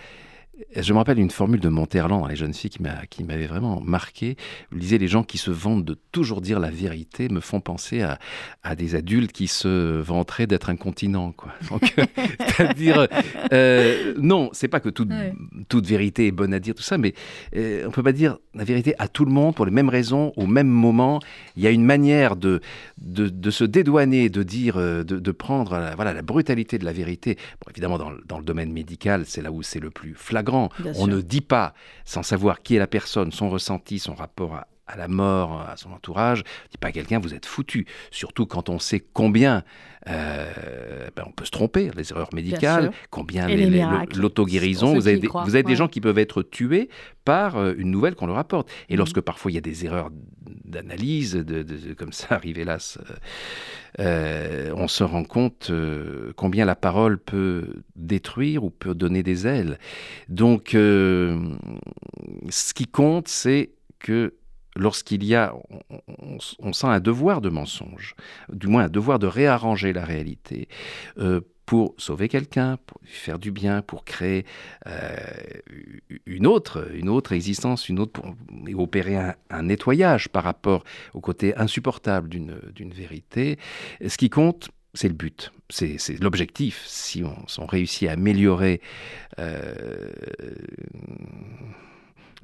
je 0.77 0.93
me 0.93 0.99
rappelle 0.99 1.19
une 1.19 1.31
formule 1.31 1.61
de 1.61 1.69
Monterland 1.69 2.21
dans 2.21 2.29
les 2.29 2.37
jeunes 2.37 2.55
filles 2.55 2.71
qui 2.71 3.25
m'avait 3.25 3.47
vraiment 3.47 3.81
marqué. 3.81 4.37
Vous 4.71 4.79
disait 4.79 4.99
les 4.99 5.09
gens 5.09 5.23
qui 5.23 5.39
se 5.39 5.51
vantent 5.51 5.85
de 5.85 5.97
toujours 6.13 6.41
dire 6.41 6.61
la 6.61 6.71
vérité 6.71 7.29
me 7.29 7.41
font 7.41 7.61
penser 7.61 8.03
à, 8.03 8.19
à 8.63 8.77
des 8.77 8.95
adultes 8.95 9.33
qui 9.33 9.49
se 9.49 10.01
vanteraient 10.01 10.47
d'être 10.47 10.71
incontinents. 10.71 11.35
C'est-à-dire, 12.57 13.09
euh, 13.53 14.15
non, 14.19 14.51
c'est 14.53 14.69
pas 14.69 14.81
que 14.81 14.89
toute, 14.89 15.11
ouais. 15.11 15.33
toute 15.69 15.87
vérité 15.87 16.29
est 16.29 16.33
bonne 16.33 16.55
à 16.55 16.61
dire, 16.61 16.75
tout 16.75 16.83
ça, 16.83 16.99
mais 16.99 17.15
euh, 17.57 17.85
on 17.87 17.91
peut 17.91 18.03
pas 18.03 18.13
dire 18.13 18.39
la 18.55 18.65
vérité 18.65 18.95
à 18.99 19.09
tout 19.09 19.25
le 19.25 19.33
monde 19.33 19.55
pour 19.55 19.67
les 19.67 19.73
mêmes 19.73 19.89
raisons, 19.89 20.33
au 20.37 20.47
même 20.47 20.69
moment. 20.69 21.21
Il 21.57 21.63
y 21.63 21.67
a 21.67 21.71
une 21.71 21.85
manière 21.85 22.37
de, 22.37 22.61
de, 22.99 23.29
de 23.29 23.51
se 23.51 23.65
dédouaner, 23.65 24.29
de 24.29 24.43
dire, 24.43 24.77
euh, 24.77 25.03
de, 25.03 25.19
de 25.19 25.33
prendre 25.33 25.79
la, 25.79 25.95
voilà, 25.97 26.13
la 26.13 26.23
brutalité 26.23 26.79
de 26.79 26.85
la 26.85 26.93
vérité. 26.93 27.37
Bon, 27.65 27.71
évidemment, 27.71 27.99
dans, 27.99 28.13
dans 28.27 28.39
le 28.39 28.45
domaine 28.45 28.73
médical, 28.73 29.25
c'est 29.27 29.43
là 29.43 29.51
où 29.51 29.63
c'est 29.63 29.81
le 29.81 29.91
plus 29.91 30.15
flagrant 30.15 30.44
flagrant. 30.45 30.69
Bien 30.79 30.93
on 30.93 31.07
sûr. 31.07 31.07
ne 31.09 31.21
dit 31.21 31.41
pas, 31.41 31.75
sans 32.05 32.23
savoir 32.23 32.63
qui 32.63 32.77
est 32.77 32.79
la 32.79 32.87
personne, 32.87 33.33
son 33.33 33.51
ressenti, 33.51 33.99
son 33.99 34.15
rapport 34.15 34.55
à, 34.55 34.67
à 34.87 34.97
la 34.97 35.09
mort, 35.09 35.63
à 35.69 35.77
son 35.77 35.93
entourage, 35.93 36.41
on 36.41 36.69
dit 36.71 36.79
pas 36.79 36.89
à 36.89 36.93
quelqu'un 36.93 37.19
vous 37.19 37.35
êtes 37.35 37.47
foutu. 37.47 37.87
Surtout 38.11 38.47
quand 38.47 38.69
on 38.69 38.79
sait 38.79 39.01
combien 39.01 39.65
euh, 40.09 41.09
ben 41.17 41.25
on 41.27 41.33
peut 41.33 41.47
se 41.47 41.51
tromper, 41.51 41.91
les 41.97 42.13
erreurs 42.13 42.29
médicales, 42.35 42.93
combien 43.11 43.49
l'auto-guérison. 44.15 44.93
Vous 44.95 45.09
avez, 45.09 45.19
des, 45.19 45.29
vous 45.29 45.39
avez 45.39 45.59
ouais. 45.59 45.63
des 45.63 45.77
gens 45.77 45.89
qui 45.89 46.01
peuvent 46.03 46.19
être 46.19 46.43
tués 46.43 46.91
par 47.25 47.57
euh, 47.57 47.73
une 47.79 47.91
nouvelle 47.91 48.15
qu'on 48.15 48.27
leur 48.27 48.37
apporte. 48.37 48.71
Et 48.89 48.95
mmh. 48.95 48.99
lorsque 48.99 49.21
parfois 49.21 49.51
il 49.51 49.55
y 49.55 49.59
a 49.59 49.63
des 49.63 49.87
erreurs 49.87 50.11
d'analyse, 50.65 51.35
de, 51.35 51.65
comme 51.95 52.13
ça 52.13 52.27
arrive 52.35 52.59
hélas, 52.59 52.99
euh, 54.01 54.73
on 54.77 54.89
se 54.89 55.05
rend 55.05 55.25
compte 55.25 55.69
euh, 55.71 56.33
combien 56.37 56.67
la 56.67 56.77
parole 56.77 57.19
peut 57.19 57.83
détruire 57.97 58.65
ou 58.65 58.71
peut 58.71 58.95
donner 58.95 59.23
des 59.23 59.47
ailes. 59.47 59.79
Donc, 60.29 60.71
ce 60.73 61.55
qui 62.75 62.87
compte, 62.87 63.29
c'est 63.29 63.71
que 64.01 64.35
lorsqu'il 64.77 65.25
y 65.25 65.35
a, 65.35 65.55
on, 66.59 66.73
sent 66.73 66.87
un 66.87 67.01
devoir 67.01 67.41
de 67.41 67.49
mensonge, 67.49 68.15
du 68.53 68.67
moins 68.67 68.85
un 68.85 68.89
devoir 68.89 69.19
de 69.19 69.27
réarranger 69.27 69.93
la 69.93 70.05
réalité, 70.05 70.69
euh, 71.19 71.41
pour 71.67 71.95
sauver 71.97 72.29
quelqu'un, 72.29 72.79
pour 72.87 73.01
lui 73.03 73.11
faire 73.11 73.39
du 73.39 73.51
bien, 73.51 73.81
pour 73.81 74.05
créer 74.05 74.45
euh, 74.87 75.17
une 76.27 76.47
autre, 76.47 76.91
une 76.95 77.09
autre 77.09 77.33
existence, 77.33 77.89
une 77.89 78.01
autre, 78.01 78.21
pour 78.21 78.35
opérer 78.75 79.17
un, 79.17 79.63
nettoyage 79.63 80.29
par 80.29 80.45
rapport 80.45 80.85
au 81.15 81.21
côté 81.21 81.57
insupportable 81.57 82.29
d'une 82.29 82.93
vérité. 82.93 83.59
Ce 84.07 84.19
qui 84.19 84.29
compte, 84.29 84.69
c'est 84.93 85.09
le 85.09 85.15
but, 85.15 85.53
c'est 85.71 86.21
l'objectif. 86.21 86.85
Si 86.87 87.25
on, 87.25 87.49
si 87.49 87.61
on, 87.61 87.67
réussit 87.67 88.09
à 88.09 88.13
améliorer 88.13 88.81
euh, 89.39 90.13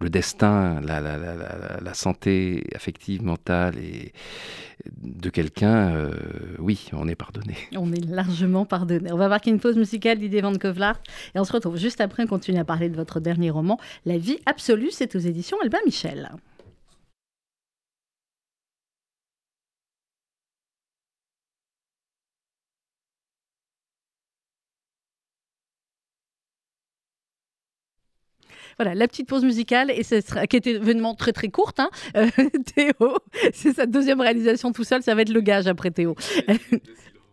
le 0.00 0.08
destin, 0.08 0.80
la, 0.80 1.94
santé 1.94 2.64
affective, 2.74 3.22
mentale 3.22 3.78
et 3.78 4.12
de 5.02 5.28
quelqu'un, 5.28 5.94
euh, 5.94 6.12
oui, 6.58 6.88
on 6.92 7.06
est 7.06 7.14
pardonné. 7.14 7.54
On 7.76 7.92
est 7.92 8.04
largement 8.06 8.64
pardonné. 8.64 9.12
On 9.12 9.16
va 9.16 9.28
marquer 9.28 9.50
une 9.50 9.60
pause 9.60 9.76
musicale 9.76 10.18
d'Idée 10.18 10.40
Van 10.40 10.54
Kovlar 10.54 10.98
et 11.34 11.38
on 11.38 11.44
se 11.44 11.52
retrouve 11.52 11.76
juste 11.76 12.00
après. 12.00 12.24
On 12.24 12.26
continue 12.26 12.58
à 12.58 12.64
parler 12.64 12.88
de 12.88 12.96
votre 12.96 13.20
dernier 13.20 13.50
roman, 13.50 13.78
La 14.06 14.16
vie 14.16 14.38
absolue. 14.46 14.90
C'est 14.90 15.14
aux 15.16 15.20
éditions 15.20 15.58
Albin 15.62 15.78
Michel. 15.84 16.30
Voilà, 28.78 28.94
la 28.94 29.08
petite 29.08 29.28
pause 29.28 29.44
musicale, 29.44 29.90
et 29.90 30.02
ce 30.02 30.46
qui 30.46 30.56
était 30.56 30.72
événement 30.72 31.14
très 31.14 31.32
très 31.32 31.48
courte. 31.48 31.80
Hein. 31.80 31.90
Euh, 32.16 32.28
Théo, 32.74 33.16
c'est 33.52 33.74
sa 33.74 33.86
deuxième 33.86 34.20
réalisation 34.20 34.72
tout 34.72 34.84
seul, 34.84 35.02
ça 35.02 35.14
va 35.14 35.22
être 35.22 35.32
le 35.32 35.40
gage 35.40 35.66
après 35.66 35.90
Théo. 35.90 36.14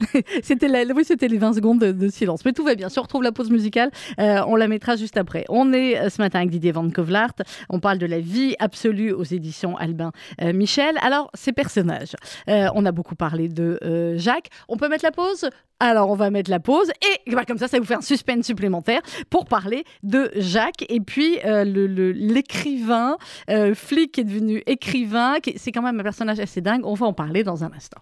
c'était 0.44 0.68
oui, 0.94 1.04
c'était 1.04 1.28
les 1.28 1.38
20 1.38 1.54
secondes 1.54 1.80
de, 1.80 2.10
silence. 2.10 2.46
Mais 2.46 2.54
tout 2.54 2.64
va 2.64 2.76
bien. 2.76 2.90
Si 2.90 3.00
on 3.00 3.02
retrouve 3.02 3.24
la 3.24 3.32
pause 3.32 3.50
musicale, 3.50 3.92
euh, 4.20 4.42
on 4.48 4.56
la 4.56 4.68
mettra 4.68 4.96
juste 4.96 5.18
après. 5.18 5.46
On 5.50 5.74
est 5.74 5.98
euh, 5.98 6.10
ce 6.10 6.22
matin 6.22 6.40
avec 6.40 6.52
Didier 6.52 6.72
Van 6.72 6.90
Kovlart. 6.90 7.34
On 7.70 7.80
parle 7.80 7.98
de 7.98 8.06
la 8.06 8.20
vie 8.20 8.56
absolue 8.60 9.12
aux 9.12 9.24
éditions 9.24 9.78
Albin 9.78 10.12
euh, 10.42 10.54
Michel. 10.54 10.98
Alors, 11.02 11.30
ces 11.34 11.52
personnages. 11.52 12.16
On 12.48 12.86
a 12.86 12.92
beaucoup 12.92 13.16
parlé 13.16 13.50
de 13.50 14.16
Jacques. 14.18 14.50
On 14.68 14.78
peut 14.78 14.88
mettre 14.90 15.04
la 15.04 15.12
pause? 15.12 15.50
Alors, 15.80 16.10
on 16.10 16.16
va 16.16 16.30
mettre 16.30 16.50
la 16.50 16.60
pause 16.60 16.90
et 16.90 17.32
bah, 17.32 17.46
comme 17.46 17.58
ça, 17.58 17.68
ça 17.68 17.78
vous 17.80 17.86
fait 17.86 17.96
un 17.96 18.02
suspense 18.02 18.46
supplémentaire 18.46 19.02
pour 19.30 19.46
parler 19.46 19.84
de 20.04 20.32
Jacques 20.36 20.86
et 20.90 21.00
puis 21.00 21.40
l'écrivain, 21.44 23.18
flic 23.74 24.14
qui 24.14 24.22
est 24.22 24.24
devenu 24.24 24.64
écrivain. 24.66 25.36
C'est 25.56 25.72
quand 25.72 25.82
même 25.82 26.00
un 26.00 26.04
personnage 26.04 26.40
assez 26.40 26.62
dingue. 26.62 26.86
On 26.86 26.94
va 26.94 27.06
en 27.06 27.14
parler 27.14 27.44
dans 27.44 27.64
un 27.64 27.72
instant. 27.74 28.02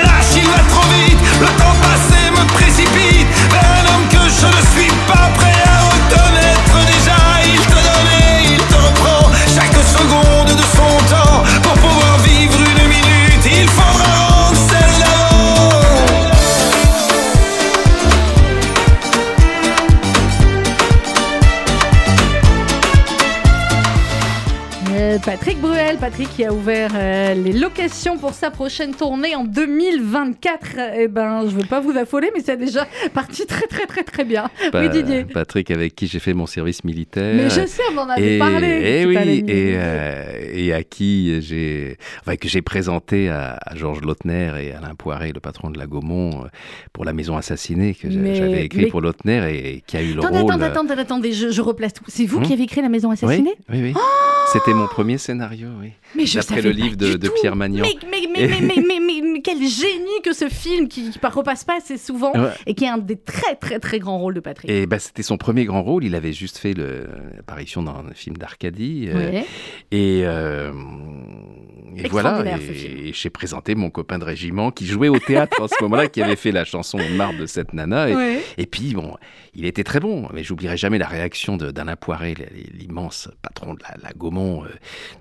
Patrick 26.01 26.29
qui 26.35 26.43
a 26.43 26.51
ouvert 26.51 26.89
euh, 26.95 27.35
les 27.35 27.53
locations 27.53 28.17
pour 28.17 28.33
sa 28.33 28.49
prochaine 28.49 28.95
tournée 28.95 29.35
en 29.35 29.43
2024. 29.43 30.67
Eh 30.97 31.07
ben, 31.07 31.43
je 31.47 31.55
veux 31.55 31.63
pas 31.67 31.79
vous 31.79 31.95
affoler, 31.95 32.31
mais 32.33 32.41
c'est 32.43 32.57
déjà 32.57 32.87
parti 33.13 33.45
très 33.45 33.67
très 33.67 33.85
très 33.85 34.03
très 34.03 34.23
bien. 34.25 34.49
Pa- 34.71 34.81
oui 34.81 34.89
Didier. 34.89 35.25
Patrick, 35.25 35.69
avec 35.69 35.93
qui 35.95 36.07
j'ai 36.07 36.17
fait 36.17 36.33
mon 36.33 36.47
service 36.47 36.83
militaire. 36.83 37.35
Mais 37.35 37.51
je 37.51 37.67
sais, 37.67 37.83
on 37.93 37.99
en 37.99 38.09
avait 38.09 38.35
et, 38.35 38.39
parlé. 38.39 38.67
et 38.67 39.05
oui, 39.05 39.43
et, 39.47 39.73
euh, 39.75 40.33
et 40.51 40.73
à 40.73 40.81
qui 40.83 41.39
j'ai, 41.41 41.97
enfin, 42.21 42.35
que 42.35 42.47
j'ai 42.47 42.63
présenté 42.63 43.29
à, 43.29 43.59
à 43.63 43.75
Georges 43.75 44.01
Lautner 44.01 44.51
et 44.59 44.71
Alain 44.73 44.95
Poiret, 44.97 45.31
le 45.33 45.39
patron 45.39 45.69
de 45.69 45.77
la 45.77 45.85
Gaumont, 45.85 46.45
euh, 46.45 46.47
pour 46.93 47.05
La 47.05 47.13
Maison 47.13 47.37
Assassinée, 47.37 47.93
que 47.93 48.07
Mais- 48.07 48.33
j'avais 48.33 48.65
écrit 48.65 48.85
mais- 48.85 48.87
pour 48.87 49.01
Lautner 49.01 49.37
et, 49.55 49.83
qui 49.85 49.97
a 49.97 50.01
eu 50.01 50.13
le 50.13 50.19
Attendez, 50.19 50.39
rôle. 50.39 50.51
attendez, 50.51 50.65
attendez, 50.65 50.93
attendez, 50.99 51.31
je, 51.31 51.51
je 51.51 51.61
replace 51.61 51.93
tout. 51.93 52.03
C'est 52.07 52.25
vous 52.25 52.39
Hmm 52.39 52.43
qui 52.43 52.53
avez 52.53 52.63
écrit 52.63 52.81
La 52.81 52.89
Maison 52.89 53.09
oui, 53.09 53.13
Assassinée? 53.13 53.53
oui, 53.69 53.79
oui. 53.83 53.93
C'était 54.51 54.73
mon 54.73 54.87
premier 54.87 55.17
scénario, 55.17 55.67
oui. 55.79 55.91
Mais 56.15 56.25
je 56.25 56.39
D'après 56.39 56.61
le 56.61 56.71
livre 56.71 56.95
de. 56.95 57.29
Pierre 57.41 57.55
Magnan. 57.55 57.85
Mais, 57.85 58.27
mais, 58.29 58.47
mais, 58.47 58.99
mais, 58.99 59.41
quel 59.41 59.57
génie 59.57 60.21
que 60.23 60.33
ce 60.33 60.49
film 60.49 60.87
qui, 60.87 61.09
qui 61.09 61.19
repasse 61.23 61.63
pas 61.63 61.77
assez 61.77 61.97
souvent 61.97 62.31
Ouais. 62.33 62.51
et 62.65 62.73
qui 62.75 62.85
est 62.85 62.89
un 62.89 62.97
des 62.97 63.17
très 63.17 63.55
très 63.55 63.79
très 63.79 63.99
grands 63.99 64.19
rôles 64.19 64.33
de 64.33 64.39
Patrick. 64.39 64.69
Et 64.69 64.85
bah, 64.85 64.99
c'était 64.99 65.23
son 65.23 65.37
premier 65.37 65.65
grand 65.65 65.81
rôle. 65.83 66.03
Il 66.03 66.15
avait 66.15 66.33
juste 66.33 66.57
fait 66.57 66.73
l'apparition 66.73 67.83
dans 67.83 67.95
un 67.95 68.13
film 68.13 68.37
d'Arcadie. 68.37 69.07
euh. 69.09 69.41
Et, 69.91 70.21
euh, 70.25 70.71
et 71.97 72.07
voilà, 72.07 72.43
ce 72.57 72.71
et, 72.71 73.13
j'ai 73.13 73.29
présenté 73.29 73.75
mon 73.75 73.89
copain 73.89 74.19
de 74.19 74.23
régiment 74.23 74.71
qui 74.71 74.85
jouait 74.85 75.07
au 75.09 75.19
théâtre 75.19 75.61
en 75.61 75.67
ce 75.67 75.75
moment-là, 75.81 76.07
qui 76.07 76.21
avait 76.21 76.35
fait 76.35 76.51
la 76.51 76.65
chanson 76.65 76.97
Marre 77.15 77.33
de 77.33 77.45
cette 77.45 77.73
nana. 77.73 78.09
Et, 78.09 78.15
Ouais. 78.15 78.41
et 78.57 78.65
puis, 78.65 78.93
bon, 78.93 79.17
il 79.53 79.65
était 79.65 79.83
très 79.83 79.99
bon, 79.99 80.27
mais 80.33 80.43
j'oublierai 80.43 80.77
jamais 80.77 80.97
la 80.97 81.07
réaction 81.07 81.57
d'Alain 81.57 81.95
Poiret, 81.95 82.31
l- 82.31 82.49
l'immense 82.73 83.29
patron 83.41 83.73
de 83.73 83.79
la, 83.83 83.95
la 84.03 84.13
Gaumont, 84.13 84.63
euh, 84.63 84.67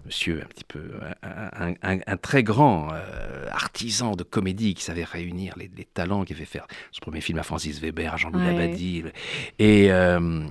monsieur 0.07 0.43
un 0.43 0.47
petit 0.47 0.65
peu, 0.65 0.81
un, 1.23 1.69
un- 1.71 1.75
un- 1.83 2.01
un 2.07 2.17
très 2.17 2.43
grand 2.43 2.89
euh, 2.93 3.47
artisan 3.51 4.15
de 4.17 4.23
comédie 4.23 4.75
qui 4.75 4.83
savait 4.85 5.05
réunir 5.05 5.55
les, 5.57 5.71
les 5.77 5.85
talents, 5.85 6.25
qui 6.25 6.33
avait 6.33 6.45
fait 6.45 6.61
son 6.93 7.01
premier 7.01 7.21
film 7.21 7.39
à 7.39 7.43
Francis 7.43 7.81
Weber, 7.81 8.13
à 8.15 8.17
Jean-Louis 8.17 8.41
Ouais. 8.45 8.53
Labadie. 8.53 9.05
Et, 9.59 9.91
euh, 9.93 10.43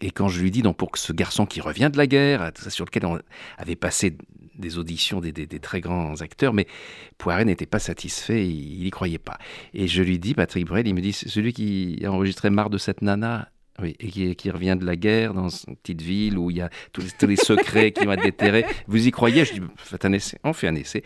et 0.00 0.10
quand 0.10 0.28
je 0.28 0.40
lui 0.40 0.50
dis, 0.50 0.62
donc, 0.62 0.76
pour 0.76 0.90
que 0.90 0.98
ce 0.98 1.12
garçon 1.12 1.46
qui 1.46 1.60
revient 1.60 1.90
de 1.92 1.96
la 1.98 2.06
guerre, 2.06 2.50
sur 2.68 2.84
lequel 2.84 3.06
on 3.06 3.18
avait 3.58 3.76
passé 3.76 4.16
des 4.56 4.78
auditions 4.78 5.20
des, 5.20 5.32
des- 5.32 5.46
très 5.60 5.80
grands 5.80 6.20
acteurs, 6.20 6.52
mais 6.52 6.66
Poiret 7.18 7.44
n'était 7.44 7.66
pas 7.66 7.78
satisfait, 7.78 8.46
il 8.46 8.82
n'y 8.82 8.90
croyait 8.90 9.18
pas. 9.18 9.38
Et 9.72 9.88
je 9.88 10.02
lui 10.02 10.18
dis, 10.18 10.34
Patrick 10.34 10.66
Bruel, 10.66 10.86
il 10.86 10.94
me 10.94 11.00
dit, 11.00 11.12
celui 11.12 11.52
qui 11.52 12.00
a 12.04 12.10
enregistré 12.12 12.50
Marre 12.50 12.70
de 12.70 12.78
cette 12.78 13.02
nana, 13.02 13.48
oui, 13.82 13.96
et 13.98 14.34
qui, 14.36 14.50
revient 14.50 14.76
de 14.78 14.84
la 14.86 14.94
guerre 14.94 15.34
dans 15.34 15.48
une 15.48 15.76
petite 15.76 16.02
ville 16.02 16.38
où 16.38 16.50
il 16.50 16.58
y 16.58 16.60
a 16.60 16.70
tous 16.92 17.00
les, 17.00 17.10
tous 17.18 17.26
les 17.26 17.36
secrets 17.36 17.90
qui 17.90 18.04
vont 18.04 18.12
être 18.12 18.22
déterrés. 18.22 18.64
Vous 18.86 19.04
y 19.06 19.10
croyez? 19.10 19.44
Je 19.44 19.54
dis, 19.54 19.60
faites 19.76 20.04
un 20.04 20.12
essai. 20.12 20.38
On 20.44 20.52
fait 20.52 20.68
un 20.68 20.76
essai. 20.76 21.02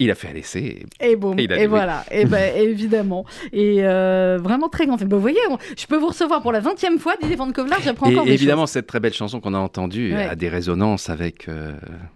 Il 0.00 0.10
a 0.10 0.14
fait 0.16 0.28
un 0.28 0.34
essai. 0.34 0.86
Et 0.98 1.14
boum, 1.14 1.38
Et 1.38 1.44
il 1.44 1.52
a 1.52 1.58
et 1.62 1.66
voilà, 1.68 2.04
et 2.10 2.24
ben 2.24 2.52
évidemment. 2.56 3.24
Et 3.52 3.76
euh, 3.84 4.38
vraiment 4.42 4.68
très 4.68 4.86
grand 4.86 4.96
film. 4.98 5.08
Ben, 5.10 5.16
vous 5.16 5.22
voyez, 5.22 5.38
on- 5.50 5.58
je 5.78 5.86
peux 5.86 5.96
vous 5.98 6.08
recevoir 6.08 6.40
pour 6.42 6.50
la 6.52 6.60
20e 6.60 6.98
fois, 6.98 7.14
Didier 7.20 7.36
Van 7.36 7.52
Kovlar, 7.52 7.78
j'apprends 7.84 8.08
encore 8.10 8.24
des 8.24 8.32
évidemment, 8.32 8.62
choses. 8.62 8.70
cette 8.70 8.86
très 8.86 8.98
belle 8.98 9.12
chanson 9.12 9.40
qu'on 9.40 9.54
a 9.54 9.58
entendue 9.58 10.12
Ouais. 10.14 10.24
a 10.26 10.34
des 10.34 10.48
résonances 10.48 11.08
avec, 11.10 11.48
euh, 11.48 11.72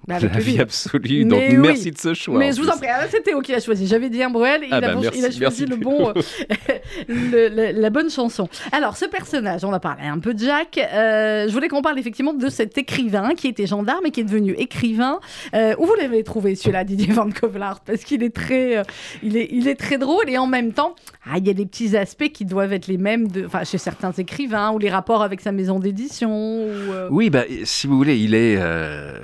Bah, 0.08 0.14
avec 0.16 0.32
la 0.34 0.40
vie 0.40 0.58
absolue. 0.60 1.24
Mais 1.24 1.30
Donc, 1.30 1.42
oui. 1.50 1.56
merci 1.58 1.90
de 1.90 1.98
ce 1.98 2.14
choix. 2.14 2.38
Mais 2.38 2.52
je 2.52 2.60
vous 2.60 2.68
en 2.68 2.76
prie, 2.76 2.88
ah, 2.90 3.04
c'est 3.10 3.22
Théo 3.22 3.40
qui 3.40 3.52
l'a 3.52 3.60
choisi. 3.60 3.86
J'avais 3.86 4.08
dit 4.08 4.22
un 4.22 4.30
Bruel, 4.30 4.62
il, 4.62 4.68
Ah 4.72 4.76
a, 4.76 4.80
bah, 4.80 4.94
bon- 4.94 5.00
merci, 5.02 5.18
il 5.18 5.24
a 5.24 5.28
choisi 5.28 5.40
merci, 5.40 5.66
le 5.66 5.76
bon, 5.76 6.08
euh, 6.08 6.12
le- 7.08 7.80
la 7.80 7.90
bonne 7.90 8.10
chanson. 8.10 8.48
Alors, 8.72 8.96
ce 8.96 9.04
personnage, 9.06 9.64
on 9.64 9.72
a 9.72 9.80
parlé 9.80 10.04
un 10.06 10.18
peu 10.18 10.34
de 10.34 10.38
Jack. 10.38 10.78
euh, 10.78 11.46
je 11.48 11.52
voulais 11.52 11.68
qu'on 11.68 11.82
parle 11.82 11.98
effectivement 11.98 12.32
de 12.32 12.48
cet 12.48 12.78
écrivain 12.78 13.30
qui 13.36 13.48
était 13.48 13.66
gendarme 13.66 14.06
et 14.06 14.10
qui 14.10 14.20
est 14.20 14.24
devenu 14.24 14.52
écrivain. 14.52 15.20
Euh, 15.54 15.74
où 15.78 15.86
vous 15.86 15.94
l'avez 15.94 16.22
trouvé 16.24 16.54
celui-là, 16.54 16.84
Didier 16.84 17.12
Van 17.12 17.28
Kovlar 17.30 17.73
Parce 17.80 18.04
qu'il 18.04 18.22
est 18.22 18.34
très, 18.34 18.78
euh, 18.78 18.82
il 19.22 19.36
est, 19.36 19.48
il 19.50 19.68
est 19.68 19.74
très 19.74 19.98
drôle 19.98 20.28
et 20.28 20.38
en 20.38 20.46
même 20.46 20.72
temps, 20.72 20.94
ah, 21.26 21.38
il 21.38 21.46
y 21.46 21.50
a 21.50 21.54
des 21.54 21.66
petits 21.66 21.96
aspects 21.96 22.30
qui 22.32 22.44
doivent 22.44 22.72
être 22.72 22.86
les 22.86 22.98
mêmes 22.98 23.28
de, 23.28 23.46
enfin, 23.46 23.64
chez 23.64 23.78
certains 23.78 24.12
écrivains 24.12 24.72
ou 24.72 24.78
les 24.78 24.90
rapports 24.90 25.22
avec 25.22 25.40
sa 25.40 25.52
maison 25.52 25.78
d'édition. 25.78 26.30
Euh, 26.32 27.08
Oui, 27.10 27.30
bah, 27.30 27.44
si 27.64 27.86
vous 27.86 27.96
voulez, 27.96 28.18
il 28.18 28.34
est 28.34 28.56
euh, 28.58 29.18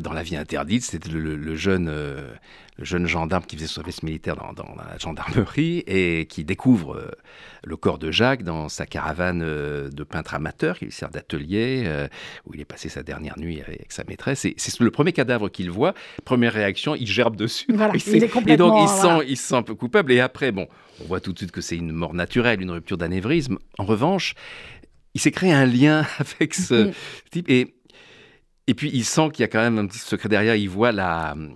dans 0.00 0.12
la 0.12 0.22
vie 0.22 0.36
interdite. 0.36 0.82
C'était 0.84 1.08
le, 1.10 1.54
jeune, 1.56 1.88
euh, 1.88 2.30
le 2.78 2.84
jeune 2.84 3.06
gendarme 3.06 3.44
qui 3.44 3.56
faisait 3.56 3.66
son 3.66 3.76
service 3.76 4.02
militaire 4.02 4.36
dans, 4.36 4.52
dans 4.52 4.74
la 4.76 4.98
gendarmerie 4.98 5.84
et 5.86 6.26
qui 6.26 6.44
découvre 6.44 6.96
euh, 6.96 7.10
le 7.64 7.76
corps 7.76 7.98
de 7.98 8.10
Jacques 8.10 8.42
dans 8.42 8.68
sa 8.68 8.86
caravane 8.86 9.42
euh, 9.42 9.88
de 9.90 10.04
peintre 10.04 10.34
amateur 10.34 10.78
qui 10.78 10.86
lui 10.86 10.92
sert 10.92 11.10
d'atelier, 11.10 12.06
où 12.46 12.54
il 12.54 12.60
est 12.60 12.64
passé 12.64 12.88
sa 12.88 13.02
dernière 13.02 13.38
nuit 13.38 13.60
avec 13.60 13.92
sa 13.92 14.04
maîtresse. 14.04 14.44
Et 14.44 14.54
c'est 14.56 14.78
le 14.80 14.90
premier 14.90 15.12
cadavre 15.12 15.48
qu'il 15.48 15.70
voit. 15.70 15.94
Première 16.24 16.52
réaction, 16.52 16.94
il 16.94 17.06
gerbe 17.06 17.36
dessus. 17.36 17.66
Voilà, 17.72 17.94
il 18.06 18.14
est 18.14 18.16
Et 18.16 18.20
donc, 18.20 18.30
complètement, 18.30 18.82
il, 18.84 18.88
sent, 18.88 19.26
il 19.28 19.36
se 19.36 19.48
sent 19.48 19.54
un 19.54 19.62
peu 19.62 19.74
coupable. 19.74 20.12
Et 20.12 20.20
après, 20.20 20.52
bon, 20.52 20.68
on 21.00 21.04
voit 21.04 21.20
tout 21.20 21.32
de 21.32 21.38
suite 21.38 21.52
que 21.52 21.60
c'est 21.60 21.76
une 21.76 21.92
mort 21.92 22.14
naturelle, 22.14 22.60
une 22.62 22.70
rupture 22.70 22.98
d'anévrisme. 22.98 23.58
En 23.78 23.84
revanche, 23.84 24.34
il 25.14 25.20
s'est 25.20 25.30
créé 25.30 25.52
un 25.52 25.66
lien 25.66 26.06
avec 26.18 26.54
ce 26.54 26.74
Mhm. 26.86 26.92
type. 27.30 27.50
Et, 27.50 27.74
et 28.68 28.74
puis, 28.74 28.90
il 28.92 29.04
sent 29.04 29.30
qu'il 29.32 29.40
y 29.42 29.44
a 29.44 29.48
quand 29.48 29.60
même 29.60 29.78
un 29.78 29.86
petit 29.86 29.98
secret 29.98 30.28
derrière. 30.28 30.54
Il 30.54 30.68
voit 30.68 30.92
la, 30.92 31.32
euh, 31.32 31.48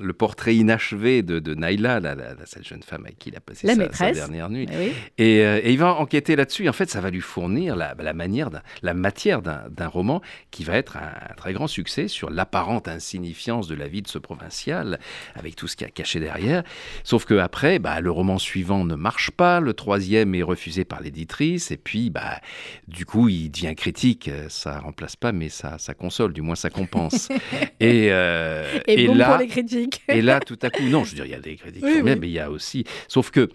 le 0.00 0.12
portrait 0.12 0.54
inachevé 0.56 1.22
de, 1.22 1.38
de 1.38 1.54
Naïla, 1.54 2.00
la- 2.00 2.14
la- 2.14 2.34
la- 2.34 2.46
cette 2.46 2.66
jeune 2.66 2.82
femme 2.82 3.04
avec 3.04 3.18
qui 3.18 3.28
il 3.30 3.36
a 3.36 3.40
passé 3.40 3.66
La 3.66 3.92
sa- 3.92 4.12
dernière 4.12 4.48
nuit. 4.48 4.66
Oui. 4.72 4.92
Et, 5.18 5.40
euh, 5.44 5.60
et 5.62 5.72
il 5.72 5.78
va 5.78 5.94
enquêter 5.94 6.36
là-dessus. 6.36 6.68
En 6.68 6.72
fait, 6.72 6.88
ça 6.90 7.00
va 7.00 7.10
lui 7.10 7.20
fournir 7.20 7.76
la, 7.76 7.94
la 7.98 8.12
manière, 8.14 8.50
d'un- 8.50 8.62
la 8.82 8.94
matière 8.94 9.42
d'un 9.42 9.88
roman 9.88 10.22
qui 10.50 10.64
va 10.64 10.76
être 10.76 10.96
un, 10.96 11.12
un 11.30 11.34
très 11.34 11.52
grand 11.52 11.66
succès 11.66 12.08
sur 12.08 12.30
l'apparente 12.30 12.88
insignifiance 12.88 13.68
de 13.68 13.74
la 13.74 13.88
vie 13.88 14.02
de 14.02 14.08
ce 14.08 14.18
provincial, 14.18 14.98
avec 15.34 15.56
tout 15.56 15.68
ce 15.68 15.76
qu'il 15.76 15.86
y 15.86 15.90
a 15.90 15.92
caché 15.92 16.20
derrière. 16.20 16.62
Sauf 17.04 17.24
que 17.24 17.34
après, 17.34 17.78
bah, 17.78 18.00
le 18.00 18.10
roman 18.10 18.38
suivant 18.38 18.84
ne 18.84 18.94
marche 18.94 19.30
pas, 19.30 19.60
le 19.60 19.74
troisième 19.74 20.34
est 20.34 20.42
refusé 20.42 20.84
par 20.84 21.00
l'éditrice, 21.02 21.70
et 21.70 21.76
puis, 21.76 22.10
bah, 22.10 22.40
du 22.88 23.04
coup, 23.06 23.28
il 23.28 23.50
devient 23.50 23.74
critique. 23.74 24.28
Euh, 24.28 24.46
Ça 24.48 24.78
remplace 24.80 25.16
pas, 25.16 25.32
mais 25.32 25.48
ça, 25.48 25.71
ça 25.78 25.94
console, 25.94 26.32
du 26.32 26.42
moins 26.42 26.54
ça 26.56 26.70
compense. 26.70 27.28
et, 27.80 28.08
euh, 28.10 28.78
Et, 28.86 29.04
et 29.04 29.06
bon 29.06 29.14
là, 29.14 29.28
pour 29.30 29.38
les 29.38 29.46
critiques. 29.48 30.02
et 30.08 30.22
là, 30.22 30.40
tout 30.40 30.58
à 30.62 30.70
coup, 30.70 30.82
non, 30.84 31.04
je 31.04 31.10
veux 31.10 31.16
dire, 31.16 31.26
il 31.26 31.30
y 31.32 31.34
a 31.34 31.40
des 31.40 31.56
critiques 31.56 31.82
Oui, 31.84 31.92
formidables, 31.94 32.10
oui. 32.14 32.20
mais 32.20 32.28
il 32.28 32.32
y 32.34 32.38
a 32.40 32.50
aussi. 32.50 32.84
Sauf 33.08 33.30
que 33.30 33.48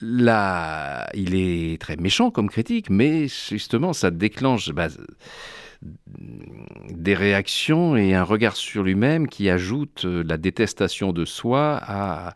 là, 0.00 1.08
il 1.14 1.34
est 1.34 1.80
très 1.80 1.96
méchant 1.96 2.30
comme 2.30 2.48
critique, 2.50 2.90
mais 2.90 3.26
justement, 3.28 3.92
ça 3.92 4.10
déclenche 4.10 4.70
bah, 4.70 4.88
des 6.90 7.14
réactions 7.14 7.96
et 7.96 8.14
un 8.14 8.22
regard 8.22 8.56
sur 8.56 8.82
lui-même 8.82 9.28
qui 9.28 9.48
ajoute 9.50 10.04
euh, 10.04 10.24
la 10.26 10.36
détestation 10.36 11.12
de 11.12 11.24
soi 11.24 11.78
à- 11.82 12.34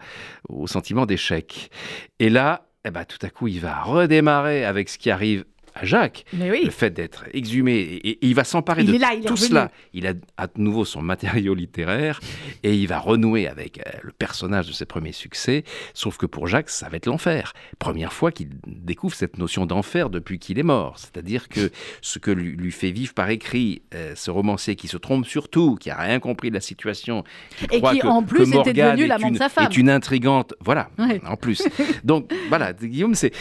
au 0.49 0.67
sentiment 0.67 1.07
d'échec. 1.07 1.71
Et 2.19 2.29
là, 2.29 2.67
eh 2.85 2.91
ben, 2.91 3.05
tout 3.05 3.19
à 3.23 3.31
coup, 3.31 3.49
il 3.49 3.61
va 3.61 3.83
redémarrer 3.83 4.65
avec 4.65 4.89
ce 4.89 4.99
qui 4.99 5.11
arrive 5.11 5.45
à 5.75 5.85
Jacques 5.85 6.25
oui. 6.35 6.63
le 6.65 6.71
fait 6.71 6.91
d'être 6.91 7.25
exhumé, 7.33 7.73
et, 7.79 8.09
et 8.11 8.19
il 8.23 8.35
va 8.35 8.45
s'emparer 8.45 8.85
de 8.85 8.97
là, 8.99 9.11
tout 9.27 9.37
cela. 9.37 9.71
Il 9.93 10.07
a 10.07 10.13
à 10.37 10.47
nouveau 10.57 10.85
son 10.85 11.03
matériau 11.03 11.55
littéraire 11.55 12.21
et 12.63 12.75
il 12.75 12.87
va 12.87 12.99
renouer 12.99 13.47
avec 13.49 13.79
euh, 13.79 13.91
le 14.03 14.13
personnage 14.13 14.67
de 14.69 14.73
ses 14.73 14.85
premiers 14.87 15.13
succès. 15.13 15.65
Sauf 15.95 16.17
que 16.17 16.27
pour 16.27 16.47
Jacques, 16.47 16.71
ça 16.71 16.89
va 16.89 16.97
être 16.97 17.07
l'enfer. 17.07 17.53
Première 17.79 18.13
fois 18.13 18.33
qu'il 18.33 18.49
découvre 18.67 19.15
cette 19.15 19.39
notion 19.39 19.67
d'enfer 19.67 20.11
depuis 20.11 20.39
qu'il 20.39 20.59
est 20.59 20.63
mort. 20.65 20.99
C'est-à-dire 20.99 21.49
que 21.49 21.71
ce 22.03 22.19
que 22.19 22.31
lui, 22.31 22.53
lui 22.57 22.73
fait 22.73 22.91
vivre 22.91 23.15
par 23.15 23.31
écrit 23.31 23.83
euh, 23.95 24.15
ce 24.17 24.31
romancier 24.31 24.77
qui 24.77 24.89
se 24.89 24.97
trompe 24.97 25.27
sur 25.27 25.49
tout, 25.49 25.77
qui 25.77 25.91
a 25.91 25.97
rien 25.97 26.19
compris 26.21 26.49
de 26.51 26.55
la 26.55 26.61
situation, 26.61 27.25
qui 27.59 27.65
Et 27.73 27.79
croit 27.79 27.93
qui, 27.95 28.01
que- 28.01 28.07
en 28.07 28.23
que 28.23 28.29
plus, 28.29 28.49
était 28.55 28.73
devenu 28.73 29.05
est 29.05 29.07
l'amant 29.07 29.29
de 29.29 29.33
une- 29.35 29.39
sa 29.39 29.49
femme. 29.49 29.67
Est 29.71 29.77
une 29.77 29.91
intrigante, 29.91 30.55
voilà, 30.61 30.91
Ouais. 30.99 31.21
en 31.27 31.37
plus. 31.37 31.63
Donc 32.05 32.31
voilà, 32.49 32.73
Guillaume, 32.73 33.15
c'est 33.15 33.33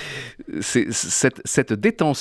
c'est- 0.62 0.92
cette, 0.92 1.42
cette 1.46 1.74
détention 1.74 2.19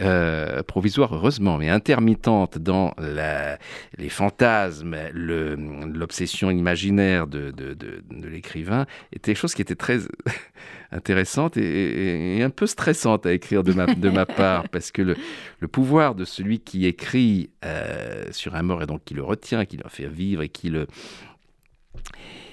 euh, 0.00 0.62
provisoire, 0.62 1.14
heureusement, 1.14 1.58
mais 1.58 1.68
intermittente 1.68 2.58
dans 2.58 2.92
la- 2.98 3.58
les 3.98 4.08
fantasmes, 4.08 4.96
le- 5.12 5.54
l'obsession 5.54 6.50
imaginaire 6.50 7.26
de, 7.26 7.50
de- 7.50 7.74
de- 7.74 8.02
de 8.10 8.28
l'écrivain, 8.28 8.86
était 9.12 9.32
quelque 9.32 9.38
chose 9.40 9.54
qui 9.54 9.62
était 9.62 9.74
très 9.76 9.98
intéressante 10.92 11.56
et, 11.56 11.62
et- 11.62 12.38
et 12.38 12.42
un 12.42 12.50
peu 12.50 12.66
stressante 12.66 13.26
à 13.26 13.32
écrire 13.32 13.62
de 13.62 13.72
ma, 13.72 13.86
de 13.86 14.10
ma 14.10 14.26
part, 14.40 14.68
parce 14.68 14.90
que 14.90 15.02
le, 15.02 15.16
le 15.60 15.68
pouvoir 15.68 16.14
de 16.14 16.24
celui 16.24 16.60
qui 16.60 16.86
écrit 16.86 17.50
euh, 17.64 18.24
sur 18.32 18.54
un 18.54 18.62
mort 18.62 18.82
et 18.82 18.86
donc 18.86 19.04
qui 19.04 19.14
le 19.14 19.22
retient, 19.22 19.64
qui 19.64 19.76
le 19.76 19.84
fait 19.88 20.08
vivre 20.08 20.42
et 20.42 20.48
qui 20.48 20.68
le 20.70 20.86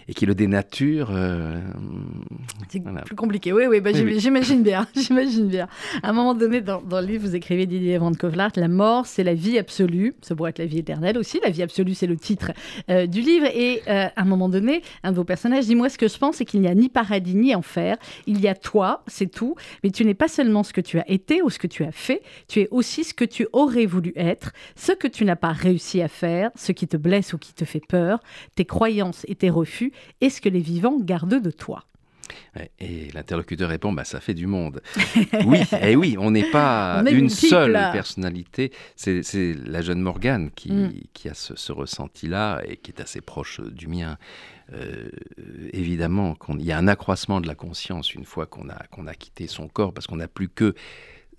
et 0.09 0.13
qui 0.13 0.25
le 0.25 0.33
dénature. 0.33 1.09
euh, 1.13 1.59
C'est 2.69 2.81
voilà. 2.81 3.01
plus 3.01 3.15
compliqué. 3.15 3.53
Oui, 3.53 3.63
oui, 3.69 3.79
bah, 3.79 3.91
Oui, 3.93 3.99
j'im- 3.99 4.05
oui. 4.05 4.19
j'imagine 4.19 4.63
bien. 4.63 4.87
J'imagine 4.95 5.47
bien. 5.47 5.67
À 6.03 6.09
un 6.09 6.13
moment 6.13 6.33
donné, 6.33 6.61
dans, 6.61 6.81
dans 6.81 6.99
le 6.99 7.05
livre, 7.07 7.27
vous 7.27 7.35
écrivez 7.35 7.65
Didier 7.65 7.97
Van 7.99 8.11
Kovlart, 8.13 8.51
la 8.55 8.67
mort, 8.67 9.05
c'est 9.05 9.23
la 9.23 9.33
vie 9.35 9.57
absolue. 9.59 10.15
Ça 10.21 10.35
pourrait 10.35 10.49
être 10.49 10.59
la 10.59 10.65
vie 10.65 10.79
éternelle 10.79 11.17
aussi. 11.17 11.39
La 11.43 11.51
vie 11.51 11.61
absolue, 11.61 11.93
c'est 11.93 12.07
le 12.07 12.17
titre 12.17 12.51
euh, 12.89 13.05
du 13.05 13.21
livre. 13.21 13.45
Et 13.53 13.81
euh, 13.87 14.07
à 14.15 14.21
un 14.21 14.25
moment 14.25 14.49
donné, 14.49 14.81
un 15.03 15.11
de 15.11 15.15
vos 15.17 15.23
personnages 15.23 15.65
dit 15.67 15.75
Moi, 15.75 15.89
ce 15.89 15.97
que 15.97 16.07
je 16.07 16.17
pense, 16.17 16.37
c'est 16.37 16.45
qu'il 16.45 16.61
n'y 16.61 16.67
a 16.67 16.73
ni 16.75 16.89
paradis 16.89 17.35
ni 17.35 17.53
enfer. 17.55 17.97
Il 18.25 18.41
y 18.41 18.47
a 18.47 18.55
toi, 18.55 19.03
c'est 19.07 19.31
tout. 19.31 19.55
Mais 19.83 19.91
tu 19.91 20.05
n'es 20.05 20.15
pas 20.15 20.27
seulement 20.27 20.63
ce 20.63 20.73
que 20.73 20.81
tu 20.81 20.97
as 20.99 21.09
été 21.09 21.41
ou 21.43 21.49
ce 21.51 21.59
que 21.59 21.67
tu 21.67 21.83
as 21.83 21.91
fait. 21.91 22.21
Tu 22.47 22.61
es 22.61 22.67
aussi 22.71 23.03
ce 23.03 23.13
que 23.13 23.25
tu 23.25 23.47
aurais 23.53 23.85
voulu 23.85 24.11
être, 24.15 24.53
ce 24.75 24.91
que 24.91 25.07
tu 25.07 25.23
n'as 25.23 25.35
pas 25.35 25.51
réussi 25.51 26.01
à 26.01 26.07
faire, 26.07 26.49
ce 26.55 26.71
qui 26.71 26.87
te 26.87 26.97
blesse 26.97 27.33
ou 27.33 27.37
qui 27.37 27.53
te 27.53 27.65
fait 27.65 27.81
peur, 27.87 28.19
tes 28.55 28.65
croyances 28.65 29.23
et 29.27 29.35
tes 29.35 29.49
refus, 29.49 29.91
et 30.21 30.29
ce 30.29 30.41
que 30.41 30.49
les 30.49 30.59
vivants 30.61 30.97
gardent 30.99 31.41
de 31.41 31.51
toi. 31.51 31.85
Et 32.79 33.09
l'interlocuteur 33.13 33.69
répond, 33.69 33.91
bah, 33.93 34.03
ça 34.03 34.19
fait 34.19 34.33
du 34.35 34.45
monde. 34.47 34.81
oui, 35.45 35.59
et 35.81 35.95
oui, 35.95 36.15
on 36.19 36.31
n'est 36.31 36.49
pas 36.51 37.01
On 37.01 37.05
une 37.07 37.21
multiple. 37.21 37.47
seule 37.49 37.73
personnalité. 37.91 38.71
C'est 38.95 39.23
la 39.65 39.81
jeune 39.81 40.01
Morgane 40.01 40.51
qui, 40.51 40.71
Mm. 40.71 40.93
qui 41.13 41.29
a 41.29 41.33
ce, 41.33 41.55
ce 41.55 41.71
ressenti-là 41.71 42.61
et 42.67 42.77
qui 42.77 42.91
est 42.91 43.01
assez 43.01 43.21
proche 43.21 43.61
du 43.61 43.87
mien. 43.87 44.17
Euh, 44.73 45.09
évidemment, 45.73 46.35
qu'on- 46.35 46.57
il 46.57 46.65
y 46.65 46.71
a 46.71 46.77
un 46.77 46.87
accroissement 46.87 47.41
de 47.41 47.47
la 47.47 47.55
conscience 47.55 48.13
une 48.13 48.25
fois 48.25 48.45
qu'on 48.45 48.69
a, 48.69 48.83
qu'on 48.91 49.07
a 49.07 49.15
quitté 49.15 49.47
son 49.47 49.67
corps, 49.67 49.93
parce 49.93 50.05
qu'on 50.07 50.17
n'a 50.17 50.27
plus 50.27 50.49
que 50.49 50.75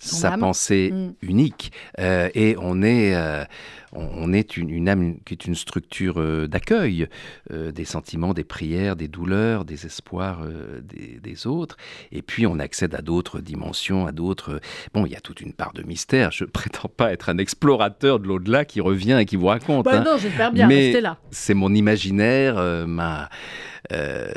sa 0.03 0.39
pensée 0.39 0.91
Mm. 0.93 1.13
unique. 1.23 1.73
Euh, 1.99 2.31
et 2.35 2.57
on 2.59 2.83
est, 2.83 3.15
euh, 3.15 3.45
on, 3.93 4.09
on 4.15 4.33
est 4.33 4.57
une, 4.57 4.71
une 4.71 4.89
âme 4.89 5.17
qui 5.25 5.35
est 5.35 5.45
une 5.47 5.55
structure 5.55 6.15
euh, 6.21 6.47
d'accueil 6.47 7.09
euh, 7.53 7.73
des 7.73 7.85
sentiments, 7.85 8.35
des 8.35 8.45
prières, 8.45 8.97
des 8.97 9.09
douleurs, 9.09 9.65
des 9.65 9.87
espoirs 9.87 10.41
euh, 10.43 10.81
des, 10.83 11.19
des 11.21 11.47
autres. 11.47 11.77
Et 12.13 12.23
puis 12.23 12.47
on 12.47 12.59
accède 12.59 12.95
à 12.95 13.03
d'autres 13.03 13.41
dimensions, 13.41 14.07
à 14.07 14.13
d'autres. 14.13 14.61
Bon, 14.95 15.07
il 15.07 15.13
y 15.13 15.17
a 15.17 15.21
toute 15.21 15.41
une 15.41 15.53
part 15.53 15.73
de 15.73 15.83
mystère. 15.83 16.31
Je 16.31 16.45
prétends 16.61 16.89
pas 16.95 17.13
être 17.13 17.29
un 17.29 17.39
explorateur 17.39 18.21
de 18.21 18.27
l'au-delà 18.27 18.65
qui 18.65 18.81
revient 18.81 19.19
et 19.21 19.25
qui 19.27 19.37
vous 19.37 19.47
raconte. 19.47 19.85
Bah 19.85 20.01
hein. 20.01 20.05
non, 20.05 20.19
j'espère 20.19 20.53
bien, 20.53 20.67
Mais- 20.69 20.87
restez 20.87 21.01
là. 21.01 21.19
C'est 21.31 21.55
mon 21.55 21.73
imaginaire, 21.75 22.59
euh, 22.59 22.87
ma, 22.87 23.29
euh, 23.93 24.31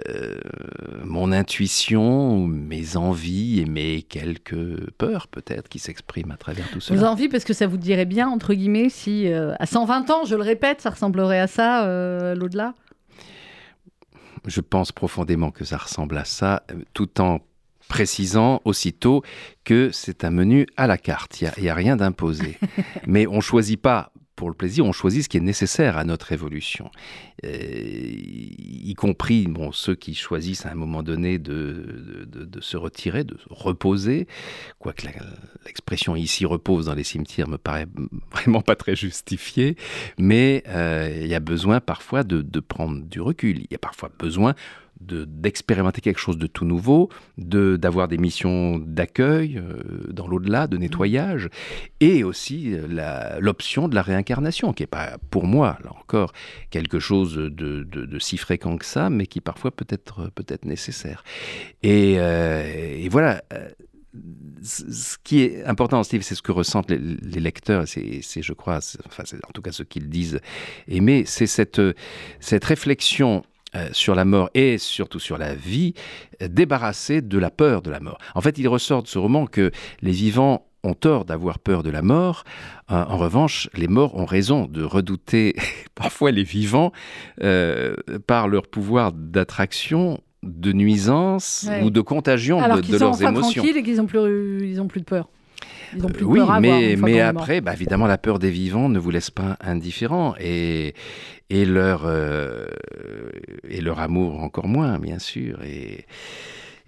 mon 1.04 1.32
intuition, 1.32 2.48
mes 2.48 2.98
envies 2.98 3.60
et 3.60 3.66
mes 3.66 4.02
quelques 4.02 4.90
peurs 4.98 5.28
peut-être 5.28 5.70
qui 5.70 5.80
s'expriment 5.80 6.32
à 6.32 6.38
travers 6.38 6.70
tout 6.72 6.80
cela. 6.80 7.00
avez 7.00 7.08
envie 7.10 7.30
parce 7.30 7.44
que 7.44 7.54
ça 7.54 7.68
vous 7.68 7.78
dirait 7.78 8.06
bien, 8.06 8.30
entre 8.30 8.54
guillemets, 8.54 8.90
si 8.90 9.28
euh, 9.44 9.56
à 9.60 9.66
120 9.66 10.10
ans, 10.10 10.26
je 10.26 10.36
le 10.36 10.42
répète, 10.42 10.82
ça 10.82 10.90
ressemblerait 10.90 11.40
à 11.40 11.48
ça, 11.48 11.86
euh, 11.86 12.36
l'au-delà? 12.36 12.74
Je 14.46 14.62
pense 14.62 14.92
profondément 14.92 15.52
que 15.52 15.66
ça 15.66 15.78
ressemble 15.78 16.18
à 16.18 16.26
ça, 16.26 16.64
euh, 16.72 16.82
tout 16.94 17.22
en 17.22 17.40
précisant 17.88 18.62
aussitôt 18.66 19.24
que 19.64 19.90
c'est 19.92 20.24
un 20.24 20.32
menu 20.32 20.66
à 20.78 20.88
la 20.88 20.98
carte. 20.98 21.42
Il 21.42 21.52
n'y 21.62 21.70
a, 21.70 21.76
rien 21.76 21.96
d'imposé. 21.96 22.58
Mais 23.08 23.28
on 23.28 23.38
ne 23.38 23.42
choisit 23.42 23.80
pas 23.80 24.13
pour 24.36 24.50
le 24.50 24.56
plaisir, 24.56 24.86
on 24.86 24.92
choisit 24.92 25.24
ce 25.24 25.30
qui 25.30 25.38
est 25.38 25.42
nécessaire 25.42 25.98
à 25.98 26.04
notre 26.06 26.32
évolution. 26.32 26.90
Euh, 27.46 27.50
y 27.50 28.94
compris 28.96 29.48
bon, 29.48 29.72
ceux 29.72 29.96
qui 29.96 30.16
choisissent 30.16 30.66
à 30.66 30.72
un 30.72 30.76
moment 30.76 31.04
donné 31.04 31.40
de, 31.40 32.26
de- 32.28 32.62
se 32.62 32.78
retirer, 32.78 33.24
de 33.24 33.38
se 33.38 33.46
reposer. 33.50 34.28
Quoique 34.80 35.06
l'expression 35.66 36.16
ici 36.16 36.46
repose 36.46 36.86
dans 36.86 36.96
les 36.96 37.04
cimetières 37.04 37.48
me 37.48 37.58
paraît 37.58 37.88
vraiment 38.32 38.62
pas 38.62 38.76
très 38.76 38.96
justifiée. 38.96 39.76
Mais 40.18 40.64
euh, 40.68 41.20
il 41.22 41.28
y 41.28 41.36
a 41.36 41.40
besoin 41.40 41.80
parfois 41.80 42.24
de, 42.24 42.42
de 42.42 42.60
prendre 42.60 43.02
du 43.04 43.22
recul. 43.22 43.60
Il 43.60 43.68
y 43.72 43.76
a 43.76 43.80
parfois 43.80 44.10
besoin 44.18 44.56
de- 45.08 45.26
d'expérimenter 45.26 46.02
quelque 46.02 46.20
chose 46.20 46.38
de 46.38 46.48
tout 46.48 46.66
nouveau, 46.66 47.10
de 47.38 47.78
d'avoir 47.78 48.08
des 48.08 48.18
missions 48.18 48.80
d'accueil 48.80 49.58
euh, 49.58 50.12
dans 50.12 50.28
l'au-delà, 50.28 50.68
de 50.68 50.78
nettoyage, 50.78 51.50
et 52.00 52.24
aussi 52.24 52.74
euh, 52.74 53.38
l'option 53.40 53.88
de 53.88 53.96
la 53.96 54.02
réincarnation, 54.02 54.74
qui 54.74 54.84
n'est 54.84 54.88
pas 54.88 55.18
pour 55.30 55.46
moi, 55.46 55.78
là 55.84 55.92
encore, 56.00 56.34
quelque 56.70 57.00
chose 57.00 57.36
de, 57.36 57.50
de- 57.50 58.06
de 58.06 58.20
si 58.20 58.38
fréquent 58.38 58.78
que 58.78 58.86
ça, 58.86 59.10
mais 59.10 59.26
qui 59.28 59.42
parfois 59.42 59.72
peut 59.72 59.88
être, 59.90 60.30
peut 60.36 60.46
être 60.48 60.66
nécessaire. 60.66 61.24
Et, 61.82 62.16
euh, 62.18 62.64
et 62.98 63.10
voilà. 63.10 63.44
euh, 63.54 63.70
ce 64.64 64.84
ce 64.92 65.18
qui 65.24 65.42
est 65.42 65.64
important, 65.66 66.04
Steve, 66.04 66.22
c'est 66.22 66.36
ce 66.36 66.44
que 66.44 66.52
ressentent 66.52 66.92
les, 66.92 67.00
les 67.00 67.40
lecteurs, 67.40 67.88
c'est, 67.88 68.22
je 68.42 68.54
crois, 68.54 68.78
enfin, 69.08 69.24
en 69.48 69.52
tout 69.52 69.62
cas 69.64 69.72
ce 69.72 69.82
qu'ils 69.84 70.08
disent 70.08 70.40
aimer, 70.88 71.24
c'est 71.26 71.48
cette, 71.48 71.82
cette 72.40 72.64
réflexion 72.64 73.44
euh, 73.76 73.88
sur 73.92 74.16
la 74.16 74.26
mort 74.26 74.50
et 74.54 74.78
surtout 74.78 75.20
sur 75.20 75.38
la 75.38 75.54
vie, 75.56 75.94
euh, 76.42 76.48
débarrassée 76.48 77.22
de 77.22 77.38
la 77.38 77.50
peur 77.50 77.82
de 77.82 77.90
la 77.92 78.00
mort. 78.00 78.18
En 78.36 78.42
fait, 78.42 78.58
il 78.58 78.68
ressort 78.68 79.04
de 79.04 79.08
ce 79.08 79.18
roman 79.18 79.46
que 79.46 79.72
les 80.02 80.12
vivants 80.12 80.66
ont 80.86 80.94
tort 80.96 81.24
d'avoir 81.24 81.60
peur 81.60 81.82
de 81.82 81.90
la 81.90 82.02
mort. 82.02 82.44
Euh, 82.92 82.96
en 83.08 83.18
revanche, 83.18 83.70
les 83.76 83.88
morts 83.88 84.16
ont 84.16 84.26
raison 84.26 84.66
de 84.66 84.84
redouter 84.84 85.56
parfois 85.96 86.32
les 86.32 86.44
vivants 86.44 86.92
euh, 87.42 87.96
par 88.28 88.48
leur 88.50 88.68
pouvoir 88.68 89.12
d'attraction, 89.14 90.20
de 90.44 90.74
nuisance 90.74 91.66
Ouais. 91.70 91.84
ou 91.84 91.90
de 91.90 92.02
contagion 92.02 92.60
Alors 92.60 92.78
de, 92.78 92.82
qu'ils 92.82 92.94
de 92.96 92.98
sont 92.98 93.06
leurs 93.06 93.14
enfin 93.14 93.30
émotions. 93.30 93.62
tranquilles 93.62 93.78
et 93.78 93.84
qu'ils 93.84 93.96
n'ont 93.96 94.06
plus, 94.08 94.68
ils 94.70 94.82
ont 94.82 94.88
plus 94.88 95.00
de 95.00 95.06
peur. 95.06 95.30
Ils 95.96 96.06
ont 96.06 96.10
plus 96.10 96.22
de 96.22 96.26
Oui, 96.26 96.40
peur 96.40 96.52
à 96.52 96.56
avoir 96.56 96.80
mais, 96.80 96.96
mais 96.96 97.22
après, 97.22 97.62
bah, 97.62 97.74
évidemment, 97.74 98.08
la 98.08 98.18
peur 98.18 98.40
des 98.40 98.50
vivants 98.50 98.90
ne 98.90 99.00
vous 99.00 99.12
laisse 99.12 99.32
pas 99.32 99.58
indifférent 99.62 100.36
et, 100.40 100.94
et, 101.50 101.66
leur, 101.66 102.04
euh, 102.06 102.66
et 103.70 103.82
leur 103.82 104.00
amour 104.00 104.42
encore 104.42 104.68
moins, 104.68 105.00
bien 105.00 105.20
sûr. 105.20 105.62
Et, 105.64 106.06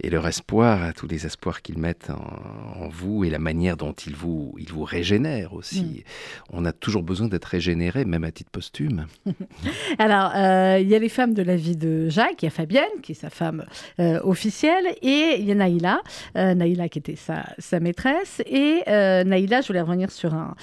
et 0.01 0.09
leur 0.09 0.27
espoir, 0.27 0.93
tous 0.93 1.07
les 1.07 1.25
espoirs 1.25 1.61
qu'ils 1.61 1.77
mettent 1.77 2.09
en, 2.09 2.89
vous 2.89 3.23
et 3.23 3.29
la 3.29 3.39
manière 3.39 3.77
dont 3.77 3.93
ils 3.93 4.15
vous, 4.15 4.53
ils 4.59 4.71
vous 4.71 4.83
régénèrent 4.83 5.53
aussi. 5.53 6.03
Mm. 6.51 6.57
On 6.57 6.65
a 6.65 6.71
toujours 6.71 7.03
besoin 7.03 7.27
d'être 7.27 7.45
régénéré, 7.45 8.05
même 8.05 8.23
à 8.23 8.31
titre 8.31 8.51
posthume. 8.51 9.05
Alors, 9.99 10.31
euh, 10.35 10.79
il 10.81 10.87
y 10.87 10.95
a 10.95 10.99
les 10.99 11.09
femmes 11.09 11.33
de 11.33 11.41
la 11.41 11.55
vie 11.55 11.77
de 11.77 12.09
Jacques, 12.09 12.41
il 12.41 12.45
y 12.45 12.47
a 12.47 12.51
Fabienne, 12.51 12.83
qui 13.01 13.13
est 13.13 13.15
sa 13.15 13.29
femme 13.29 13.65
euh, 13.99 14.19
officielle, 14.23 14.85
et 15.01 15.37
il 15.39 15.45
y 15.45 15.51
a 15.51 15.55
Naïla, 15.55 16.01
euh, 16.37 16.53
Naïla 16.53 16.89
qui 16.89 16.99
était 16.99 17.15
sa, 17.15 17.45
sa 17.57 17.79
maîtresse. 17.79 18.41
Et 18.45 18.81
Naïla, 18.87 19.61
je 19.61 19.67
voulais 19.67 19.81
revenir 19.81 20.11
sur 20.11 20.33
un, 20.33 20.55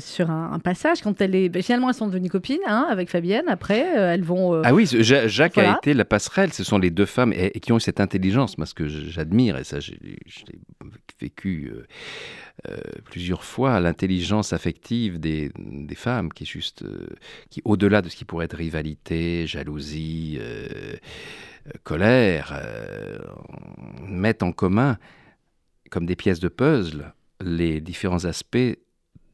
sur 0.00 0.30
un, 0.30 0.58
passage, 0.60 1.00
quand 1.02 1.20
elle 1.20 1.34
est... 1.34 1.48
Ben, 1.48 1.62
finalement, 1.62 1.88
elles 1.88 1.94
sont 1.94 2.06
devenues 2.06 2.28
copines 2.28 2.58
hein, 2.66 2.86
avec 2.88 3.10
Fabienne, 3.10 3.44
après, 3.48 3.80
elles 3.80 4.22
vont... 4.22 4.62
ah 4.62 4.72
oui, 4.72 4.86
Jacques 4.86 5.58
a 5.58 5.76
été 5.76 5.94
la 5.94 6.04
passerelle, 6.04 6.52
ce 6.52 6.64
sont 6.64 6.78
les 6.78 6.90
deux 6.90 7.06
femmes 7.06 7.32
et, 7.34 7.58
qui 7.60 7.72
ont 7.72 7.78
eu 7.78 7.80
cette 7.80 8.00
intelligence, 8.00 8.58
parce 8.60 8.74
que 8.74 8.86
j'admire, 8.86 9.56
et 9.58 9.64
ça, 9.64 9.80
je 9.80 9.92
l'ai 9.92 10.18
vécu 11.20 11.72
euh, 11.74 11.86
euh, 12.68 12.78
plusieurs 13.04 13.42
fois, 13.42 13.80
l'intelligence 13.80 14.52
affective 14.52 15.18
des, 15.18 15.50
femmes, 15.96 16.32
qui 16.32 16.48
euh, 16.82 17.06
qui 17.48 17.62
au-delà 17.64 18.02
de 18.02 18.08
ce 18.08 18.16
qui 18.16 18.24
pourrait 18.24 18.44
être 18.44 18.56
rivalité, 18.56 19.46
jalousie, 19.46 20.38
colère, 21.82 22.62
mettent 24.06 24.42
en 24.42 24.52
commun, 24.52 24.98
comme 25.90 26.06
des 26.06 26.16
pièces 26.16 26.40
de 26.40 26.48
puzzle, 26.48 27.14
les 27.40 27.80
différents 27.80 28.24
aspects 28.26 28.76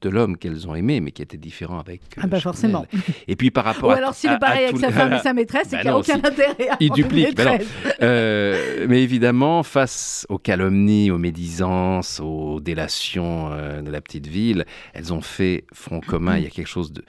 de 0.03 0.09
l'homme 0.09 0.36
qu'elles 0.36 0.68
ont 0.68 0.74
aimé, 0.74 1.01
mais 1.01 1.11
qui 1.11 1.22
était 1.22 1.36
différent 1.36 1.78
avec. 1.78 2.01
Euh, 2.18 2.22
ah, 2.24 2.26
bah 2.26 2.40
forcément. 2.40 2.86
Et 3.28 3.36
puis 3.36 3.51
par 3.51 3.64
rapport 3.64 3.88
Ou 3.90 3.92
alors 3.92 4.14
s'il 4.14 4.30
est 4.30 4.38
pareil 4.38 4.66
avec 4.66 4.78
sa 4.78 4.90
femme 4.90 5.12
et 5.14 5.18
sa 5.18 5.32
maîtresse, 5.32 5.68
c'est 5.68 5.76
bah 5.76 5.82
qu'il 5.82 5.90
n'y 5.90 5.97
a 5.97 5.99
aucun 5.99 6.16
intérêt 6.16 6.68
à 6.68 6.76
Il 6.80 6.90
duplique. 6.90 7.36
Bah 7.36 7.59
euh, 8.03 8.86
mais 8.88 9.03
évidemment, 9.03 9.62
face 9.62 10.26
aux 10.28 10.38
calomnies, 10.38 11.11
aux 11.11 11.18
médisances, 11.18 12.20
aux 12.20 12.61
délations 12.61 13.51
euh, 13.53 13.80
de 13.82 13.90
la 13.90 14.01
petite 14.01 14.26
ville, 14.26 14.66
elles 14.92 15.12
ont 15.12 15.22
fait 15.22 15.64
front 15.72 16.01
commun. 16.01 16.36
Il 16.36 16.44
y 16.44 16.47
a 16.47 16.51
quelque 16.51 16.66
chose 16.66 16.92
de, 16.92 17.03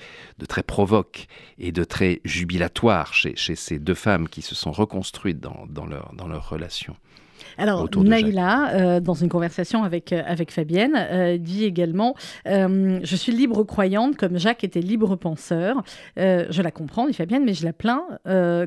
très 0.46 0.64
provoque 0.64 1.28
et 1.60 1.72
de 1.72 1.84
très 1.84 2.22
jubilatoire 2.24 3.14
chez, 3.14 3.36
ces 3.36 3.80
deux 3.80 3.96
femmes 3.96 4.30
qui 4.30 4.42
se 4.42 4.56
sont 4.56 4.72
reconstruites 4.72 5.40
dans, 5.40 5.66
dans, 5.70 5.86
leur, 5.86 6.14
dans 6.14 6.28
leur 6.28 6.50
relation. 6.50 6.96
Alors, 7.58 7.89
Naïla, 7.97 8.70
euh, 8.74 8.99
dans 8.99 9.16
une 9.16 9.30
conversation 9.30 9.84
avec, 9.84 10.14
euh, 10.14 10.22
avec 10.26 10.51
Fabienne, 10.51 10.93
euh, 10.95 11.38
dit 11.38 11.66
également 11.66 12.16
Je 12.45 13.16
suis 13.16 13.32
libre 13.32 13.64
croyante, 13.64 14.16
comme 14.16 14.38
Jacques 14.38 14.64
était 14.64 14.82
libre 14.82 15.16
penseur. 15.16 15.84
je 16.16 16.62
la 16.62 16.72
comprends, 16.72 17.08
dit 17.08 17.14
Fabienne, 17.14 17.43
mais 17.45 17.53
je 17.53 17.66
la 17.66 17.74
plains 17.74 18.03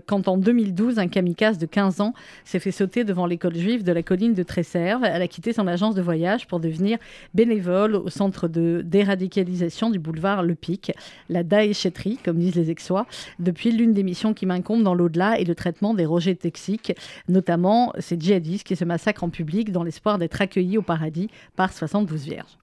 quand 0.07 0.29
en 0.29 0.37
2012, 0.37 0.99
un 0.99 1.09
kamikaze 1.09 1.59
de 1.59 1.67
15 1.67 2.01
ans 2.01 2.15
s'est 2.45 2.59
fait 2.59 2.71
sauter 2.71 3.05
devant 3.05 3.27
l'école 3.27 3.55
juive 3.55 3.85
de 3.85 3.93
la 3.93 4.03
colline 4.03 4.35
de 4.35 4.43
Tresserve. 4.43 5.05
Elle 5.05 5.23
a 5.23 5.29
quitté 5.29 5.53
son 5.53 5.67
agence 5.67 5.95
de 5.95 6.03
voyage 6.03 6.47
pour 6.47 6.61
devenir 6.61 6.99
bénévole 7.35 7.95
au 7.95 8.09
centre 8.09 8.49
de 8.49 8.83
déradicalisation 8.85 9.91
du 9.91 9.99
boulevard 9.99 10.43
Le 10.43 10.55
Pic, 10.55 10.93
la 11.29 11.43
Daéchetterie, 11.43 12.19
comme 12.25 12.39
disent 12.39 12.57
les 12.57 12.71
Aixois, 12.71 13.07
depuis 13.39 13.71
l'une 13.71 13.93
des 13.93 14.03
missions 14.03 14.35
qui 14.35 14.47
m'incombe 14.47 14.83
dans 14.83 14.95
l'au-delà 14.95 15.39
et 15.39 15.45
le 15.45 15.55
traitement 15.55 15.95
des 15.95 16.07
rejets 16.07 16.35
toxiques, 16.35 16.93
notamment 17.29 17.93
ces 17.99 18.19
djihadistes 18.19 18.67
qui 18.67 18.77
se 18.81 18.85
massacrent 18.85 19.25
en 19.25 19.31
public 19.31 19.73
dans 19.73 19.83
l'espoir 19.83 20.19
d'être 20.19 20.41
accueillis 20.41 20.79
au 20.79 20.83
paradis 20.83 21.29
par 21.55 21.73
72 21.73 22.25
vierges. 22.25 22.59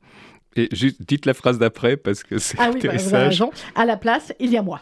Et 0.55 0.67
juste, 0.71 1.03
dites 1.07 1.27
la 1.27 1.35
phrase 1.35 1.59
d'après 1.59 1.97
parce 1.97 2.23
que 2.23 2.39
c'est 2.39 2.57
ah 2.59 2.71
oui, 2.73 2.81
bah, 2.83 2.95
vous 2.97 3.13
avez 3.13 3.27
raison. 3.27 3.51
À 3.75 3.85
la 3.85 3.95
place, 3.95 4.33
il 4.39 4.49
y 4.49 4.57
a 4.57 4.63
moi. 4.63 4.81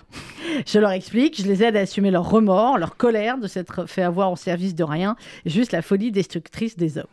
Je 0.65 0.79
leur 0.79 0.91
explique, 0.91 1.41
je 1.41 1.47
les 1.47 1.63
aide 1.63 1.75
à 1.75 1.81
assumer 1.81 2.11
leur 2.11 2.29
remords, 2.29 2.77
leur 2.77 2.95
colère 2.95 3.37
de 3.37 3.47
s'être 3.47 3.85
fait 3.87 4.03
avoir 4.03 4.31
au 4.31 4.37
service 4.37 4.73
de 4.73 4.85
rien, 4.85 5.17
juste 5.45 5.73
la 5.73 5.81
folie 5.81 6.11
destructrice 6.11 6.77
des 6.77 6.97
hommes. 6.97 7.05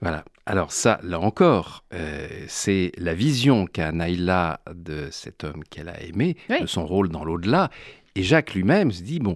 Voilà. 0.00 0.24
Alors 0.46 0.70
ça, 0.70 1.00
là 1.02 1.18
encore, 1.18 1.84
euh, 1.92 2.28
c'est 2.46 2.92
la 2.98 3.14
vision 3.14 3.66
qu'a 3.66 3.90
Naïla 3.90 4.60
de 4.72 5.08
cet 5.10 5.42
homme 5.42 5.64
qu'elle 5.68 5.88
a 5.88 6.00
aimé, 6.02 6.36
de 6.48 6.66
son 6.66 6.86
rôle 6.86 7.08
dans 7.08 7.24
l'au-delà. 7.24 7.70
Et 8.14 8.22
Jacques 8.22 8.54
lui-même 8.54 8.92
se 8.92 9.02
dit, 9.02 9.18
bon, 9.18 9.34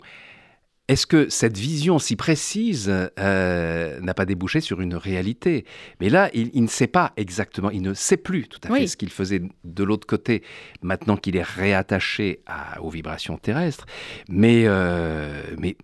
est-ce 0.87 1.07
que 1.07 1.30
cette 1.30 1.57
vision 1.57 1.99
si 1.99 2.14
précise 2.14 2.93
euh, 3.18 4.01
n'a 4.01 4.14
pas 4.14 4.26
débouché 4.26 4.61
sur 4.61 4.82
une 4.82 4.95
réalité? 4.95 5.64
Mais 6.01 6.11
là, 6.11 6.28
il, 6.35 6.62
ne 6.62 6.66
sait 6.68 6.87
pas 6.87 7.12
exactement, 7.16 7.70
il 7.70 7.80
ne 7.80 7.95
sait 7.95 8.18
plus 8.18 8.49
tout 8.49 8.61
à 8.64 8.74
fait 8.74 8.87
ce 8.87 8.97
qu'il 8.97 9.11
faisait 9.11 9.41
de 9.64 9.85
l'autre 9.85 10.07
côté, 10.07 10.43
maintenant 10.82 11.16
qu'il 11.16 11.37
est 11.37 11.43
réattaché 11.43 12.43
aux 12.82 12.91
vibrations 12.91 13.39
terrestres. 13.39 13.87
Mais, 14.28 14.64
euh, 14.66 15.43
mais 15.59 15.76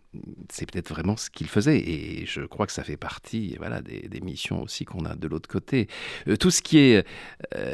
c'est 0.53 0.71
peut-être 0.71 0.89
vraiment 0.91 1.17
ce 1.17 1.31
qu'il 1.31 1.49
faisait. 1.49 1.79
Et 1.79 2.27
je 2.27 2.43
crois 2.43 2.67
que 2.67 2.73
ça 2.73 2.85
fait 2.85 2.97
partie 2.97 3.57
voilà, 3.59 3.81
des, 3.83 4.21
missions 4.21 4.63
aussi 4.63 4.85
qu'on 4.85 5.07
a 5.07 5.15
de 5.15 5.29
l'autre 5.29 5.49
côté. 5.49 5.89
Euh, 6.29 6.37
tout 6.37 6.51
ce 6.51 6.63
qui 6.63 6.79
est 6.79 7.07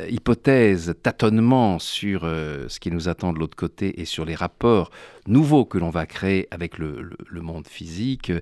hypothèse, 0.08 0.94
tâtonnement 1.02 1.78
sur 1.78 2.22
ce 2.22 2.78
qui 2.78 2.90
nous 2.90 3.08
attend 3.08 3.32
de 3.32 3.38
l'autre 3.38 3.56
côté 3.56 4.00
et 4.00 4.04
sur 4.04 4.24
les 4.24 4.34
rapports 4.34 4.90
nouveaux 5.26 5.64
que 5.64 5.78
l'on 5.78 5.90
va 5.90 6.06
créer 6.06 6.46
avec 6.52 6.78
le 6.78 6.86
le, 7.28 7.40
monde 7.40 7.66
physique. 7.66 8.32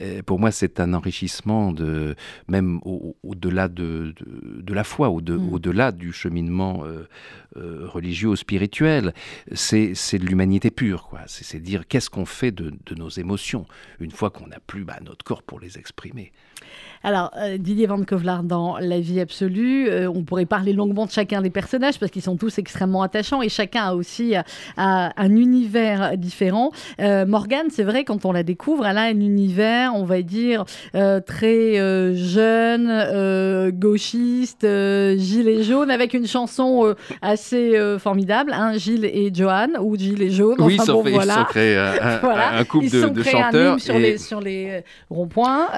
Euh, 0.00 0.22
pour 0.22 0.38
moi, 0.38 0.50
c'est 0.50 0.80
un 0.80 0.94
enrichissement 0.94 1.72
de 1.72 2.14
même 2.48 2.80
au-delà 2.84 3.68
de, 3.68 4.14
de, 4.20 4.74
la 4.74 4.84
foi, 4.84 5.08
mm. 5.08 5.52
au-delà 5.52 5.92
du 5.92 6.12
cheminement 6.12 6.84
euh, 6.84 7.08
euh, 7.56 7.86
religieux 7.86 8.28
ou 8.28 8.36
spirituel. 8.36 9.14
C'est 9.52 9.92
de 9.92 10.26
l'humanité 10.26 10.70
pure, 10.70 11.08
quoi. 11.08 11.20
C'est 11.26 11.60
dire 11.60 11.86
qu'est-ce 11.86 12.10
qu'on 12.10 12.26
fait 12.26 12.52
de, 12.52 12.72
nos 12.96 13.08
émotions 13.08 13.66
une 14.00 14.10
fois 14.10 14.30
qu'on 14.30 14.46
n'a 14.46 14.60
plus 14.60 14.84
bah, 14.84 14.98
notre 15.02 15.24
corps 15.24 15.42
pour 15.42 15.60
les 15.60 15.78
exprimer. 15.78 16.32
Alors, 17.06 17.30
euh, 17.36 17.56
Didier 17.56 17.86
Van 17.86 18.02
Kovlar 18.02 18.42
dans 18.42 18.78
La 18.78 18.98
vie 18.98 19.20
absolue, 19.20 19.88
euh, 19.88 20.10
on 20.12 20.24
pourrait 20.24 20.44
parler 20.44 20.72
longuement 20.72 21.06
de 21.06 21.12
chacun 21.12 21.40
des 21.40 21.50
personnages 21.50 22.00
parce 22.00 22.10
qu'ils 22.10 22.22
sont 22.22 22.36
tous 22.36 22.58
extrêmement 22.58 23.02
attachants 23.02 23.42
et 23.42 23.48
chacun 23.48 23.84
a 23.84 23.94
aussi 23.94 24.34
euh, 24.34 24.40
un 24.76 25.36
univers 25.36 26.18
différent. 26.18 26.72
Morgane, 26.98 27.68
c'est 27.70 27.84
vrai, 27.84 28.02
quand 28.02 28.24
on 28.24 28.32
la 28.32 28.42
découvre, 28.42 28.86
elle 28.86 28.98
a 28.98 29.02
un 29.02 29.20
univers, 29.20 29.92
on 29.94 30.04
va 30.04 30.22
dire, 30.22 30.64
très 31.26 32.14
jeune, 32.14 33.70
gauchiste, 33.70 34.66
gilet 35.16 35.62
jaune, 35.62 35.90
avec 35.90 36.14
une 36.14 36.26
chanson 36.26 36.94
assez 37.22 37.78
formidable, 37.98 38.52
hein, 38.52 38.72
Gilles 38.76 39.04
et 39.04 39.30
Johan, 39.32 39.68
ou 39.80 39.96
Gilles 39.96 40.22
et 40.22 40.30
Jaune. 40.30 40.56
Oui, 40.58 40.78
enfin, 40.80 40.92
bon, 40.92 41.02
voilà. 41.02 41.22
ils 41.24 41.38
sont 41.38 41.44
créés 41.44 41.76
un, 42.02 42.64
couple 42.64 42.90
de, 42.90 43.08
de 43.08 43.22
chanteurs. 43.22 43.74
Un 43.74 43.78
sur, 43.78 43.98
les, 43.98 44.18
sur 44.18 44.40
les 44.40 44.82
ronds-points. 45.10 45.68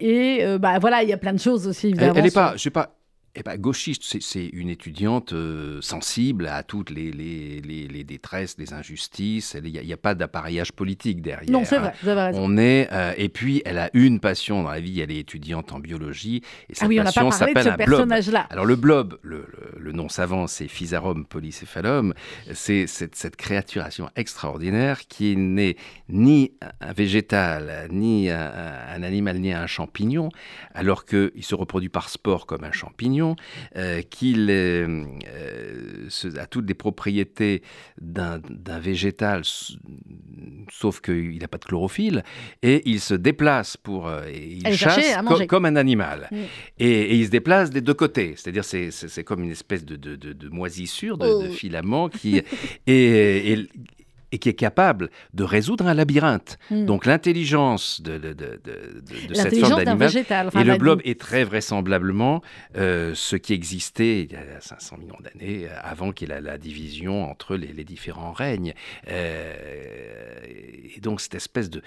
Et 0.00 0.44
euh, 0.44 0.58
bah 0.58 0.78
voilà, 0.78 1.02
il 1.02 1.08
y 1.08 1.12
a 1.12 1.18
plein 1.18 1.32
de 1.32 1.38
choses 1.38 1.66
aussi. 1.66 1.88
Évidemment, 1.88 2.14
elle 2.16 2.24
n'est 2.24 2.30
pas, 2.30 2.54
je 2.56 2.62
sais 2.62 2.70
pas, 2.70 2.96
eh 3.36 3.44
ben, 3.44 3.56
gauchiste, 3.56 4.02
c'est 4.20 4.46
une 4.46 4.70
étudiante 4.70 5.32
euh, 5.32 5.80
sensible 5.82 6.48
à 6.48 6.64
toutes 6.64 6.90
les, 6.90 7.12
les, 7.12 7.60
les, 7.60 8.04
détresses, 8.04 8.56
les 8.58 8.72
injustices. 8.72 9.56
Il 9.62 9.70
n'y 9.70 9.92
a, 9.92 9.96
pas 9.96 10.16
d'appareillage 10.16 10.72
politique 10.72 11.22
derrière. 11.22 11.48
Non, 11.48 11.64
c'est 11.64 11.78
vrai, 11.78 11.92
avez 12.02 12.12
raison. 12.12 12.40
On 12.42 12.56
est, 12.56 12.88
euh, 12.90 13.12
et 13.16 13.28
puis, 13.28 13.62
elle 13.64 13.78
a 13.78 13.88
une 13.94 14.18
passion 14.18 14.64
dans 14.64 14.70
la 14.70 14.80
vie, 14.80 15.00
elle 15.00 15.12
est 15.12 15.20
étudiante 15.20 15.72
en 15.72 15.78
biologie. 15.78 16.42
Et 16.68 16.74
sa 16.74 16.86
ah 16.86 16.88
oui, 16.88 16.96
passion 16.96 17.30
s'appelle 17.30 17.68
un 17.68 17.76
blob. 17.76 18.12
Alors, 18.50 18.64
le 18.64 18.74
blob, 18.74 19.18
le, 19.22 19.46
le, 19.76 19.92
nom 19.92 20.08
savant, 20.08 20.48
c'est 20.48 20.66
Physarum 20.66 21.24
polycéphalum. 21.24 22.14
C'est 22.52 22.88
cette, 22.88 23.14
cette 23.14 23.36
créaturation 23.36 24.10
extraordinaire 24.16 25.06
qui 25.06 25.36
n'est 25.36 25.76
ni 26.08 26.52
un 26.80 26.92
végétal, 26.92 27.86
ni 27.92 28.28
un, 28.28 28.52
un 28.92 29.02
animal, 29.04 29.38
ni 29.38 29.52
un 29.52 29.68
champignon, 29.68 30.30
alors 30.74 31.04
qu'il 31.04 31.44
se 31.44 31.54
reproduit 31.54 31.88
par 31.88 32.08
sport 32.08 32.46
comme 32.46 32.64
un 32.64 32.72
champignon 32.72 33.19
euh, 33.76 34.02
qu'il 34.02 34.48
euh, 34.50 35.04
a 36.36 36.46
toutes 36.46 36.68
les 36.68 36.74
propriétés 36.74 37.62
d'un 38.00 38.40
végétal, 38.80 39.42
sauf 40.70 41.00
qu'il 41.00 41.38
n'a 41.38 41.48
pas 41.48 41.58
de 41.58 41.64
chlorophylle, 41.64 42.24
et 42.62 42.82
il 42.84 43.00
se 43.00 43.14
déplace 43.14 43.76
pour... 43.76 44.08
Euh, 44.08 44.22
il 44.30 44.76
chasse 44.76 45.16
comme 45.48 45.64
un 45.64 45.76
animal. 45.76 46.28
Et, 46.78 47.16
il 47.16 47.26
se 47.26 47.30
déplace 47.30 47.70
des 47.70 47.80
deux 47.80 47.94
côtés, 47.94 48.34
c'est-à-dire 48.36 48.64
c'est 48.64 49.24
comme 49.24 49.42
une 49.42 49.50
espèce 49.50 49.84
de, 49.84 50.48
moisissure, 50.48 51.18
de, 51.18 51.26
oh. 51.26 51.52
filament 51.52 52.08
qui... 52.08 52.42
et, 52.86 53.52
et, 53.52 53.68
et 54.32 54.38
qui 54.38 54.48
est 54.48 54.54
capable 54.54 55.10
de 55.34 55.44
résoudre 55.44 55.86
un 55.86 55.94
labyrinthe. 55.94 56.58
Hmm. 56.70 56.84
Donc 56.84 57.06
l'intelligence 57.06 58.00
de, 58.00 58.18
de, 58.18 58.32
de, 58.32 58.60
de 59.28 59.34
cette 59.34 59.58
forme 59.58 59.84
d'animal 59.84 60.10
et 60.58 60.64
le 60.64 60.76
blob 60.76 61.00
est 61.04 61.18
très 61.18 61.44
vraisemblablement 61.44 62.42
euh, 62.76 63.12
ce 63.14 63.36
qui 63.36 63.52
existait 63.52 64.22
il 64.22 64.32
y 64.32 64.36
a 64.36 64.60
500 64.60 64.98
millions 64.98 65.18
d'années 65.20 65.66
euh, 65.66 65.74
avant 65.82 66.12
qu'il 66.12 66.28
y 66.28 66.32
ait 66.32 66.40
la, 66.40 66.58
division 66.58 67.30
entre 67.30 67.56
les, 67.56 67.72
les 67.72 67.84
différents 67.84 68.32
règnes. 68.32 68.74
Euh, 69.08 69.54
et 70.44 71.00
donc 71.00 71.20
cette 71.20 71.34
espèce 71.34 71.70
de... 71.70 71.82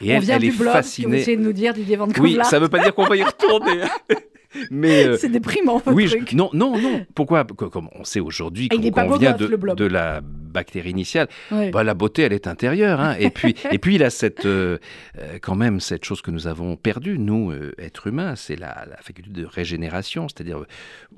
Et 0.00 0.16
On 0.16 0.20
vient 0.20 0.38
du 0.38 0.48
est 0.48 0.58
blob, 0.58 0.72
fascinée. 0.72 1.22
Vous 1.22 1.30
de 1.30 1.36
nous 1.36 1.52
dire 1.52 1.74
du 1.74 1.82
Oui, 2.20 2.38
ça 2.44 2.56
ne 2.56 2.62
veut 2.62 2.68
pas 2.68 2.82
dire 2.82 2.94
qu'on 2.94 3.06
va 3.06 3.16
y 3.16 3.22
retourner. 3.24 3.82
Mais 4.70 5.16
c'est 5.16 5.28
déprimant. 5.28 5.82
oui, 5.86 6.12
non, 6.34 6.50
non, 6.52 6.78
non. 6.78 7.04
Pourquoi? 7.14 7.44
Comme 7.44 7.88
on 7.94 8.04
sait 8.04 8.20
aujourd'hui, 8.20 8.68
ah, 8.70 8.76
qu'on 8.76 9.16
vient 9.18 9.32
de, 9.32 9.74
de 9.74 9.84
la 9.84 10.20
bactérie 10.22 10.90
initiale. 10.90 11.28
Bah, 11.50 11.82
la 11.82 11.94
beauté, 11.94 12.22
elle 12.22 12.32
est 12.32 12.46
intérieure. 12.46 13.00
hein. 13.00 13.16
Et 13.18 13.30
puis, 13.30 13.54
et 13.72 13.78
puis, 13.78 13.96
il 13.96 14.04
a 14.04 14.10
cette, 14.10 14.46
euh, 14.46 14.78
euh, 15.18 15.38
quand 15.42 15.56
même 15.56 15.80
cette 15.80 16.04
chose 16.04 16.22
que 16.22 16.30
nous 16.30 16.46
avons 16.46 16.76
perdue, 16.76 17.18
nous, 17.18 17.50
euh, 17.50 17.72
êtres 17.78 18.06
humains, 18.06 18.36
c'est 18.36 18.56
la, 18.56 18.86
la 18.88 18.96
faculté 18.98 19.30
de 19.30 19.44
régénération. 19.44 20.28
C'est-à-dire, 20.28 20.58
euh, 20.60 20.66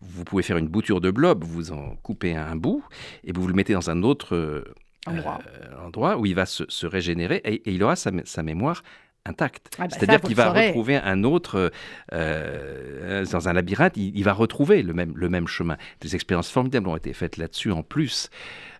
vous 0.00 0.24
pouvez 0.24 0.42
faire 0.42 0.56
une 0.56 0.68
bouture 0.68 1.00
de 1.00 1.10
blob, 1.10 1.44
vous 1.44 1.70
en 1.72 1.96
coupez 2.02 2.34
un 2.34 2.56
bout 2.56 2.82
et 3.24 3.32
vous 3.32 3.46
le 3.46 3.54
mettez 3.54 3.74
dans 3.74 3.90
un 3.90 4.02
autre 4.02 4.34
euh, 4.34 4.64
Endroit. 5.06 5.38
euh, 5.46 5.86
endroit 5.86 6.16
où 6.18 6.26
il 6.26 6.34
va 6.34 6.46
se, 6.46 6.64
se 6.68 6.86
régénérer 6.86 7.40
et, 7.44 7.54
et 7.54 7.72
il 7.72 7.82
aura 7.84 7.94
sa 7.94 8.42
mémoire 8.42 8.82
intacte. 9.26 9.76
Ah 9.78 9.82
bah 9.82 9.88
C'est-à-dire 9.90 10.20
qu'il 10.20 10.36
va 10.36 10.46
saurez. 10.46 10.66
retrouver 10.68 10.96
un 10.96 11.24
autre, 11.24 11.72
euh, 12.12 13.24
dans 13.30 13.48
un 13.48 13.52
labyrinthe, 13.52 13.96
il, 13.96 14.16
il 14.16 14.24
va 14.24 14.32
retrouver 14.32 14.82
le 14.82 14.92
même, 14.92 15.12
le 15.16 15.28
même 15.28 15.46
chemin. 15.46 15.76
Des 16.00 16.14
expériences 16.14 16.50
formidables 16.50 16.88
ont 16.88 16.96
été 16.96 17.12
faites 17.12 17.36
là-dessus 17.36 17.72
en 17.72 17.82
plus. 17.82 18.30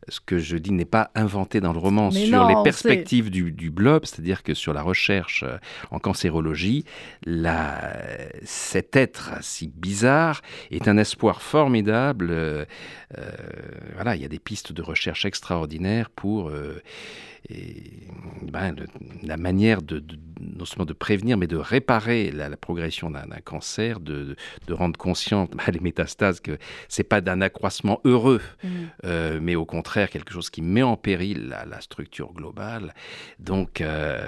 Ce 0.08 0.20
que 0.20 0.38
je 0.38 0.56
dis 0.56 0.72
n'est 0.72 0.84
pas 0.84 1.10
inventé 1.14 1.60
dans 1.60 1.72
le 1.72 1.78
roman 1.78 2.10
Mais 2.12 2.26
sur 2.26 2.38
non, 2.44 2.46
les 2.48 2.54
perspectives 2.62 3.30
du, 3.30 3.50
du 3.52 3.70
blob, 3.70 4.04
c'est-à-dire 4.04 4.42
que 4.42 4.54
sur 4.54 4.72
la 4.72 4.82
recherche 4.82 5.42
euh, 5.46 5.58
en 5.90 5.98
cancérologie, 5.98 6.84
la, 7.24 7.92
cet 8.44 8.94
être 8.96 9.32
si 9.42 9.68
bizarre 9.74 10.42
est 10.70 10.88
un 10.88 10.96
espoir 10.98 11.42
formidable. 11.42 12.28
euh, 12.30 12.64
euh, 13.18 13.30
voilà, 13.94 14.16
il 14.16 14.22
y 14.22 14.24
a 14.24 14.28
des 14.28 14.38
pistes 14.38 14.72
de 14.72 14.82
recherche 14.82 15.24
extraordinaires 15.24 16.10
pour 16.10 16.50
euh, 16.50 16.80
et, 17.48 17.84
ben, 18.42 18.74
le- 18.74 18.86
la 19.22 19.36
manière 19.36 19.80
de, 19.82 20.00
de- 20.00 20.18
non 20.40 20.64
seulement 20.64 20.84
de 20.84 20.92
prévenir, 20.92 21.36
mais 21.38 21.46
de 21.46 21.56
réparer 21.56 22.30
la, 22.32 22.48
la 22.48 22.56
progression 22.56 23.10
d'un 23.10 23.26
d'un 23.26 23.40
cancer, 23.44 24.00
de, 24.00 24.36
rendre 24.70 24.98
conscient 24.98 25.44
ben, 25.52 25.72
les 25.72 25.80
métastases 25.80 26.40
que 26.40 26.58
c'est 26.88 27.04
pas 27.04 27.20
d'un 27.20 27.40
accroissement 27.40 28.00
heureux, 28.04 28.40
euh, 29.04 29.38
mais 29.40 29.54
au 29.54 29.64
contraire 29.64 29.95
quelque 30.04 30.32
chose 30.32 30.50
qui 30.50 30.62
met 30.62 30.82
en 30.82 30.96
péril 30.96 31.48
la, 31.48 31.64
la 31.64 31.80
structure 31.80 32.32
globale. 32.32 32.94
Donc 33.38 33.80
euh, 33.80 34.18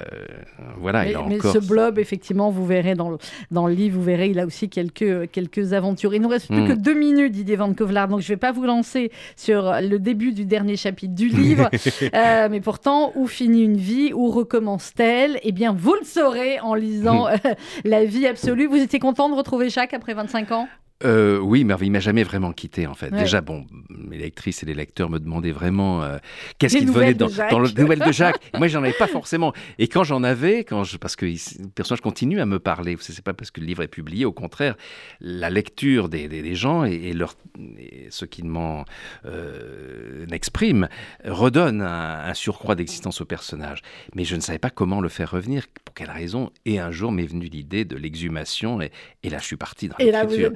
voilà, 0.79 1.05
mais, 1.05 1.11
il 1.11 1.17
a 1.17 1.23
mais 1.23 1.37
encore 1.37 1.53
ce 1.53 1.59
blob, 1.59 1.99
effectivement, 1.99 2.51
vous 2.51 2.67
verrez 2.67 2.95
dans 2.95 3.11
le, 3.11 3.19
dans 3.51 3.67
le 3.67 3.75
livre, 3.75 3.99
vous 3.99 4.05
verrez, 4.05 4.29
il 4.29 4.39
a 4.39 4.47
aussi 4.47 4.69
quelques, 4.69 5.31
quelques 5.31 5.73
aventures. 5.73 6.15
Il 6.15 6.23
nous 6.23 6.29
reste 6.29 6.49
plus 6.49 6.59
Mm. 6.59 6.69
que 6.69 6.73
deux 6.73 6.95
minutes, 6.95 7.33
Didier 7.33 7.57
Van 7.57 7.73
Kovlar, 7.73 8.09
donc 8.09 8.21
je 8.21 8.25
ne 8.27 8.29
vais 8.35 8.39
pas 8.39 8.53
vous 8.53 8.65
lancer 8.65 9.13
sur 9.37 9.73
le 9.81 9.99
début 9.99 10.33
du 10.33 10.45
dernier 10.45 10.77
chapitre 10.77 11.15
du 11.15 11.29
livre. 11.29 11.69
Euh, 12.15 12.49
mais 12.51 12.61
pourtant, 12.61 13.13
où 13.17 13.27
finit 13.27 13.63
une 13.65 13.77
vie? 13.77 14.13
Où 14.15 14.31
recommence-t-elle? 14.31 15.39
Eh 15.43 15.53
bien, 15.53 15.75
vous 15.77 15.95
le 15.95 16.05
saurez 16.05 16.59
en 16.61 16.75
lisant 16.75 17.27
euh, 17.29 17.37
La 17.85 18.05
vie 18.05 18.27
absolue. 18.27 18.67
Vous 18.67 18.77
étiez 18.77 18.99
content 18.99 19.29
de 19.29 19.35
retrouver 19.35 19.69
Jacques 19.69 19.95
après 19.95 20.15
25 20.15 20.53
ans? 20.53 20.69
Euh, 21.05 21.39
oui, 21.39 21.61
il 21.61 21.91
m'a 21.93 22.01
jamais 22.01 22.25
vraiment 22.25 22.53
quitté 22.53 22.87
en 22.89 22.95
fait. 22.95 23.13
Ouais. 23.13 23.21
Déjà, 23.21 23.41
bon, 23.41 23.65
les 24.11 24.19
lectrices 24.19 24.63
et 24.65 24.67
les 24.67 24.75
lecteurs 24.75 25.09
me 25.11 25.19
demandaient 25.21 25.53
vraiment 25.53 26.03
euh, 26.03 26.19
qu'est-ce 26.59 26.77
qui 26.79 26.87
venait 26.87 27.15
dans, 27.15 27.29
Jacques. 27.29 27.51
dans 27.53 27.61
le 27.61 27.69
les 27.69 27.83
nouvelles 27.83 28.01
de 28.01 28.11
Jacques. 28.13 28.41
Moi, 28.59 28.67
j'en 28.67 28.83
avais 28.83 28.93
pas 28.93 29.07
forcément. 29.07 29.53
Et 29.79 29.87
quand 29.87 30.03
j'en 30.03 30.25
avais, 30.25 30.65
quand 30.65 30.83
je, 30.83 30.97
parce 30.97 31.15
que 31.15 31.25
le 31.27 31.69
personnage 31.75 32.01
continue 32.01 32.41
à 32.41 32.47
me 32.47 32.59
parler, 32.59 32.97
c'est 32.99 33.23
pas 33.23 33.33
parce 33.33 33.53
que 33.53 33.61
le 33.61 33.67
livre 33.67 33.83
est 33.85 33.89
publié, 33.89 34.25
au 34.25 34.33
contraire, 34.33 34.75
la 35.21 35.51
lecture 35.51 36.09
des, 36.09 36.27
des- 36.27 36.43
des 36.43 36.55
gens 36.57 36.85
et, 36.85 36.95
et 36.95 37.13
leur, 37.13 37.35
et 37.79 38.09
ceux 38.11 38.27
qui 38.27 38.43
m'en 38.43 38.85
euh, 39.25 40.27
n'expriment 40.27 40.89
redonne 41.25 41.81
un, 41.83 42.25
un 42.25 42.35
surcroît 42.35 42.75
d'existence 42.75 43.21
au 43.21 43.25
personnage. 43.25 43.83
Mais 44.15 44.25
je 44.25 44.35
ne 44.37 44.41
savais 44.41 44.59
pas 44.59 44.71
comment 44.71 45.01
le 45.01 45.09
faire 45.09 45.31
revenir, 45.31 45.67
pour 45.85 45.95
quelle 45.95 46.11
raison? 46.11 46.51
Et 46.65 46.79
un 46.81 46.91
jour 46.91 47.13
m'est 47.13 47.27
venue 47.27 47.47
l'idée 47.47 47.85
de 47.85 47.97
l'exhumation 47.97 48.81
et, 48.83 48.91
et 49.23 49.31
là, 49.31 49.39
je 49.39 49.45
suis 49.45 49.57
parti 49.57 49.89
dans 49.89 49.97
l'écriture. 50.23 50.51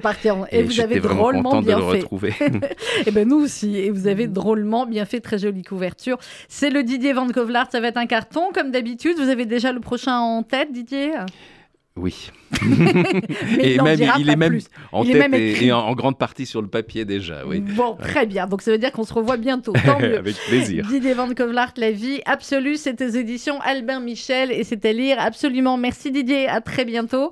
Et, 0.51 0.63
vous 0.63 0.79
avez 0.79 0.99
drôlement 0.99 1.61
de 1.61 1.65
bien 1.65 1.79
le 1.79 1.83
fait. 1.83 1.99
retrouver. 1.99 2.33
Et 3.05 3.11
ben 3.11 3.27
nous 3.27 3.37
aussi. 3.37 3.77
Et 3.77 3.89
vous 3.89 4.07
avez 4.07 4.27
drôlement 4.27 4.85
bien 4.85 5.05
fait, 5.05 5.19
très 5.19 5.37
jolie 5.37 5.63
couverture. 5.63 6.17
C'est 6.47 6.69
le 6.69 6.83
Didier 6.83 7.13
Van 7.13 7.27
Kovlar, 7.27 7.67
ça 7.71 7.79
va 7.79 7.87
être 7.87 7.97
un 7.97 8.05
carton 8.05 8.51
comme 8.53 8.71
d'habitude. 8.71 9.17
Vous 9.17 9.29
avez 9.29 9.45
déjà 9.45 9.71
le 9.71 9.79
prochain 9.79 10.17
en 10.17 10.43
tête, 10.43 10.71
Didier? 10.71 11.11
Oui. 11.95 12.31
Mais 12.65 13.63
et 13.63 13.75
il 13.75 13.83
même, 13.83 14.01
est 14.01 14.35
même 14.35 14.49
plus. 14.49 14.65
en 14.91 15.03
Il 15.03 15.11
tête 15.11 15.29
même 15.29 15.33
et, 15.35 15.71
en, 15.71 15.79
en 15.79 15.93
grande 15.93 16.17
partie 16.17 16.47
sur 16.47 16.61
le 16.61 16.67
papier 16.67 17.05
déjà, 17.05 17.45
oui. 17.45 17.59
Bon, 17.59 17.95
très 17.95 18.25
bien. 18.25 18.47
Donc 18.47 18.63
ça 18.63 18.71
veut 18.71 18.79
dire 18.79 18.91
qu'on 18.91 19.03
se 19.03 19.13
revoit 19.13 19.37
bientôt. 19.37 19.73
Tant 19.85 19.99
mieux. 19.99 20.17
Avec 20.17 20.35
plaisir. 20.47 20.87
Didier 20.87 21.13
Van 21.13 21.31
Kovlart, 21.33 21.73
La 21.77 21.91
vie 21.91 22.21
absolue, 22.25 22.77
c'est 22.77 22.99
aux 23.01 23.09
éditions 23.09 23.59
Albin 23.61 23.99
Michel 23.99 24.51
et 24.51 24.63
c'est 24.63 24.85
à 24.85 24.93
lire 24.93 25.17
absolument. 25.19 25.77
Merci 25.77 26.11
Didier, 26.11 26.47
à 26.47 26.61
très 26.61 26.85
bientôt. 26.85 27.31